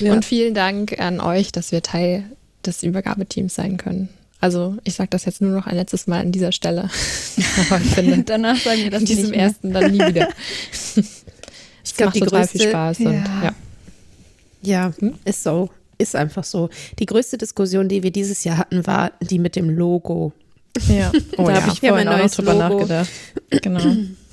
Ja. 0.00 0.12
Und 0.12 0.24
vielen 0.24 0.54
Dank 0.54 0.98
an 0.98 1.20
euch, 1.20 1.52
dass 1.52 1.72
wir 1.72 1.82
Teil 1.82 2.24
des 2.64 2.82
Übergabeteams 2.82 3.54
sein 3.54 3.76
können. 3.76 4.08
Also 4.40 4.76
ich 4.84 4.94
sage 4.94 5.10
das 5.10 5.24
jetzt 5.24 5.40
nur 5.40 5.50
noch 5.50 5.66
ein 5.66 5.76
letztes 5.76 6.06
Mal 6.06 6.20
an 6.20 6.32
dieser 6.32 6.52
Stelle. 6.52 6.90
Aber 7.70 7.80
ich 7.80 7.94
finde, 7.94 8.22
danach 8.24 8.56
sagen 8.58 8.82
wir 8.82 8.90
das 8.90 9.00
in 9.00 9.06
diesem 9.06 9.32
ersten 9.32 9.72
dann 9.72 9.90
nie 9.90 9.98
wieder. 9.98 10.28
ich 11.84 11.94
glaube, 11.96 12.12
die 12.12 12.20
total 12.20 12.40
größte, 12.40 12.58
viel 12.58 12.68
Spaß 12.68 12.98
ja. 12.98 13.08
und 13.08 13.24
ja. 13.42 13.54
Ja, 14.62 14.92
hm? 14.98 15.14
ist 15.24 15.42
so. 15.42 15.70
Ist 15.98 16.14
einfach 16.14 16.44
so. 16.44 16.68
Die 16.98 17.06
größte 17.06 17.38
Diskussion, 17.38 17.88
die 17.88 18.02
wir 18.02 18.10
dieses 18.10 18.44
Jahr 18.44 18.58
hatten, 18.58 18.86
war 18.86 19.12
die 19.22 19.38
mit 19.38 19.56
dem 19.56 19.70
Logo. 19.70 20.32
Ja, 20.88 21.10
oh, 21.38 21.46
da 21.46 21.54
ja. 21.54 21.62
habe 21.62 21.72
ich 21.72 21.80
vorhin 21.80 22.08
auch 22.08 22.18
noch 22.18 22.30
drüber 22.30 22.52
Logo. 22.54 22.80
nachgedacht. 22.80 23.10
Genau. 23.62 23.80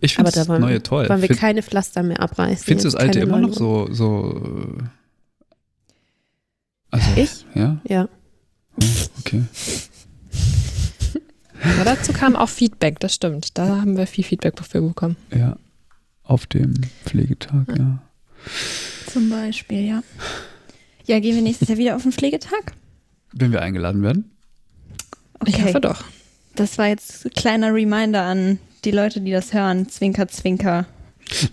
Ich 0.00 0.14
finde 0.14 0.30
das 0.30 0.46
neue 0.46 0.82
toll. 0.82 1.08
Wollen 1.08 1.22
wir 1.22 1.28
Find, 1.28 1.40
keine 1.40 1.62
Pflaster 1.62 2.02
mehr 2.02 2.20
abreißen. 2.20 2.64
Findest 2.64 2.84
du 2.84 2.90
das 2.90 2.94
alte 2.94 3.20
immer 3.20 3.40
noch 3.40 3.52
so, 3.52 3.88
so 3.90 4.78
also, 6.90 7.10
ich? 7.16 7.44
Ja? 7.54 7.78
Ja. 7.84 8.08
Oh, 8.80 8.86
okay. 9.18 9.42
Aber 11.62 11.84
dazu 11.84 12.12
kam 12.12 12.36
auch 12.36 12.48
Feedback, 12.48 13.00
das 13.00 13.14
stimmt. 13.14 13.58
Da 13.58 13.80
haben 13.80 13.96
wir 13.96 14.06
viel 14.06 14.24
Feedback 14.24 14.56
dafür 14.56 14.80
bekommen. 14.80 15.16
Ja, 15.34 15.56
auf 16.22 16.46
dem 16.46 16.74
Pflegetag, 17.04 17.66
ja. 17.68 17.76
ja. 17.76 18.02
Zum 19.12 19.28
Beispiel, 19.28 19.84
ja. 19.84 20.02
Ja, 21.06 21.18
gehen 21.20 21.34
wir 21.34 21.42
nächstes 21.42 21.68
Jahr 21.68 21.78
wieder 21.78 21.96
auf 21.96 22.02
den 22.02 22.12
Pflegetag? 22.12 22.74
Wenn 23.32 23.52
wir 23.52 23.62
eingeladen 23.62 24.02
werden? 24.02 24.30
Okay. 25.40 25.50
Ich 25.50 25.64
hoffe 25.64 25.80
doch. 25.80 26.04
Das 26.54 26.78
war 26.78 26.86
jetzt 26.86 27.26
ein 27.26 27.30
kleiner 27.30 27.72
Reminder 27.74 28.22
an 28.22 28.58
die 28.90 28.96
Leute, 28.96 29.20
die 29.20 29.30
das 29.30 29.52
hören. 29.52 29.88
Zwinker, 29.88 30.28
zwinker. 30.28 30.86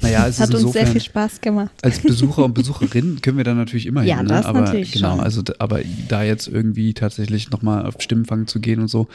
Naja, 0.02 0.26
es 0.26 0.40
hat 0.40 0.54
uns 0.54 0.72
sehr 0.72 0.88
viel 0.88 1.02
Spaß 1.02 1.42
gemacht. 1.42 1.72
Als 1.82 2.00
Besucher 2.00 2.46
und 2.46 2.54
Besucherin 2.54 3.20
können 3.22 3.36
wir 3.36 3.44
dann 3.44 3.58
natürlich 3.58 3.86
immer 3.88 4.04
ja, 4.06 4.18
hin. 4.18 4.28
Ne? 4.28 4.34
Das 4.34 4.46
aber 4.46 4.62
natürlich 4.62 4.94
genau, 4.94 5.16
schon. 5.16 5.20
also 5.20 5.44
aber 5.60 5.82
da 6.08 6.24
jetzt 6.24 6.48
irgendwie 6.48 6.94
tatsächlich 6.94 7.52
nochmal 7.52 7.86
auf 7.86 7.96
Stimmenfang 8.00 8.48
zu 8.48 8.62
gehen 8.62 8.80
und 8.80 8.88
so, 8.88 9.08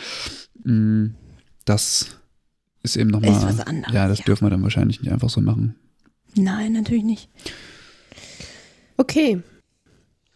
mm, 0.64 1.06
das 1.64 2.18
ist 2.82 2.96
eben 2.96 3.08
nochmal. 3.08 3.30
Ist 3.30 3.58
was 3.58 3.66
anderes. 3.66 3.94
Ja, 3.94 4.06
das 4.06 4.18
ja. 4.18 4.24
dürfen 4.26 4.44
wir 4.44 4.50
dann 4.50 4.62
wahrscheinlich 4.62 5.00
nicht 5.00 5.10
einfach 5.10 5.30
so 5.30 5.40
machen. 5.40 5.76
Nein, 6.34 6.74
natürlich 6.74 7.04
nicht. 7.04 7.30
Okay. 8.98 9.42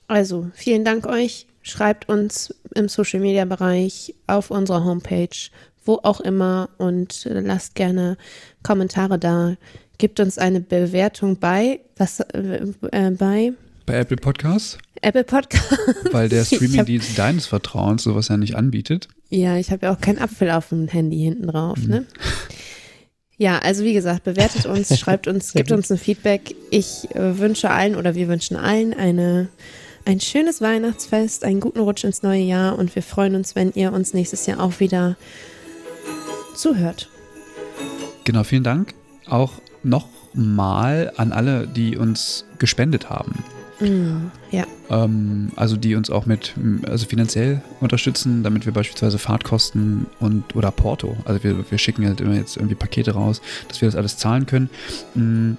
Also, 0.06 0.50
vielen 0.54 0.84
Dank 0.84 1.06
euch. 1.06 1.46
Schreibt 1.60 2.08
uns 2.08 2.54
im 2.74 2.88
Social 2.88 3.20
Media 3.20 3.44
Bereich 3.44 4.14
auf 4.26 4.50
unserer 4.50 4.84
Homepage, 4.84 5.28
wo 5.84 6.00
auch 6.02 6.20
immer 6.20 6.68
und 6.78 7.24
lasst 7.24 7.74
gerne 7.74 8.16
Kommentare 8.62 9.18
da. 9.18 9.56
Gibt 9.98 10.20
uns 10.20 10.38
eine 10.38 10.60
Bewertung 10.60 11.38
bei 11.38 11.80
was 11.96 12.20
äh, 12.20 12.62
äh, 12.90 13.10
bei 13.10 13.52
bei 13.86 13.98
Apple 13.98 14.16
Podcasts? 14.16 14.78
Apple 15.02 15.24
Podcasts. 15.24 15.76
Weil 16.10 16.28
der 16.28 16.44
Streamingdienst 16.44 17.18
deines 17.18 17.46
Vertrauens 17.46 18.02
sowas 18.02 18.28
ja 18.28 18.36
nicht 18.36 18.54
anbietet. 18.54 19.08
Ja, 19.28 19.56
ich 19.56 19.70
habe 19.70 19.86
ja 19.86 19.94
auch 19.94 20.00
keinen 20.00 20.18
Apfel 20.18 20.50
auf 20.50 20.70
dem 20.70 20.88
Handy 20.88 21.18
hinten 21.18 21.48
drauf, 21.48 21.78
mhm. 21.78 21.88
ne? 21.88 22.06
Ja, 23.36 23.58
also 23.58 23.84
wie 23.84 23.92
gesagt, 23.92 24.24
bewertet 24.24 24.66
uns, 24.66 24.96
schreibt 24.98 25.26
uns, 25.26 25.52
gibt 25.52 25.72
uns 25.72 25.90
ein 25.90 25.98
Feedback. 25.98 26.54
Ich 26.70 27.10
äh, 27.14 27.38
wünsche 27.38 27.70
allen 27.70 27.96
oder 27.96 28.14
wir 28.14 28.28
wünschen 28.28 28.56
allen 28.56 28.94
eine, 28.94 29.48
ein 30.04 30.20
schönes 30.20 30.60
Weihnachtsfest, 30.60 31.44
einen 31.44 31.60
guten 31.60 31.80
Rutsch 31.80 32.04
ins 32.04 32.22
neue 32.22 32.42
Jahr 32.42 32.78
und 32.78 32.94
wir 32.94 33.02
freuen 33.02 33.34
uns, 33.34 33.56
wenn 33.56 33.72
ihr 33.72 33.92
uns 33.92 34.14
nächstes 34.14 34.46
Jahr 34.46 34.60
auch 34.60 34.78
wieder 34.78 35.16
zuhört. 36.54 37.08
Genau, 38.24 38.44
vielen 38.44 38.64
Dank. 38.64 38.94
Auch 39.28 39.52
nochmal 39.82 41.12
an 41.16 41.32
alle, 41.32 41.66
die 41.66 41.96
uns 41.96 42.46
gespendet 42.58 43.10
haben. 43.10 43.44
Mm, 43.80 44.30
ja. 44.50 44.64
Ähm, 44.88 45.50
also 45.56 45.76
die 45.76 45.94
uns 45.94 46.10
auch 46.10 46.26
mit, 46.26 46.54
also 46.86 47.06
finanziell 47.06 47.62
unterstützen, 47.80 48.42
damit 48.42 48.66
wir 48.66 48.72
beispielsweise 48.72 49.18
Fahrtkosten 49.18 50.06
und 50.20 50.54
oder 50.54 50.70
Porto, 50.70 51.16
also 51.24 51.42
wir, 51.42 51.70
wir 51.70 51.78
schicken 51.78 52.06
halt 52.06 52.20
immer 52.20 52.34
jetzt 52.34 52.56
irgendwie 52.56 52.76
Pakete 52.76 53.12
raus, 53.12 53.42
dass 53.68 53.80
wir 53.80 53.88
das 53.88 53.96
alles 53.96 54.16
zahlen 54.16 54.46
können. 54.46 54.70
Mm, 55.14 55.52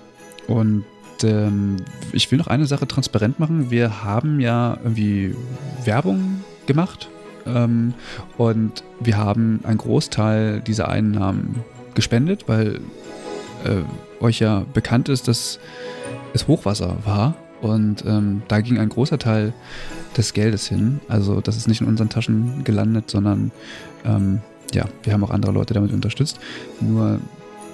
und 0.48 0.86
ähm, 1.24 1.78
ich 2.12 2.32
will 2.32 2.38
noch 2.38 2.48
eine 2.48 2.66
Sache 2.66 2.88
transparent 2.88 3.40
machen. 3.40 3.72
Wir 3.72 4.04
haben 4.04 4.40
ja 4.40 4.78
irgendwie 4.84 5.36
Werbung 5.84 6.44
gemacht 6.68 7.10
ähm, 7.46 7.94
und 8.38 8.84
wir 9.00 9.18
haben 9.18 9.62
einen 9.64 9.78
Großteil 9.78 10.62
dieser 10.62 10.90
Einnahmen 10.90 11.64
gespendet, 11.94 12.48
weil 12.48 12.80
äh, 13.64 14.24
euch 14.24 14.40
ja 14.40 14.66
bekannt 14.74 15.10
ist, 15.10 15.28
dass 15.28 15.60
es 16.34 16.48
Hochwasser 16.48 16.98
war 17.06 17.36
und 17.62 18.04
ähm, 18.06 18.42
da 18.48 18.62
ging 18.62 18.78
ein 18.78 18.90
großer 18.90 19.18
Teil 19.18 19.54
des 20.18 20.34
Geldes 20.34 20.68
hin. 20.68 21.00
Also 21.08 21.42
das 21.42 21.58
ist 21.58 21.68
nicht 21.68 21.82
in 21.82 21.88
unseren 21.88 22.10
Taschen 22.10 22.64
gelandet, 22.64 23.10
sondern 23.10 23.52
ähm, 24.06 24.42
ja, 24.74 24.86
wir 25.04 25.14
haben 25.14 25.24
auch 25.24 25.32
andere 25.32 25.52
Leute 25.52 25.74
damit 25.74 25.92
unterstützt. 25.92 26.40
Nur 26.80 27.20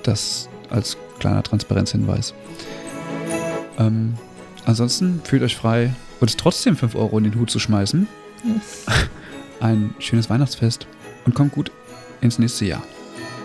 das 0.04 0.50
als 0.70 0.98
kleiner 1.20 1.44
Transparenzhinweis. 1.44 2.34
Ähm, 3.78 4.16
ansonsten 4.66 5.22
fühlt 5.24 5.44
euch 5.44 5.56
frei, 5.56 5.94
uns 6.20 6.38
trotzdem 6.38 6.76
5 6.76 6.96
Euro 6.96 7.18
in 7.18 7.26
den 7.26 7.36
Hut 7.36 7.50
zu 7.50 7.60
schmeißen. 7.60 8.08
Yes. 8.44 8.86
Ein 9.62 9.96
schönes 10.00 10.30
Weihnachtsfest 10.30 10.88
und 11.26 11.36
kommt 11.36 11.54
gut 11.54 11.72
ins 12.20 12.40
nächste 12.40 12.66
Jahr. 12.66 12.84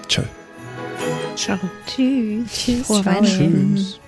Ciao. 0.09 0.25
Ciao. 1.37 1.59
Tschüss. 1.87 2.51
Tschüss. 2.53 2.87
Frohe 2.87 3.05
Weihnachten. 3.05 3.77
Tschüss. 3.77 4.01